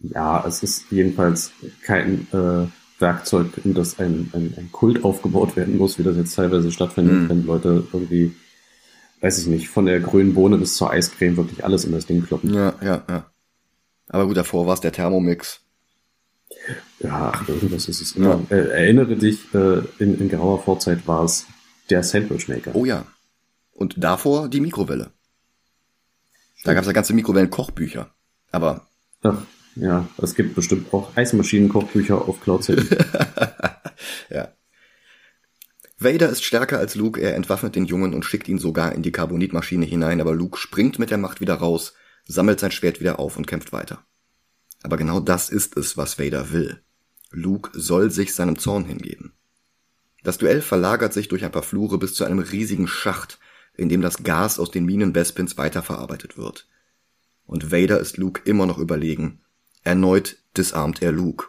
Ja, 0.00 0.44
es 0.46 0.62
ist 0.62 0.90
jedenfalls 0.90 1.52
kein 1.82 2.26
äh, 2.32 2.66
Werkzeug, 2.98 3.60
in 3.64 3.74
das 3.74 3.98
ein, 3.98 4.30
ein, 4.32 4.54
ein 4.56 4.70
Kult 4.72 5.04
aufgebaut 5.04 5.56
werden 5.56 5.76
muss, 5.76 5.98
wie 5.98 6.02
das 6.02 6.16
jetzt 6.16 6.34
teilweise 6.34 6.70
stattfindet, 6.70 7.14
mhm. 7.14 7.28
wenn 7.28 7.46
Leute 7.46 7.86
irgendwie, 7.92 8.34
weiß 9.20 9.38
ich 9.38 9.46
nicht, 9.46 9.68
von 9.68 9.86
der 9.86 10.00
grünen 10.00 10.34
Bohne 10.34 10.58
bis 10.58 10.76
zur 10.76 10.90
Eiscreme 10.90 11.36
wirklich 11.36 11.64
alles 11.64 11.84
in 11.84 11.92
das 11.92 12.06
Ding 12.06 12.24
kloppen. 12.24 12.54
Ja, 12.54 12.74
ja, 12.82 13.02
ja. 13.08 13.30
Aber 14.08 14.26
gut, 14.26 14.36
davor 14.36 14.66
war 14.66 14.74
es 14.74 14.80
der 14.80 14.92
Thermomix. 14.92 15.60
Ja, 17.00 17.32
irgendwas 17.48 17.88
ist 17.88 18.00
es 18.00 18.12
immer. 18.12 18.40
Ja. 18.50 18.56
Äh, 18.56 18.68
erinnere 18.68 19.16
dich, 19.16 19.52
äh, 19.54 19.78
in, 19.98 20.18
in 20.20 20.28
grauer 20.28 20.62
Vorzeit 20.62 21.06
war 21.08 21.24
es 21.24 21.46
der 21.90 22.02
Sandwichmaker. 22.02 22.74
Oh 22.74 22.84
ja. 22.84 23.06
Und 23.72 23.94
davor 23.96 24.48
die 24.48 24.60
Mikrowelle. 24.60 25.10
Da 26.62 26.72
gab 26.72 26.82
es 26.82 26.86
ja 26.86 26.92
ganze 26.92 27.12
Mikrowellen-Kochbücher. 27.12 28.14
Aber. 28.50 28.86
Ach, 29.22 29.42
ja, 29.76 30.08
es 30.18 30.34
gibt 30.34 30.54
bestimmt 30.54 30.92
auch 30.92 31.16
Eismaschinen-Kochbücher 31.16 32.28
auf 32.28 32.40
Cloud 32.40 32.64
City. 32.64 32.86
ja. 34.30 34.48
Vader 35.98 36.28
ist 36.28 36.44
stärker 36.44 36.78
als 36.78 36.94
Luke, 36.94 37.20
er 37.20 37.34
entwaffnet 37.34 37.76
den 37.76 37.86
Jungen 37.86 38.14
und 38.14 38.24
schickt 38.24 38.48
ihn 38.48 38.58
sogar 38.58 38.92
in 38.92 39.02
die 39.02 39.12
Carbonitmaschine 39.12 39.86
hinein, 39.86 40.20
aber 40.20 40.34
Luke 40.34 40.58
springt 40.58 40.98
mit 40.98 41.10
der 41.10 41.18
Macht 41.18 41.40
wieder 41.40 41.54
raus, 41.54 41.94
sammelt 42.26 42.60
sein 42.60 42.72
Schwert 42.72 43.00
wieder 43.00 43.18
auf 43.18 43.36
und 43.36 43.46
kämpft 43.46 43.72
weiter. 43.72 44.04
Aber 44.82 44.96
genau 44.96 45.20
das 45.20 45.48
ist 45.48 45.76
es, 45.76 45.96
was 45.96 46.18
Vader 46.18 46.52
will. 46.52 46.80
Luke 47.30 47.70
soll 47.72 48.10
sich 48.10 48.34
seinem 48.34 48.58
Zorn 48.58 48.84
hingeben. 48.84 49.32
Das 50.22 50.38
Duell 50.38 50.62
verlagert 50.62 51.12
sich 51.12 51.28
durch 51.28 51.44
ein 51.44 51.52
paar 51.52 51.62
Flure 51.62 51.98
bis 51.98 52.14
zu 52.14 52.24
einem 52.24 52.38
riesigen 52.38 52.86
Schacht, 52.86 53.38
in 53.76 53.88
dem 53.88 54.00
das 54.00 54.22
Gas 54.22 54.58
aus 54.58 54.70
den 54.70 54.84
Minen 54.84 55.12
Bespins 55.12 55.56
weiterverarbeitet 55.56 56.36
wird. 56.36 56.68
Und 57.46 57.72
Vader 57.72 58.00
ist 58.00 58.16
Luke 58.16 58.42
immer 58.44 58.66
noch 58.66 58.78
überlegen, 58.78 59.40
Erneut 59.84 60.38
disarmt 60.56 61.02
er 61.02 61.12
Luke. 61.12 61.48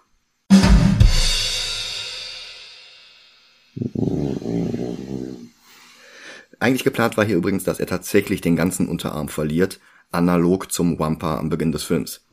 Eigentlich 6.60 6.84
geplant 6.84 7.16
war 7.16 7.24
hier 7.24 7.38
übrigens, 7.38 7.64
dass 7.64 7.80
er 7.80 7.88
tatsächlich 7.88 8.42
den 8.42 8.58
ganzen 8.58 8.90
Unterarm 8.90 9.30
verliert, 9.30 9.80
analog 10.12 10.70
zum 10.70 11.00
Wampa 11.00 11.38
am 11.38 11.48
Beginn 11.48 11.72
des 11.72 11.84
Films. 11.84 12.26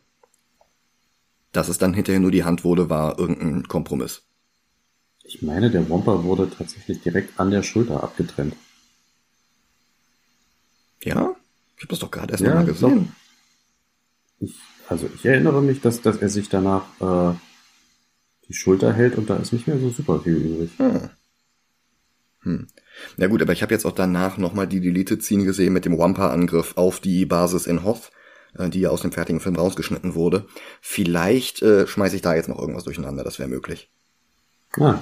Dass 1.53 1.69
es 1.69 1.79
dann 1.79 1.95
hinterher 1.95 2.21
nur 2.21 2.33
die 2.33 2.45
Hand 2.45 2.65
wurde, 2.65 2.91
war 2.91 3.19
irgendein 3.21 3.69
Kompromiss. 3.69 4.23
Ich 5.23 5.41
meine, 5.41 5.71
der 5.71 5.89
Wampa 5.89 6.25
wurde 6.25 6.51
tatsächlich 6.51 7.01
direkt 7.01 7.39
an 7.39 7.53
der 7.53 7.63
Schulter 7.63 8.03
abgetrennt. 8.03 8.57
Ja? 11.05 11.37
Ich 11.77 11.83
habe 11.83 11.91
das 11.91 12.01
doch 12.01 12.11
gerade 12.11 12.33
erst 12.33 12.43
ja, 12.43 12.55
mal 12.55 12.65
gesehen. 12.65 13.15
Ich, 14.41 14.57
also 14.93 15.09
ich 15.15 15.25
erinnere 15.25 15.63
mich, 15.63 15.81
dass, 15.81 16.03
dass 16.03 16.19
er 16.19 16.29
sich 16.29 16.49
danach 16.49 16.85
äh, 17.01 17.35
die 18.49 18.55
Schulter 18.55 18.93
hält 18.93 19.17
und 19.17 19.31
da 19.31 19.37
ist 19.37 19.53
nicht 19.53 19.67
mehr 19.67 19.79
so 19.79 19.91
super 19.91 20.21
viel 20.21 20.37
übrig. 20.37 20.71
Hm. 20.79 21.09
Hm. 22.43 22.67
Na 23.17 23.27
gut, 23.27 23.41
aber 23.41 23.53
ich 23.53 23.63
habe 23.63 23.73
jetzt 23.73 23.87
auch 23.87 23.93
danach 23.93 24.37
nochmal 24.37 24.67
die 24.67 24.81
Delete-Szene 24.81 25.45
gesehen 25.45 25.73
mit 25.73 25.85
dem 25.85 25.97
Wampa-Angriff 25.97 26.77
auf 26.77 27.01
die 27.01 27.25
Basis 27.25 27.67
in 27.67 27.85
Hoth, 27.85 28.11
äh, 28.59 28.69
die 28.69 28.81
ja 28.81 28.91
aus 28.91 29.03
dem 29.03 29.13
fertigen 29.13 29.41
Film 29.41 29.57
rausgeschnitten 29.57 30.15
wurde. 30.15 30.47
Vielleicht 30.81 31.63
äh, 31.63 31.87
schmeiße 31.87 32.17
ich 32.17 32.23
da 32.23 32.35
jetzt 32.35 32.49
noch 32.49 32.59
irgendwas 32.59 32.85
durcheinander, 32.85 33.25
das 33.25 33.39
wäre 33.39 33.49
möglich. 33.49 33.91
Ah, 34.79 34.99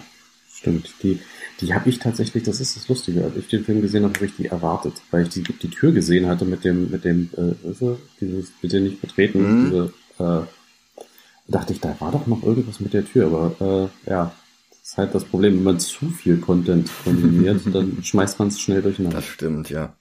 stimmt. 0.52 0.94
Die, 1.02 1.20
die 1.60 1.74
habe 1.74 1.90
ich 1.90 1.98
tatsächlich, 1.98 2.42
das 2.42 2.60
ist 2.60 2.76
das 2.76 2.88
Lustige, 2.88 3.24
als 3.24 3.36
ich 3.36 3.48
den 3.48 3.64
Film 3.64 3.82
gesehen 3.82 4.04
habe, 4.04 4.14
habe 4.14 4.26
ich 4.26 4.36
die 4.36 4.46
erwartet, 4.46 4.94
weil 5.10 5.24
ich 5.24 5.28
die, 5.30 5.42
die 5.42 5.70
Tür 5.70 5.92
gesehen 5.92 6.26
hatte 6.26 6.44
mit 6.44 6.64
dem, 6.64 6.90
mit 6.90 7.04
dem, 7.04 7.30
äh, 7.36 7.54
dieses 8.20 8.50
bitte 8.60 8.80
nicht 8.80 9.00
betreten, 9.00 9.40
mhm. 9.40 9.64
diese, 9.64 9.92
äh, 10.18 10.46
dachte 11.48 11.72
ich, 11.72 11.80
da 11.80 11.94
war 12.00 12.12
doch 12.12 12.26
noch 12.26 12.42
irgendwas 12.42 12.80
mit 12.80 12.94
der 12.94 13.04
Tür, 13.04 13.26
aber 13.26 13.90
äh, 14.06 14.10
ja, 14.10 14.34
das 14.70 14.90
ist 14.90 14.96
halt 14.96 15.14
das 15.14 15.24
Problem, 15.24 15.56
wenn 15.56 15.64
man 15.64 15.80
zu 15.80 16.08
viel 16.10 16.38
Content 16.38 16.90
konsumiert, 17.04 17.62
dann 17.72 18.02
schmeißt 18.02 18.38
man 18.38 18.48
es 18.48 18.60
schnell 18.60 18.82
durcheinander. 18.82 19.18
Das 19.18 19.26
stimmt, 19.26 19.70
ja. 19.70 19.96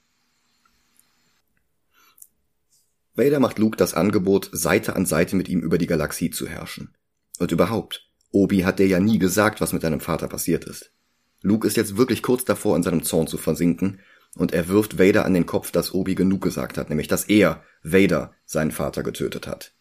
Vader 3.14 3.40
macht 3.40 3.58
Luke 3.58 3.76
das 3.76 3.92
Angebot, 3.92 4.48
Seite 4.52 4.96
an 4.96 5.04
Seite 5.04 5.36
mit 5.36 5.48
ihm 5.48 5.60
über 5.60 5.76
die 5.76 5.86
Galaxie 5.86 6.30
zu 6.30 6.46
herrschen. 6.48 6.94
Und 7.38 7.52
überhaupt, 7.52 8.08
Obi 8.30 8.60
hat 8.60 8.78
dir 8.78 8.86
ja 8.86 9.00
nie 9.00 9.18
gesagt, 9.18 9.60
was 9.60 9.72
mit 9.72 9.82
deinem 9.82 10.00
Vater 10.00 10.28
passiert 10.28 10.64
ist. 10.64 10.92
Luke 11.42 11.66
ist 11.66 11.76
jetzt 11.76 11.96
wirklich 11.96 12.22
kurz 12.22 12.44
davor, 12.44 12.76
in 12.76 12.82
seinem 12.82 13.02
Zorn 13.02 13.26
zu 13.26 13.38
versinken, 13.38 14.00
und 14.36 14.52
er 14.52 14.68
wirft 14.68 14.98
Vader 14.98 15.24
an 15.24 15.34
den 15.34 15.46
Kopf, 15.46 15.72
dass 15.72 15.92
Obi 15.92 16.14
genug 16.14 16.42
gesagt 16.42 16.78
hat, 16.78 16.88
nämlich 16.88 17.08
dass 17.08 17.24
er, 17.24 17.64
Vader, 17.82 18.32
seinen 18.44 18.70
Vater 18.70 19.02
getötet 19.02 19.46
hat. 19.46 19.74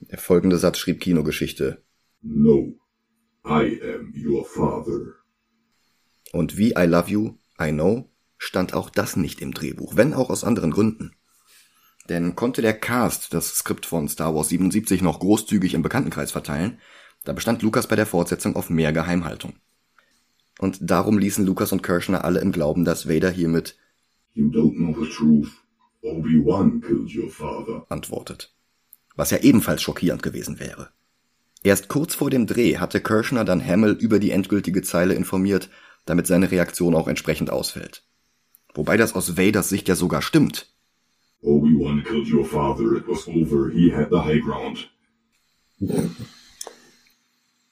Der 0.00 0.18
folgende 0.18 0.58
Satz 0.58 0.78
schrieb 0.78 1.00
Kinogeschichte. 1.00 1.82
No, 2.22 2.74
I 3.44 3.80
am 3.82 4.12
your 4.16 4.44
father. 4.44 5.14
Und 6.32 6.56
wie 6.56 6.70
I 6.70 6.84
love 6.84 7.10
you, 7.10 7.36
I 7.60 7.70
know, 7.70 8.10
stand 8.36 8.74
auch 8.74 8.90
das 8.90 9.16
nicht 9.16 9.40
im 9.40 9.54
Drehbuch, 9.54 9.96
wenn 9.96 10.14
auch 10.14 10.30
aus 10.30 10.44
anderen 10.44 10.70
Gründen. 10.70 11.12
Denn 12.08 12.36
konnte 12.36 12.62
der 12.62 12.78
Cast 12.78 13.34
das 13.34 13.54
Skript 13.54 13.86
von 13.86 14.08
Star 14.08 14.34
Wars 14.34 14.48
77 14.48 15.02
noch 15.02 15.20
großzügig 15.20 15.74
im 15.74 15.82
Bekanntenkreis 15.82 16.32
verteilen, 16.32 16.80
da 17.24 17.32
bestand 17.32 17.62
Lukas 17.62 17.86
bei 17.86 17.96
der 17.96 18.06
Fortsetzung 18.06 18.56
auf 18.56 18.70
mehr 18.70 18.92
Geheimhaltung. 18.92 19.54
Und 20.58 20.78
darum 20.80 21.18
ließen 21.18 21.46
Lukas 21.46 21.72
und 21.72 21.82
Kirschner 21.82 22.24
alle 22.24 22.40
im 22.40 22.52
Glauben, 22.52 22.84
dass 22.84 23.08
Vader 23.08 23.30
hiermit 23.30 23.76
You 24.34 24.46
don't 24.50 24.76
know 24.76 24.94
the 25.02 25.10
truth. 25.10 25.48
Obi-Wan 26.02 26.80
killed 26.80 27.14
your 27.16 27.30
father. 27.30 27.86
antwortet. 27.88 28.54
Was 29.16 29.30
ja 29.30 29.38
ebenfalls 29.38 29.82
schockierend 29.82 30.22
gewesen 30.22 30.60
wäre. 30.60 30.90
Erst 31.64 31.88
kurz 31.88 32.14
vor 32.14 32.30
dem 32.30 32.46
Dreh 32.46 32.78
hatte 32.78 33.00
Kirschner 33.00 33.44
dann 33.44 33.64
Hamill 33.64 33.96
über 33.98 34.20
die 34.20 34.30
endgültige 34.30 34.82
Zeile 34.82 35.14
informiert, 35.14 35.70
damit 36.06 36.26
seine 36.26 36.50
Reaktion 36.50 36.94
auch 36.94 37.08
entsprechend 37.08 37.50
ausfällt. 37.50 38.04
Wobei 38.74 38.96
das 38.96 39.14
aus 39.14 39.36
Vaders 39.36 39.68
Sicht 39.68 39.88
ja 39.88 39.96
sogar 39.96 40.22
stimmt. 40.22 40.72
Obi-Wan 41.42 42.04
killed 42.04 42.32
your 42.32 42.44
father. 42.44 42.96
It 42.96 43.08
was 43.08 43.26
over. 43.26 43.70
He 43.70 43.92
had 43.92 44.08
the 44.10 44.18
high 44.18 44.40
ground. 44.40 44.88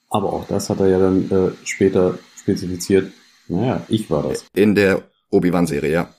Aber 0.08 0.32
auch 0.32 0.46
das 0.48 0.70
hat 0.70 0.80
er 0.80 0.88
ja 0.88 0.98
dann 0.98 1.30
äh, 1.30 1.50
später 1.64 2.18
spezifiziert. 2.46 3.12
Naja, 3.48 3.84
ich 3.88 4.08
war 4.08 4.22
das. 4.22 4.46
In 4.54 4.76
der 4.76 5.02
Obi-Wan-Serie, 5.30 5.92
ja. 5.92 6.14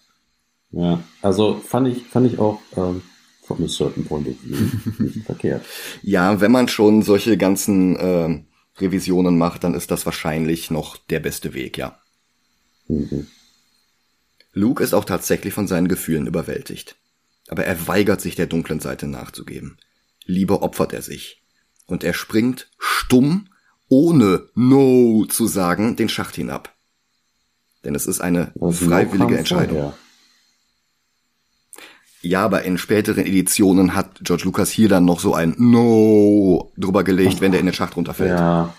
Ja, 0.71 1.01
also 1.21 1.55
fand 1.55 1.88
ich, 1.88 2.03
fand 2.03 2.32
ich 2.32 2.38
auch 2.39 2.59
ähm, 2.75 3.01
von 3.43 3.57
einem 3.57 3.69
certain 3.69 4.03
point 4.03 4.28
of 4.28 4.36
view 4.43 4.57
nicht 4.99 5.25
verkehrt. 5.25 5.65
Ja, 6.03 6.41
wenn 6.41 6.51
man 6.51 6.67
schon 6.67 7.01
solche 7.01 7.38
ganzen 7.38 7.95
äh, 7.95 8.43
Revisionen 8.78 9.38
macht, 9.38 9.63
dann 9.63 9.73
ist 9.73 9.89
das 9.89 10.05
wahrscheinlich 10.05 10.69
noch 10.69 10.97
der 10.97 11.21
beste 11.21 11.53
Weg, 11.53 11.78
ja. 11.78 11.97
Mhm. 12.89 13.28
Luke 14.51 14.84
ist 14.84 14.93
auch 14.93 15.05
tatsächlich 15.05 15.53
von 15.53 15.67
seinen 15.67 15.88
Gefühlen 15.88 16.28
überwältigt. 16.28 16.97
Aber 17.47 17.63
er 17.63 17.88
weigert 17.88 18.19
sich 18.19 18.36
der 18.36 18.47
dunklen 18.47 18.82
Seite 18.82 19.07
nachzugeben. 19.07 19.78
Lieber 20.25 20.61
opfert 20.61 20.91
er 20.91 21.01
sich. 21.01 21.41
Und 21.86 22.03
er 22.03 22.13
springt 22.13 22.69
stumm 22.78 23.47
ohne 23.90 24.48
No 24.56 25.26
zu 25.26 25.48
sagen, 25.48 25.96
den 25.96 26.10
Schacht 26.10 26.36
hinab. 26.36 26.74
Denn 27.84 27.96
es 27.96 28.06
ist 28.06 28.22
eine 28.22 28.52
freiwillige 28.58 29.38
Entscheidung. 29.38 29.78
Vorher. 29.78 29.98
Ja, 32.22 32.44
aber 32.44 32.64
in 32.64 32.78
späteren 32.78 33.26
Editionen 33.26 33.96
hat 33.96 34.20
George 34.24 34.44
Lucas 34.46 34.70
hier 34.70 34.90
dann 34.90 35.06
noch 35.06 35.20
so 35.20 35.34
ein 35.34 35.56
No 35.58 36.74
drüber 36.76 37.04
gelegt, 37.04 37.36
ach, 37.38 37.42
wenn 37.42 37.52
der 37.52 37.60
in 37.60 37.68
den 37.68 37.76
Schacht 37.76 37.96
runterfällt. 37.96 38.32
Ja, 38.32 38.74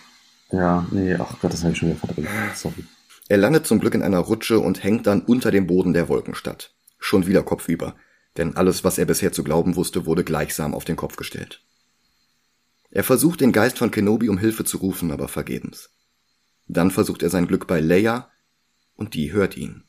ja, 0.51 0.87
nee, 0.91 1.15
ach 1.15 1.35
Gott, 1.41 1.53
das 1.53 1.63
habe 1.63 1.73
ich 1.73 1.79
schon 1.79 1.91
wieder 1.91 2.01
verdrängt. 2.01 2.29
Sorry. 2.55 2.85
Er 3.29 3.39
landet 3.39 3.67
zum 3.67 3.79
Glück 3.79 3.95
in 3.95 4.03
einer 4.03 4.19
Rutsche 4.19 4.59
und 4.59 4.83
hängt 4.83 5.07
dann 5.07 5.21
unter 5.21 5.51
dem 5.51 5.67
Boden 5.67 5.93
der 5.93 6.09
Wolkenstadt. 6.09 6.73
Schon 6.99 7.27
wieder 7.27 7.43
kopfüber. 7.43 7.95
Denn 8.37 8.57
alles, 8.57 8.85
was 8.85 8.99
er 8.99 9.05
bisher 9.05 9.33
zu 9.33 9.45
glauben 9.45 9.77
wusste, 9.77 10.07
wurde 10.07 10.25
gleichsam 10.25 10.75
auf 10.75 10.85
den 10.85 10.97
Kopf 10.97 11.17
gestellt. 11.17 11.63
Er 12.91 13.05
versucht 13.05 13.41
den 13.41 13.53
Geist 13.53 13.79
von 13.79 13.91
Kenobi 13.91 14.29
um 14.29 14.39
Hilfe 14.39 14.65
zu 14.65 14.79
rufen, 14.79 15.11
aber 15.11 15.29
vergebens. 15.29 15.91
Dann 16.67 16.91
versucht 16.91 17.23
er 17.23 17.31
sein 17.31 17.47
Glück 17.47 17.67
bei 17.67 17.81
Leia, 17.81 18.31
und 18.95 19.15
die 19.15 19.33
hört 19.33 19.57
ihn. 19.57 19.85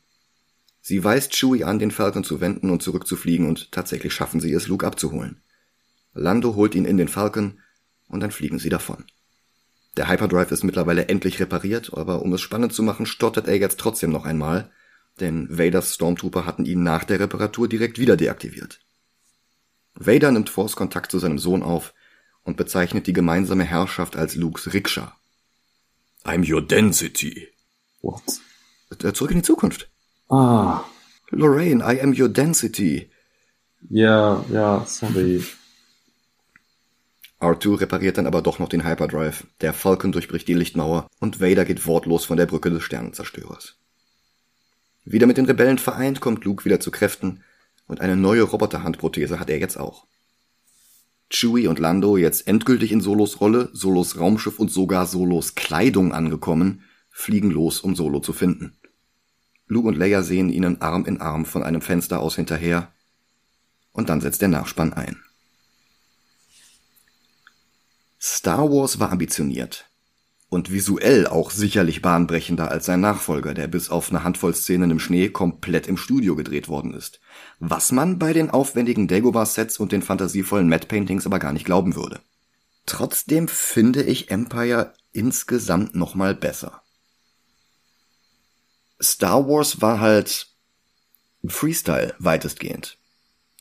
Sie 0.80 1.02
weist 1.02 1.34
Chewie 1.34 1.64
an, 1.64 1.78
den 1.78 1.90
Falcon 1.90 2.24
zu 2.24 2.40
wenden 2.40 2.70
und 2.70 2.82
zurückzufliegen, 2.82 3.46
und 3.48 3.72
tatsächlich 3.72 4.14
schaffen 4.14 4.40
sie 4.40 4.52
es, 4.52 4.68
Luke 4.68 4.86
abzuholen. 4.86 5.42
Lando 6.14 6.54
holt 6.54 6.74
ihn 6.74 6.84
in 6.84 6.96
den 6.96 7.08
Falcon, 7.08 7.60
und 8.08 8.20
dann 8.20 8.30
fliegen 8.30 8.58
sie 8.58 8.70
davon. 8.70 9.04
Der 9.96 10.08
Hyperdrive 10.08 10.52
ist 10.52 10.64
mittlerweile 10.64 11.08
endlich 11.08 11.40
repariert, 11.40 11.92
aber 11.94 12.22
um 12.22 12.32
es 12.32 12.40
spannend 12.40 12.72
zu 12.72 12.82
machen, 12.82 13.06
stottert 13.06 13.48
er 13.48 13.58
jetzt 13.58 13.78
trotzdem 13.78 14.10
noch 14.10 14.24
einmal, 14.24 14.70
denn 15.18 15.48
Vaders 15.50 15.94
Stormtrooper 15.94 16.46
hatten 16.46 16.64
ihn 16.64 16.82
nach 16.82 17.04
der 17.04 17.20
Reparatur 17.20 17.68
direkt 17.68 17.98
wieder 17.98 18.16
deaktiviert. 18.16 18.80
Vader 19.94 20.30
nimmt 20.30 20.48
Force 20.48 20.76
Kontakt 20.76 21.10
zu 21.10 21.18
seinem 21.18 21.38
Sohn 21.38 21.62
auf, 21.62 21.92
und 22.44 22.56
bezeichnet 22.56 23.06
die 23.06 23.12
gemeinsame 23.12 23.64
Herrschaft 23.64 24.16
als 24.16 24.34
Lukes 24.34 24.72
Rikscha. 24.72 25.16
I'm 26.24 26.50
your 26.50 26.60
density. 26.60 27.48
What? 28.02 28.22
Äh, 29.02 29.12
zurück 29.12 29.30
in 29.30 29.38
die 29.38 29.42
Zukunft. 29.42 29.88
Ah. 30.28 30.84
Lorraine, 31.30 31.82
I 31.82 32.00
am 32.00 32.14
your 32.18 32.28
density. 32.28 33.10
Ja, 33.88 34.44
ja, 34.50 34.84
sorry. 34.86 35.44
R2 37.40 37.80
repariert 37.80 38.18
dann 38.18 38.26
aber 38.26 38.42
doch 38.42 38.58
noch 38.58 38.68
den 38.68 38.84
Hyperdrive, 38.84 39.46
der 39.62 39.72
Falcon 39.72 40.12
durchbricht 40.12 40.46
die 40.46 40.54
Lichtmauer 40.54 41.08
und 41.20 41.40
Vader 41.40 41.64
geht 41.64 41.86
wortlos 41.86 42.26
von 42.26 42.36
der 42.36 42.46
Brücke 42.46 42.68
des 42.70 42.82
Sternenzerstörers. 42.82 43.76
Wieder 45.04 45.26
mit 45.26 45.38
den 45.38 45.46
Rebellen 45.46 45.78
vereint 45.78 46.20
kommt 46.20 46.44
Luke 46.44 46.66
wieder 46.66 46.80
zu 46.80 46.90
Kräften 46.90 47.42
und 47.86 48.02
eine 48.02 48.16
neue 48.16 48.42
Roboterhandprothese 48.42 49.40
hat 49.40 49.48
er 49.48 49.58
jetzt 49.58 49.78
auch. 49.78 50.06
Chewie 51.30 51.68
und 51.68 51.78
Lando 51.78 52.16
jetzt 52.16 52.46
endgültig 52.46 52.92
in 52.92 53.00
Solos 53.00 53.40
Rolle, 53.40 53.70
Solos 53.72 54.18
Raumschiff 54.18 54.58
und 54.58 54.70
sogar 54.70 55.06
Solos 55.06 55.54
Kleidung 55.54 56.12
angekommen, 56.12 56.82
fliegen 57.08 57.50
los, 57.50 57.80
um 57.80 57.94
Solo 57.96 58.20
zu 58.20 58.32
finden. 58.32 58.76
Luke 59.66 59.88
und 59.88 59.96
Leia 59.96 60.22
sehen 60.22 60.50
ihnen 60.50 60.80
Arm 60.80 61.04
in 61.04 61.20
Arm 61.20 61.44
von 61.44 61.62
einem 61.62 61.80
Fenster 61.80 62.20
aus 62.20 62.36
hinterher, 62.36 62.92
und 63.92 64.08
dann 64.08 64.20
setzt 64.20 64.40
der 64.40 64.48
Nachspann 64.48 64.92
ein. 64.92 65.16
Star 68.20 68.70
Wars 68.70 68.98
war 68.98 69.12
ambitioniert 69.12 69.89
und 70.50 70.72
visuell 70.72 71.28
auch 71.28 71.52
sicherlich 71.52 72.02
bahnbrechender 72.02 72.70
als 72.70 72.84
sein 72.84 73.00
Nachfolger, 73.00 73.54
der 73.54 73.68
bis 73.68 73.88
auf 73.88 74.10
eine 74.10 74.24
Handvoll 74.24 74.54
Szenen 74.54 74.90
im 74.90 74.98
Schnee 74.98 75.28
komplett 75.28 75.86
im 75.86 75.96
Studio 75.96 76.34
gedreht 76.34 76.68
worden 76.68 76.92
ist. 76.92 77.20
Was 77.60 77.92
man 77.92 78.18
bei 78.18 78.32
den 78.32 78.50
aufwendigen 78.50 79.06
Dagobah-Sets 79.06 79.78
und 79.78 79.92
den 79.92 80.02
fantasievollen 80.02 80.68
Matte-Paintings 80.68 81.24
aber 81.24 81.38
gar 81.38 81.52
nicht 81.52 81.64
glauben 81.64 81.94
würde. 81.94 82.20
Trotzdem 82.84 83.46
finde 83.46 84.02
ich 84.02 84.32
Empire 84.32 84.92
insgesamt 85.12 85.94
nochmal 85.94 86.34
besser. 86.34 86.82
Star 89.00 89.48
Wars 89.48 89.80
war 89.80 90.00
halt 90.00 90.48
Freestyle 91.46 92.14
weitestgehend. 92.18 92.98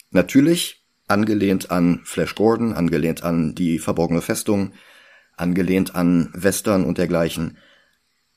Natürlich 0.09 0.83
angelehnt 1.07 1.69
an 1.69 2.01
Flash 2.03 2.33
Gordon, 2.33 2.73
angelehnt 2.73 3.23
an 3.23 3.53
die 3.53 3.77
verborgene 3.77 4.21
Festung, 4.21 4.73
angelehnt 5.39 5.95
an 5.95 6.29
Western 6.33 6.85
und 6.85 6.97
dergleichen. 6.97 7.57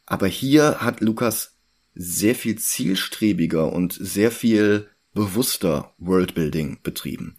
Aber 0.06 0.26
hier 0.26 0.80
hat 0.80 1.00
Lukas 1.00 1.56
sehr 1.94 2.34
viel 2.34 2.58
zielstrebiger 2.58 3.72
und 3.72 3.92
sehr 3.92 4.30
viel 4.30 4.88
bewusster 5.14 5.92
Worldbuilding 5.98 6.78
betrieben. 6.82 7.36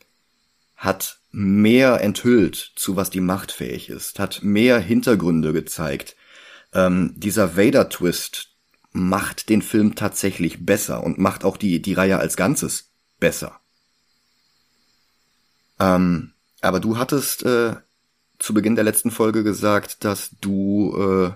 Hat 0.76 1.20
mehr 1.32 2.02
enthüllt, 2.02 2.74
zu 2.76 2.96
was 2.96 3.10
die 3.10 3.22
Macht 3.22 3.52
fähig 3.52 3.90
ist, 3.90 4.20
hat 4.20 4.44
mehr 4.44 4.80
Hintergründe 4.80 5.54
gezeigt. 5.54 6.16
Ähm, 6.74 7.14
dieser 7.18 7.58
Vader-Twist 7.58 8.50
macht 8.92 9.50
den 9.50 9.62
Film 9.62 9.96
tatsächlich 9.96 10.66
besser 10.66 11.04
und 11.04 11.18
macht 11.18 11.44
auch 11.44 11.58
die, 11.58 11.82
die 11.82 11.94
Reihe 11.94 12.20
als 12.20 12.38
Ganzes 12.38 12.92
besser. 13.20 13.60
Ähm, 15.80 16.34
aber 16.62 16.80
du 16.80 16.98
hattest 16.98 17.44
äh, 17.44 17.76
zu 18.40 18.54
Beginn 18.54 18.76
der 18.76 18.84
letzten 18.84 19.12
Folge 19.12 19.44
gesagt, 19.44 20.04
dass 20.04 20.32
du 20.42 20.96
äh, 20.98 21.32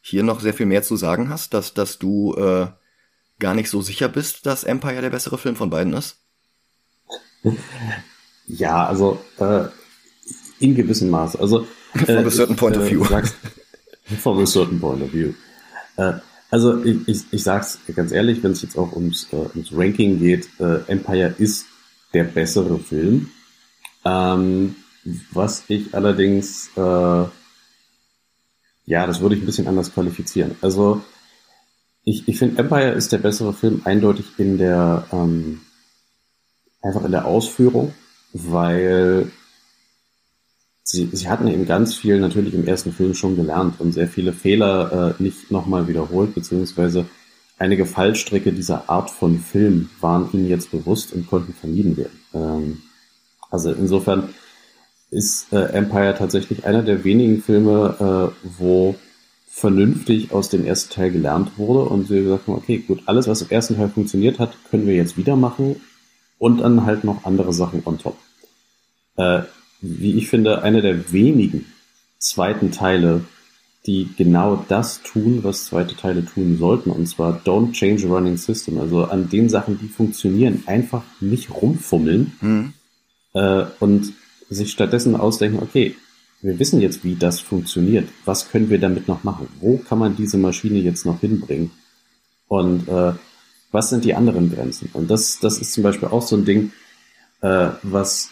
hier 0.00 0.22
noch 0.22 0.40
sehr 0.40 0.54
viel 0.54 0.66
mehr 0.66 0.82
zu 0.82 0.96
sagen 0.96 1.28
hast, 1.28 1.54
dass, 1.54 1.74
dass 1.74 1.98
du 1.98 2.34
äh, 2.34 2.68
gar 3.38 3.54
nicht 3.54 3.70
so 3.70 3.82
sicher 3.82 4.08
bist, 4.08 4.46
dass 4.46 4.64
Empire 4.64 5.00
der 5.00 5.10
bessere 5.10 5.38
Film 5.38 5.56
von 5.56 5.70
beiden 5.70 5.92
ist? 5.92 6.16
Ja, 8.48 8.86
also 8.86 9.20
äh, 9.38 9.66
in 10.58 10.74
gewissem 10.74 11.10
Maße. 11.10 11.38
Also 11.38 11.66
äh, 11.94 11.98
from 11.98 12.26
a 12.26 12.30
certain 12.30 12.56
point 12.56 12.76
of 12.76 12.88
view. 12.88 13.04
Sagst, 13.04 13.36
from 14.20 14.40
a 14.40 14.46
certain 14.46 14.80
point 14.80 15.00
of 15.00 15.12
view. 15.12 15.32
Äh, 15.96 16.14
also 16.50 16.82
ich, 16.84 17.06
ich, 17.06 17.22
ich 17.30 17.42
sag's 17.42 17.78
ganz 17.94 18.12
ehrlich, 18.12 18.42
wenn 18.42 18.52
es 18.52 18.62
jetzt 18.62 18.76
auch 18.76 18.92
ums, 18.92 19.28
äh, 19.32 19.36
ums 19.54 19.70
Ranking 19.72 20.18
geht, 20.18 20.48
äh, 20.58 20.80
Empire 20.88 21.34
ist 21.38 21.66
der 22.12 22.24
bessere 22.24 22.78
Film. 22.78 23.30
Ähm, 24.04 24.76
was 25.32 25.64
ich 25.68 25.94
allerdings, 25.94 26.70
äh, 26.76 26.80
ja, 28.84 29.06
das 29.06 29.20
würde 29.20 29.34
ich 29.34 29.42
ein 29.42 29.46
bisschen 29.46 29.68
anders 29.68 29.92
qualifizieren. 29.92 30.56
Also 30.60 31.02
ich, 32.04 32.28
ich 32.28 32.38
finde, 32.38 32.60
Empire 32.60 32.92
ist 32.92 33.12
der 33.12 33.18
bessere 33.18 33.52
Film 33.52 33.82
eindeutig 33.84 34.26
in 34.38 34.58
der, 34.58 35.06
ähm, 35.12 35.60
einfach 36.80 37.04
in 37.04 37.12
der 37.12 37.26
Ausführung, 37.26 37.94
weil 38.32 39.30
sie, 40.82 41.08
sie 41.12 41.28
hatten 41.28 41.48
eben 41.48 41.66
ganz 41.66 41.94
viel 41.94 42.18
natürlich 42.18 42.54
im 42.54 42.66
ersten 42.66 42.92
Film 42.92 43.14
schon 43.14 43.36
gelernt 43.36 43.80
und 43.80 43.92
sehr 43.92 44.08
viele 44.08 44.32
Fehler 44.32 45.14
äh, 45.18 45.22
nicht 45.22 45.50
nochmal 45.50 45.86
wiederholt, 45.86 46.34
beziehungsweise 46.34 47.06
einige 47.58 47.86
Fallstricke 47.86 48.52
dieser 48.52 48.90
Art 48.90 49.10
von 49.10 49.38
Film 49.38 49.90
waren 50.00 50.28
ihnen 50.32 50.48
jetzt 50.48 50.72
bewusst 50.72 51.12
und 51.12 51.28
konnten 51.28 51.54
vermieden 51.54 51.96
werden. 51.96 52.20
Ähm, 52.34 52.82
also 53.50 53.70
insofern 53.72 54.34
ist 55.12 55.52
äh, 55.52 55.64
Empire 55.72 56.14
tatsächlich 56.16 56.64
einer 56.64 56.82
der 56.82 57.04
wenigen 57.04 57.42
Filme, 57.42 58.32
äh, 58.34 58.48
wo 58.58 58.96
vernünftig 59.46 60.32
aus 60.32 60.48
dem 60.48 60.64
ersten 60.64 60.94
Teil 60.94 61.10
gelernt 61.10 61.58
wurde 61.58 61.88
und 61.90 62.08
sie 62.08 62.22
gesagt 62.22 62.48
haben, 62.48 62.54
okay, 62.54 62.78
gut, 62.78 63.02
alles, 63.04 63.28
was 63.28 63.42
im 63.42 63.50
ersten 63.50 63.76
Teil 63.76 63.90
funktioniert 63.90 64.38
hat, 64.38 64.56
können 64.70 64.86
wir 64.86 64.94
jetzt 64.94 65.18
wieder 65.18 65.36
machen 65.36 65.76
und 66.38 66.58
dann 66.58 66.86
halt 66.86 67.04
noch 67.04 67.24
andere 67.24 67.52
Sachen 67.52 67.82
on 67.84 67.98
top. 67.98 68.16
Äh, 69.16 69.42
wie 69.82 70.16
ich 70.16 70.28
finde, 70.28 70.62
einer 70.62 70.80
der 70.80 71.12
wenigen 71.12 71.66
zweiten 72.18 72.72
Teile, 72.72 73.24
die 73.84 74.08
genau 74.16 74.64
das 74.68 75.02
tun, 75.02 75.40
was 75.42 75.66
zweite 75.66 75.94
Teile 75.94 76.24
tun 76.24 76.56
sollten, 76.56 76.90
und 76.90 77.06
zwar 77.06 77.42
don't 77.44 77.72
change 77.72 78.06
a 78.06 78.08
running 78.08 78.38
system, 78.38 78.78
also 78.78 79.04
an 79.04 79.28
den 79.28 79.50
Sachen, 79.50 79.78
die 79.78 79.88
funktionieren, 79.88 80.62
einfach 80.66 81.02
nicht 81.20 81.50
rumfummeln 81.50 82.32
mhm. 82.40 82.72
äh, 83.34 83.64
und 83.80 84.14
sich 84.54 84.70
stattdessen 84.70 85.16
ausdenken, 85.16 85.60
okay, 85.62 85.96
wir 86.42 86.58
wissen 86.58 86.80
jetzt, 86.80 87.04
wie 87.04 87.14
das 87.14 87.40
funktioniert. 87.40 88.08
Was 88.24 88.50
können 88.50 88.68
wir 88.68 88.78
damit 88.78 89.06
noch 89.06 89.22
machen? 89.22 89.48
Wo 89.60 89.78
kann 89.78 89.98
man 89.98 90.16
diese 90.16 90.38
Maschine 90.38 90.78
jetzt 90.78 91.06
noch 91.06 91.20
hinbringen? 91.20 91.70
Und 92.48 92.88
äh, 92.88 93.12
was 93.70 93.90
sind 93.90 94.04
die 94.04 94.14
anderen 94.14 94.52
Grenzen? 94.52 94.90
Und 94.92 95.10
das, 95.10 95.38
das 95.40 95.58
ist 95.58 95.72
zum 95.72 95.84
Beispiel 95.84 96.08
auch 96.08 96.22
so 96.22 96.36
ein 96.36 96.44
Ding, 96.44 96.72
äh, 97.40 97.70
was, 97.82 98.30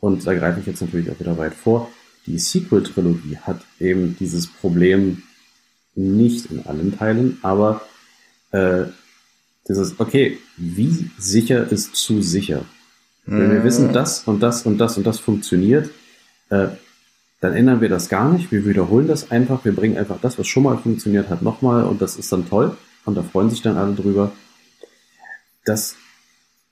und 0.00 0.26
da 0.26 0.34
greife 0.34 0.60
ich 0.60 0.66
jetzt 0.66 0.80
natürlich 0.80 1.10
auch 1.10 1.20
wieder 1.20 1.36
weit 1.38 1.54
vor, 1.54 1.90
die 2.26 2.38
Sequel-Trilogie 2.38 3.36
hat 3.42 3.60
eben 3.78 4.16
dieses 4.18 4.46
Problem 4.46 5.22
nicht 5.94 6.50
in 6.50 6.66
allen 6.66 6.96
Teilen, 6.96 7.38
aber 7.42 7.82
äh, 8.50 8.84
dieses, 9.68 10.00
okay, 10.00 10.38
wie 10.56 11.10
sicher 11.18 11.70
ist 11.70 11.94
zu 11.94 12.22
sicher? 12.22 12.64
Wenn 13.26 13.50
wir 13.50 13.64
wissen, 13.64 13.92
das 13.92 14.24
und 14.24 14.42
das 14.42 14.66
und 14.66 14.78
das 14.78 14.98
und 14.98 15.06
das 15.06 15.18
funktioniert, 15.18 15.90
äh, 16.50 16.68
dann 17.40 17.54
ändern 17.54 17.80
wir 17.80 17.88
das 17.88 18.08
gar 18.08 18.32
nicht. 18.32 18.52
Wir 18.52 18.66
wiederholen 18.66 19.06
das 19.06 19.30
einfach. 19.30 19.64
Wir 19.64 19.74
bringen 19.74 19.96
einfach 19.96 20.18
das, 20.20 20.38
was 20.38 20.46
schon 20.46 20.62
mal 20.62 20.76
funktioniert 20.76 21.30
hat, 21.30 21.42
nochmal 21.42 21.84
und 21.84 22.00
das 22.02 22.16
ist 22.16 22.32
dann 22.32 22.48
toll. 22.48 22.76
Und 23.04 23.16
da 23.16 23.22
freuen 23.22 23.50
sich 23.50 23.62
dann 23.62 23.76
alle 23.76 23.94
drüber. 23.94 24.32
Das 25.64 25.96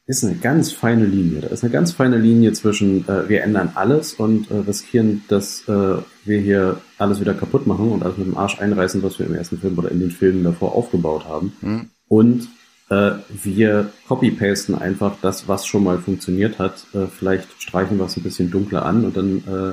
ist 0.07 0.25
eine 0.25 0.35
ganz 0.35 0.73
feine 0.73 1.05
Linie. 1.05 1.41
Da 1.41 1.49
ist 1.49 1.63
eine 1.63 1.73
ganz 1.73 1.93
feine 1.93 2.19
Linie 2.19 2.53
zwischen, 2.53 3.09
äh, 3.09 3.29
wir 3.29 3.43
ändern 3.43 3.73
alles 3.75 4.15
und 4.15 4.51
äh, 4.51 4.57
riskieren, 4.57 5.25
dass 5.29 5.67
äh, 5.69 5.97
wir 6.25 6.41
hier 6.41 6.81
alles 6.99 7.21
wieder 7.21 7.35
kaputt 7.35 7.67
machen 7.67 7.91
und 7.91 8.03
alles 8.03 8.19
mit 8.19 8.27
dem 8.27 8.37
Arsch 8.37 8.61
einreißen, 8.61 9.03
was 9.03 9.19
wir 9.19 9.27
im 9.27 9.35
ersten 9.35 9.59
Film 9.59 9.79
oder 9.79 9.91
in 9.91 10.01
den 10.01 10.11
Filmen 10.11 10.45
davor 10.45 10.75
aufgebaut 10.75 11.25
haben. 11.27 11.53
Mhm. 11.61 11.91
Und 12.09 12.49
äh, 12.93 13.13
wir 13.29 13.91
copy-pasten 14.07 14.75
einfach 14.75 15.17
das, 15.23 15.49
was 15.49 15.67
schon 15.67 15.85
mal 15.85 15.99
funktioniert 15.99 16.59
hat. 16.59 16.87
Äh, 16.93 17.07
vielleicht 17.07 17.49
streichen 17.63 17.97
wir 17.99 18.05
es 18.05 18.17
ein 18.17 18.23
bisschen 18.23 18.51
dunkler 18.51 18.85
an 18.85 19.05
und 19.05 19.17
dann 19.17 19.39
äh, 19.47 19.73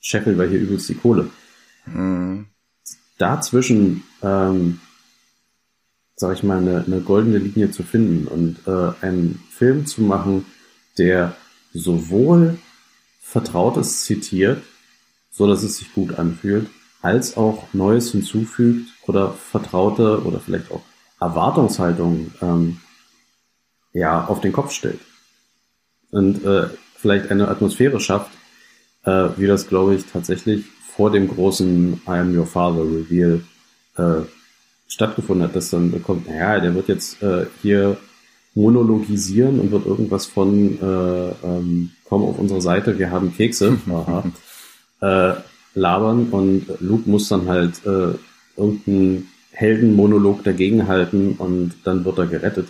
scheffeln 0.00 0.38
wir 0.38 0.48
hier 0.48 0.60
übelst 0.60 0.88
die 0.88 0.94
Kohle. 0.94 1.28
Mhm. 1.86 2.46
Dazwischen, 3.18 4.04
ähm, 4.22 4.80
sag 6.16 6.36
ich 6.36 6.42
mal, 6.42 6.58
eine, 6.58 6.84
eine 6.84 7.00
goldene 7.00 7.38
Linie 7.38 7.70
zu 7.70 7.82
finden 7.82 8.26
und 8.26 8.56
äh, 8.66 9.04
einen 9.04 9.42
Film 9.50 9.84
zu 9.86 10.00
machen, 10.00 10.46
der 10.98 11.36
sowohl 11.74 12.58
Vertrautes 13.20 14.04
zitiert, 14.04 14.62
so 15.30 15.46
dass 15.46 15.62
es 15.62 15.78
sich 15.78 15.92
gut 15.92 16.18
anfühlt, 16.18 16.68
als 17.02 17.36
auch 17.36 17.72
Neues 17.74 18.12
hinzufügt 18.12 18.88
oder 19.06 19.32
Vertraute 19.32 20.22
oder 20.24 20.40
vielleicht 20.40 20.70
auch 20.70 20.82
Erwartungshaltung 21.22 22.32
ähm, 22.40 22.80
ja 23.92 24.24
auf 24.24 24.40
den 24.40 24.52
Kopf 24.52 24.72
stellt. 24.72 25.00
Und 26.10 26.44
äh, 26.44 26.68
vielleicht 26.96 27.30
eine 27.30 27.48
Atmosphäre 27.48 28.00
schafft, 28.00 28.30
äh, 29.04 29.28
wie 29.36 29.46
das 29.46 29.68
glaube 29.68 29.94
ich 29.94 30.04
tatsächlich 30.06 30.64
vor 30.94 31.10
dem 31.10 31.28
großen 31.28 32.02
I 32.06 32.10
am 32.10 32.36
your 32.36 32.46
father 32.46 32.82
Reveal 32.82 33.40
äh, 33.96 34.26
stattgefunden 34.88 35.46
hat, 35.46 35.56
dass 35.56 35.70
dann 35.70 35.90
bekommt, 35.90 36.28
naja, 36.28 36.60
der 36.60 36.74
wird 36.74 36.88
jetzt 36.88 37.22
äh, 37.22 37.46
hier 37.62 37.96
monologisieren 38.54 39.58
und 39.58 39.70
wird 39.70 39.86
irgendwas 39.86 40.26
von 40.26 40.78
äh, 40.78 41.46
ähm, 41.46 41.90
komm 42.04 42.24
auf 42.24 42.38
unsere 42.38 42.60
Seite, 42.60 42.98
wir 42.98 43.10
haben 43.10 43.34
Kekse, 43.34 43.78
aha, 43.88 44.24
äh, 45.00 45.34
labern. 45.74 46.28
Und 46.30 46.66
Luke 46.80 47.08
muss 47.08 47.28
dann 47.28 47.48
halt 47.48 47.84
äh, 47.86 48.14
irgendein 48.56 49.28
Heldenmonolog 49.52 50.42
dagegenhalten 50.44 51.34
und 51.36 51.74
dann 51.84 52.04
wird 52.04 52.18
er 52.18 52.26
gerettet. 52.26 52.68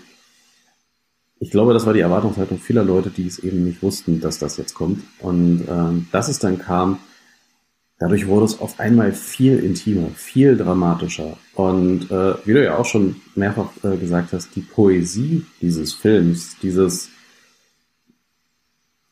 Ich 1.39 1.51
glaube, 1.51 1.75
das 1.75 1.87
war 1.87 1.93
die 1.93 2.01
Erwartungshaltung 2.01 2.59
vieler 2.59 2.85
Leute, 2.85 3.11
die 3.11 3.27
es 3.27 3.39
eben 3.39 3.65
nicht 3.65 3.83
wussten, 3.83 4.21
dass 4.21 4.39
das 4.39 4.57
jetzt 4.59 4.75
kommt. 4.75 5.03
Und 5.19 5.65
ähm, 5.69 6.07
dass 6.13 6.29
es 6.29 6.39
dann 6.39 6.59
kam, 6.59 6.99
dadurch 7.99 8.27
wurde 8.27 8.47
es 8.47 8.61
auf 8.61 8.79
einmal 8.79 9.13
viel 9.13 9.59
intimer, 9.59 10.09
viel 10.15 10.57
dramatischer. 10.57 11.37
Und 11.55 12.11
äh, 12.11 12.35
wie 12.45 12.53
du 12.53 12.65
ja 12.65 12.77
auch 12.77 12.85
schon 12.85 13.17
mehrfach 13.35 13.71
äh, 13.83 13.97
gesagt 13.97 14.33
hast, 14.33 14.55
die 14.55 14.61
Poesie 14.61 15.45
dieses 15.61 15.95
Films, 15.95 16.57
dieses 16.63 17.11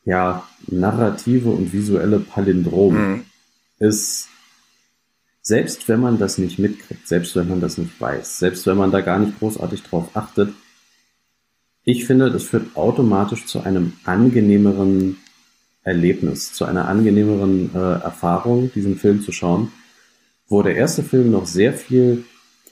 ja, 0.03 0.47
narrative 0.67 1.49
und 1.49 1.73
visuelle 1.73 2.19
Palindrom 2.19 2.95
mhm. 2.95 3.23
ist 3.79 4.29
selbst 5.41 5.87
wenn 5.89 5.99
man 5.99 6.19
das 6.19 6.37
nicht 6.37 6.59
mitkriegt, 6.59 7.07
selbst 7.07 7.35
wenn 7.35 7.49
man 7.49 7.61
das 7.61 7.77
nicht 7.77 7.99
weiß, 7.99 8.39
selbst 8.39 8.65
wenn 8.67 8.77
man 8.77 8.91
da 8.91 9.01
gar 9.01 9.19
nicht 9.19 9.39
großartig 9.39 9.83
drauf 9.83 10.09
achtet, 10.13 10.53
ich 11.83 12.05
finde, 12.05 12.29
das 12.29 12.43
führt 12.43 12.75
automatisch 12.75 13.47
zu 13.47 13.61
einem 13.61 13.93
angenehmeren 14.03 15.17
Erlebnis, 15.83 16.53
zu 16.53 16.65
einer 16.65 16.87
angenehmeren 16.87 17.71
äh, 17.73 17.77
Erfahrung, 17.77 18.71
diesen 18.75 18.97
Film 18.97 19.21
zu 19.23 19.31
schauen, 19.31 19.71
wo 20.47 20.61
der 20.61 20.75
erste 20.75 21.01
Film 21.01 21.31
noch 21.31 21.47
sehr 21.47 21.73
viel 21.73 22.23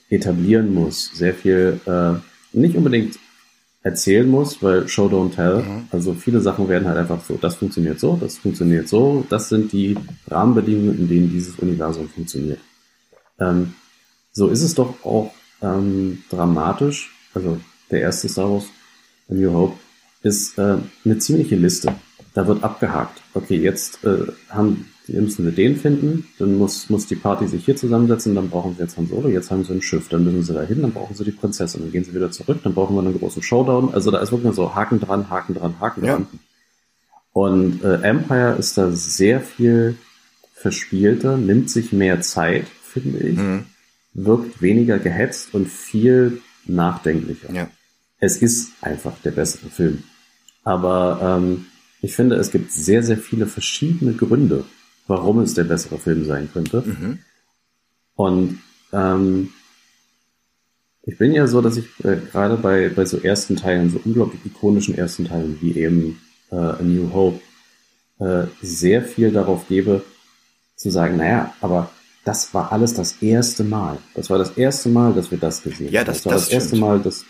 etablieren 0.10 0.74
muss, 0.74 1.12
sehr 1.14 1.34
viel 1.34 1.80
äh, 1.88 2.14
nicht 2.52 2.76
unbedingt 2.76 3.18
erzählen 3.82 4.28
muss, 4.28 4.62
weil 4.62 4.88
Show 4.88 5.08
Don't 5.08 5.36
Tell. 5.36 5.64
Mhm. 5.64 5.88
Also 5.92 6.14
viele 6.14 6.42
Sachen 6.42 6.68
werden 6.68 6.88
halt 6.88 6.98
einfach 6.98 7.24
so, 7.24 7.36
das 7.36 7.56
funktioniert 7.56 8.00
so, 8.00 8.18
das 8.20 8.38
funktioniert 8.38 8.90
so, 8.90 9.26
das 9.30 9.50
sind 9.50 9.72
die 9.72 9.98
Rahmenbedingungen, 10.28 11.00
in 11.00 11.08
denen 11.08 11.30
dieses 11.30 11.58
Universum 11.60 12.10
funktioniert. 12.10 12.60
Ähm, 13.40 13.74
so 14.32 14.48
ist 14.50 14.64
es 14.64 14.76
doch 14.76 15.04
auch 15.06 15.32
ähm, 15.62 16.24
dramatisch. 16.30 17.12
Also 17.34 17.60
der 17.90 18.02
erste 18.02 18.28
Star 18.28 18.52
Wars 18.52 18.66
A 19.30 19.34
New 19.34 19.54
Hope 19.54 19.78
ist 20.24 20.58
äh, 20.58 20.78
eine 21.06 21.18
ziemliche 21.20 21.56
Liste. 21.56 21.94
da 22.34 22.48
wird 22.48 22.64
abgehakt. 22.64 23.22
Okay, 23.34 23.58
jetzt 23.58 24.04
äh, 24.04 24.28
haben, 24.50 24.92
müssen 25.14 25.46
wir 25.46 25.52
den 25.52 25.76
finden, 25.78 26.26
dann 26.38 26.58
muss, 26.58 26.90
muss 26.90 27.08
die 27.08 27.16
Party 27.16 27.48
sich 27.48 27.66
hier 27.66 27.76
zusammensetzen, 27.76 28.36
dann 28.36 28.50
brauchen 28.50 28.76
sie 28.76 28.82
jetzt 28.82 28.98
Han 28.98 29.08
Solo, 29.08 29.30
jetzt 29.30 29.50
haben 29.52 29.64
sie 29.64 29.74
ein 29.74 29.82
Schiff, 29.82 30.08
dann 30.10 30.24
müssen 30.24 30.44
sie 30.44 30.54
da 30.54 30.64
hin, 30.64 30.82
dann 30.82 30.92
brauchen 30.92 31.16
sie 31.16 31.24
die 31.24 31.32
Prinzessin, 31.32 31.82
dann 31.82 31.92
gehen 31.92 32.04
sie 32.04 32.14
wieder 32.14 32.32
zurück, 32.32 32.60
dann 32.64 32.74
brauchen 32.74 32.96
wir 32.96 33.02
einen 33.02 33.18
großen 33.18 33.42
Showdown. 33.42 33.94
Also 33.94 34.12
da 34.12 34.20
ist 34.20 34.32
wirklich 34.32 34.54
so 34.56 34.76
Haken 34.76 35.00
dran, 35.00 35.30
Haken 35.30 35.54
dran, 35.56 35.80
Haken 35.80 36.06
Ja. 36.06 36.14
dran. 36.16 36.28
Und 37.34 37.84
äh, 37.84 38.02
Empire 38.02 38.56
ist 38.58 38.78
da 38.78 38.92
sehr 38.92 39.40
viel 39.42 39.96
verspielter, 40.54 41.38
nimmt 41.38 41.70
sich 41.70 41.94
mehr 41.94 42.22
Zeit, 42.22 42.66
finde 42.84 43.20
ich, 43.20 43.38
Mhm. 43.38 43.66
wirkt 44.14 44.62
weniger 44.62 45.00
gehetzt 45.00 45.54
und 45.54 45.68
viel 45.70 46.42
nachdenklicher. 46.66 47.54
Ja. 47.54 47.70
Es 48.20 48.38
ist 48.38 48.72
einfach 48.82 49.14
der 49.24 49.32
bessere 49.32 49.70
Film. 49.70 50.04
Aber 50.64 51.40
ähm, 51.42 51.68
ich 52.02 52.16
finde, 52.16 52.36
es 52.36 52.52
gibt 52.52 52.72
sehr, 52.72 53.04
sehr 53.04 53.18
viele 53.18 53.46
verschiedene 53.48 54.14
Gründe, 54.14 54.66
warum 55.10 55.40
es 55.40 55.54
der 55.56 55.66
bessere 55.66 55.98
Film 55.98 56.24
sein 56.26 56.50
könnte. 56.54 56.82
Mhm. 56.86 57.20
Und 58.16 58.60
ähm, 58.94 59.50
ich 61.04 61.18
bin 61.18 61.32
ja 61.34 61.48
so, 61.48 61.62
dass 61.62 61.78
ich 61.78 61.86
äh, 62.04 62.18
gerade 62.32 62.56
bei, 62.58 62.90
bei 62.90 63.06
so 63.06 63.18
ersten 63.18 63.56
Teilen, 63.56 63.90
so 63.90 64.00
unglaublich 64.04 64.40
ikonischen 64.46 64.96
ersten 64.98 65.26
Teilen, 65.26 65.58
wie 65.62 65.78
eben 65.78 66.20
äh, 66.52 66.56
A 66.56 66.80
New 66.82 67.12
Hope, 67.14 67.42
äh, 68.20 68.46
sehr 68.62 69.02
viel 69.04 69.32
darauf 69.32 69.68
gebe, 69.68 70.04
zu 70.76 70.90
sagen, 70.92 71.18
naja, 71.18 71.54
aber 71.62 71.90
das 72.26 72.54
war 72.54 72.72
alles 72.72 72.94
das 72.94 73.22
erste 73.22 73.64
Mal. 73.64 73.98
Das 74.14 74.30
war 74.30 74.38
das 74.38 74.52
erste 74.58 74.90
Mal, 74.90 75.14
dass 75.14 75.32
wir 75.32 75.38
das 75.38 75.64
gesehen 75.64 75.92
Ja, 75.92 76.02
haben. 76.02 76.08
das- 76.08 76.18
das 76.18 76.26
war 76.26 76.34
das 76.34 76.44
das, 76.46 76.54
erste. 76.54 76.76
Mal, 76.76 77.00
dass, 77.00 77.26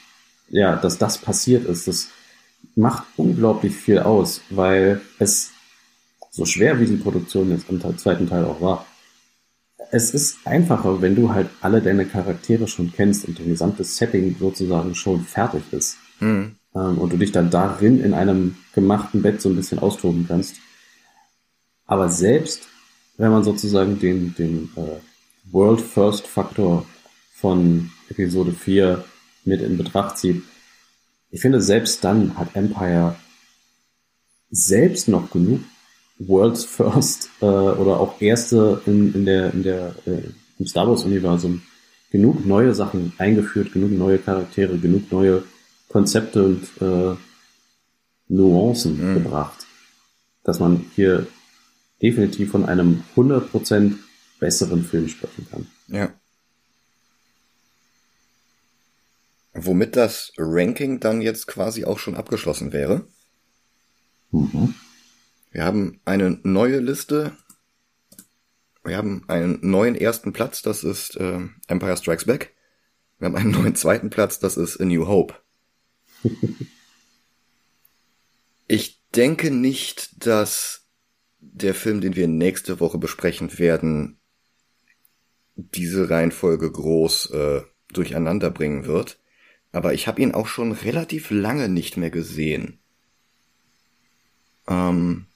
ja, 0.50 0.76
dass 0.76 0.98
das 0.98 1.18
passiert 1.20 1.66
ist. 1.66 1.88
Das 1.88 2.08
macht 2.76 3.04
unglaublich 3.16 3.76
viel 3.76 4.00
aus, 4.00 4.42
weil 4.50 5.00
es 5.20 5.52
so 6.32 6.46
schwer 6.46 6.80
wie 6.80 6.86
die 6.86 6.98
Produktion 6.98 7.52
jetzt 7.52 7.70
im 7.70 7.80
zweiten 7.98 8.28
Teil 8.28 8.46
auch 8.46 8.62
war, 8.62 8.86
es 9.92 10.12
ist 10.12 10.38
einfacher, 10.46 11.02
wenn 11.02 11.16
du 11.16 11.34
halt 11.34 11.50
alle 11.62 11.82
deine 11.82 12.06
Charaktere 12.06 12.68
schon 12.68 12.92
kennst 12.92 13.28
und 13.28 13.40
dein 13.40 13.50
gesamtes 13.50 13.98
Setting 13.98 14.36
sozusagen 14.40 14.94
schon 14.94 15.24
fertig 15.24 15.64
ist. 15.72 15.98
Mhm. 16.20 16.56
Ähm, 16.76 16.98
und 16.98 17.12
du 17.12 17.18
dich 17.18 17.32
dann 17.32 17.50
darin 17.50 18.04
in 18.04 18.14
einem 18.14 18.58
gemachten 18.74 19.22
Bett 19.22 19.42
so 19.42 19.50
ein 19.50 19.56
bisschen 19.56 19.80
austoben 19.80 20.26
kannst. 20.28 20.58
Aber 21.86 22.10
selbst 22.10 22.68
wenn 23.18 23.32
man 23.32 23.44
sozusagen 23.44 24.00
den, 24.00 24.36
den 24.36 24.70
äh, 24.76 25.52
World 25.52 25.82
First 25.82 26.28
Faktor 26.28 26.86
von 27.34 27.90
Episode 28.10 28.52
4 28.52 29.04
mit 29.46 29.62
in 29.62 29.78
Betracht 29.78 30.18
zieht, 30.18 30.44
ich 31.32 31.42
finde, 31.42 31.62
selbst 31.62 32.04
dann 32.04 32.38
hat 32.38 32.56
Empire 32.56 33.16
selbst 34.52 35.08
noch 35.08 35.32
genug 35.32 35.62
World's 36.20 36.66
First 36.66 37.30
äh, 37.42 37.46
oder 37.46 38.00
auch 38.00 38.22
erste 38.22 38.82
in, 38.86 39.14
in 39.14 39.26
der, 39.26 39.54
in 39.54 39.64
der, 39.64 39.96
äh, 40.06 40.22
im 40.60 40.68
Star 40.68 40.88
Wars-Universum 40.88 41.62
genug 42.12 42.46
neue 42.46 42.76
Sachen 42.76 43.14
eingeführt, 43.18 43.72
genug 43.72 43.92
neue 43.92 44.18
Charaktere, 44.20 44.78
genug 44.78 45.12
neue 45.12 45.44
Konzepte 45.88 46.44
und 46.44 46.68
äh, 46.82 47.16
Nuancen 48.28 48.98
Mhm. 49.12 49.24
gebracht, 49.24 49.66
dass 50.44 50.60
man 50.60 50.86
hier 50.96 51.26
definitiv 52.02 52.52
von 52.52 52.66
einem 52.66 53.04
100% 53.16 53.96
besseren 54.40 54.84
Film 54.86 55.08
sprechen 55.10 55.48
kann. 55.50 55.68
Ja. 55.88 56.14
Womit 59.54 59.96
das 59.96 60.32
Ranking 60.38 61.00
dann 61.00 61.22
jetzt 61.22 61.48
quasi 61.48 61.86
auch 61.86 62.00
schon 62.00 62.16
abgeschlossen 62.16 62.72
wäre. 62.72 63.08
Mhm. 64.32 64.76
Wir 65.52 65.66
haben 65.66 66.00
eine 66.06 66.40
neue 66.44 66.80
Liste. 66.80 67.36
Wir 68.84 68.98
haben 68.98 69.24
einen 69.28 69.60
neuen 69.62 69.96
ersten 69.96 70.32
Platz, 70.34 70.62
das 70.62 70.84
ist 70.84 71.16
äh, 71.18 71.40
Empire 71.68 71.98
Strikes 71.98 72.26
Back. 72.26 72.56
Wir 73.18 73.28
haben 73.28 73.36
einen 73.36 73.52
neuen 73.60 73.76
zweiten 73.76 74.10
Platz, 74.10 74.40
das 74.40 74.58
ist 74.58 74.80
A 74.80 74.86
New 74.86 75.08
Hope. 75.08 75.36
ich 78.68 79.02
denke 79.16 79.52
nicht, 79.52 80.26
dass 80.26 80.88
der 81.40 81.74
Film, 81.74 82.02
den 82.02 82.16
wir 82.16 82.28
nächste 82.28 82.80
Woche 82.80 82.98
besprechen 82.98 83.58
werden, 83.58 84.20
diese 85.56 86.10
Reihenfolge 86.10 86.72
groß 86.72 87.32
äh, 87.32 87.62
durcheinander 87.92 88.50
bringen 88.52 88.86
wird. 88.86 89.20
Aber 89.72 89.94
ich 89.94 90.08
habe 90.08 90.22
ihn 90.22 90.34
auch 90.34 90.48
schon 90.48 90.72
relativ 90.72 91.32
lange 91.32 91.70
nicht 91.70 91.98
mehr 91.98 92.10
gesehen. 92.10 92.80
Ähm, 94.68 95.28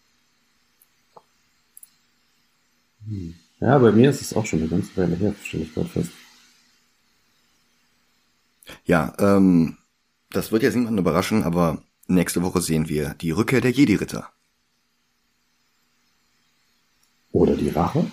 Ja, 3.60 3.78
bei 3.80 3.92
mir 3.92 4.10
ist 4.10 4.22
es 4.22 4.34
auch 4.34 4.46
schon 4.46 4.60
eine 4.60 4.68
ganze 4.70 4.96
Weile 4.98 5.16
her, 5.16 5.34
stelle 5.44 5.64
ich 5.64 5.74
gerade 5.74 5.90
fest. 5.90 6.12
Ja, 8.86 9.14
ähm, 9.20 9.78
das 10.32 10.52
wird 10.52 10.64
jetzt 10.64 10.76
niemanden 10.76 11.00
überraschen, 11.00 11.44
aber 11.44 11.84
nächste 12.08 12.42
Woche 12.42 12.62
sehen 12.62 12.90
wir 12.90 13.14
die 13.16 13.32
Rückkehr 13.32 13.62
der 13.62 13.72
Jedi-Ritter. 13.72 14.30
Oder 17.32 17.56
die 17.56 17.70
Rache? 17.70 18.10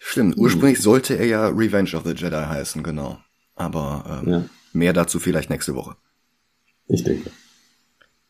Stimmt, 0.00 0.36
ursprünglich 0.36 0.80
sollte 0.80 1.14
er 1.14 1.26
ja 1.26 1.48
Revenge 1.48 1.94
of 1.94 2.04
the 2.04 2.10
Jedi 2.12 2.30
heißen, 2.36 2.82
genau. 2.82 3.18
Aber 3.54 4.22
ähm, 4.24 4.30
Ja. 4.30 4.44
mehr 4.72 4.92
dazu 4.92 5.20
vielleicht 5.20 5.50
nächste 5.50 5.74
Woche. 5.74 5.96
Ich 6.88 7.04
denke. 7.04 7.30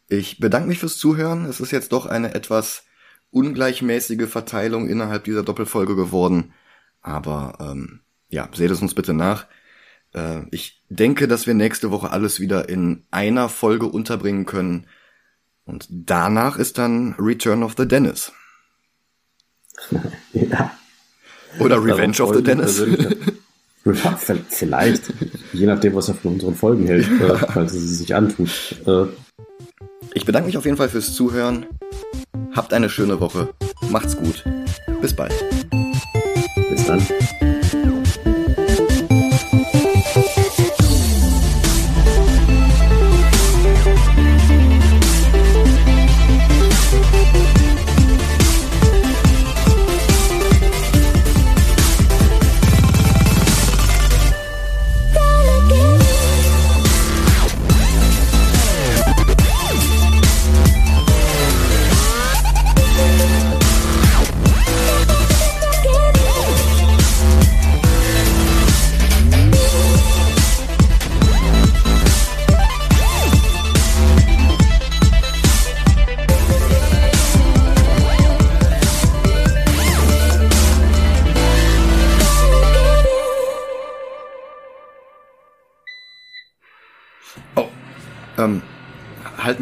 Ich 0.08 0.38
bedanke 0.38 0.68
mich 0.68 0.78
fürs 0.78 0.96
Zuhören. 0.98 1.44
Es 1.44 1.60
ist 1.60 1.70
jetzt 1.70 1.92
doch 1.92 2.06
eine 2.06 2.34
etwas 2.34 2.82
ungleichmäßige 3.30 4.28
Verteilung 4.28 4.88
innerhalb 4.88 5.24
dieser 5.24 5.42
Doppelfolge 5.42 5.96
geworden. 5.96 6.52
Aber 7.00 7.58
ähm, 7.60 8.00
ja, 8.28 8.48
seht 8.52 8.70
es 8.70 8.82
uns 8.82 8.94
bitte 8.94 9.14
nach. 9.14 9.46
Äh, 10.14 10.42
ich 10.50 10.82
denke, 10.88 11.28
dass 11.28 11.46
wir 11.46 11.54
nächste 11.54 11.90
Woche 11.90 12.10
alles 12.10 12.40
wieder 12.40 12.68
in 12.68 13.04
einer 13.10 13.48
Folge 13.48 13.86
unterbringen 13.86 14.46
können. 14.46 14.86
Und 15.64 15.86
danach 15.90 16.56
ist 16.58 16.78
dann 16.78 17.14
Return 17.18 17.62
of 17.62 17.74
the 17.76 17.86
Dennis. 17.86 18.32
Ja. 20.32 20.72
Oder 21.60 21.82
Revenge 21.82 22.20
of 22.20 22.34
the 22.34 22.42
Dennis. 22.42 22.82
Vielleicht. 24.50 25.12
Je 25.52 25.66
nachdem, 25.66 25.94
was 25.94 26.08
er 26.08 26.14
von 26.14 26.34
unseren 26.34 26.54
Folgen 26.54 26.86
hält, 26.86 27.08
äh, 27.20 27.36
falls 27.52 27.72
es 27.72 27.98
sich 27.98 28.14
antut. 28.14 28.50
Äh, 28.86 29.06
Ich 30.14 30.24
bedanke 30.24 30.46
mich 30.46 30.56
auf 30.58 30.64
jeden 30.64 30.76
Fall 30.76 30.88
fürs 30.88 31.14
Zuhören. 31.14 31.66
Habt 32.58 32.72
eine 32.72 32.90
schöne 32.90 33.20
Woche. 33.20 33.50
Macht's 33.88 34.16
gut. 34.16 34.42
Bis 35.00 35.14
bald. 35.14 35.32
bis 36.70 36.86
dann. 36.86 37.00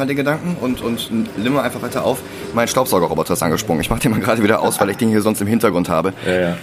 Mal 0.07 0.09
den 0.09 0.17
Gedanken 0.17 0.57
und, 0.61 0.81
und 0.81 1.11
limmer 1.37 1.63
einfach 1.63 1.83
weiter 1.83 2.05
auf. 2.05 2.21
Mein 2.55 2.69
Staubsaugerroboter 2.69 3.35
ist 3.35 3.43
angesprungen. 3.43 3.81
Ich 3.81 3.91
mach 3.91 3.99
den 3.99 4.13
mal 4.13 4.21
gerade 4.21 4.43
wieder 4.43 4.63
aus, 4.63 4.81
weil 4.81 4.91
ich 4.91 4.97
den 4.97 5.09
hier 5.09 5.23
sonst 5.23 5.41
im 5.41 5.47
Hintergrund 5.47 5.89
habe. 5.89 6.13
Ja, 6.25 6.41
ja. 6.41 6.57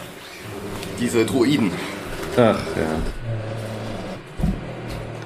Diese 0.99 1.25
Droiden. 1.25 1.71
Ach, 2.37 2.39
ja. 2.39 2.55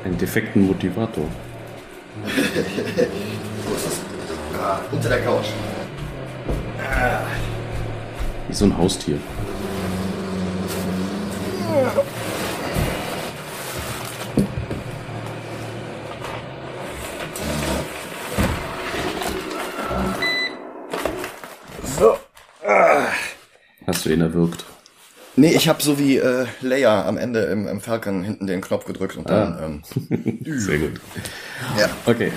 Einen 0.04 0.18
defekten 0.18 0.66
Motivator. 0.68 1.26
Wo 2.26 3.76
ist 3.76 3.86
das? 3.86 4.02
Ah, 4.60 4.80
unter 4.92 5.10
der 5.10 5.20
Couch. 5.20 5.48
Wie 8.48 8.54
so 8.54 8.66
ein 8.66 8.78
Haustier. 8.78 9.20
Hast 11.86 12.17
ihn 24.06 24.22
erwürgt? 24.22 24.66
Nee, 25.36 25.54
ich 25.54 25.68
habe 25.70 25.84
so 25.84 26.00
wie 26.00 26.18
äh, 26.18 26.48
Leia 26.62 27.06
am 27.06 27.18
Ende 27.18 27.42
im, 27.42 27.68
im 27.68 27.80
Falcon 27.80 28.24
hinten 28.24 28.48
den 28.48 28.60
Knopf 28.60 28.86
gedrückt 28.86 29.18
und 29.18 29.30
dann. 29.30 29.54
Ah. 29.54 29.66
Ähm, 29.66 29.82
Sehr 30.58 30.80
gut. 30.80 30.94
ja. 31.80 31.90
Okay, 32.06 32.32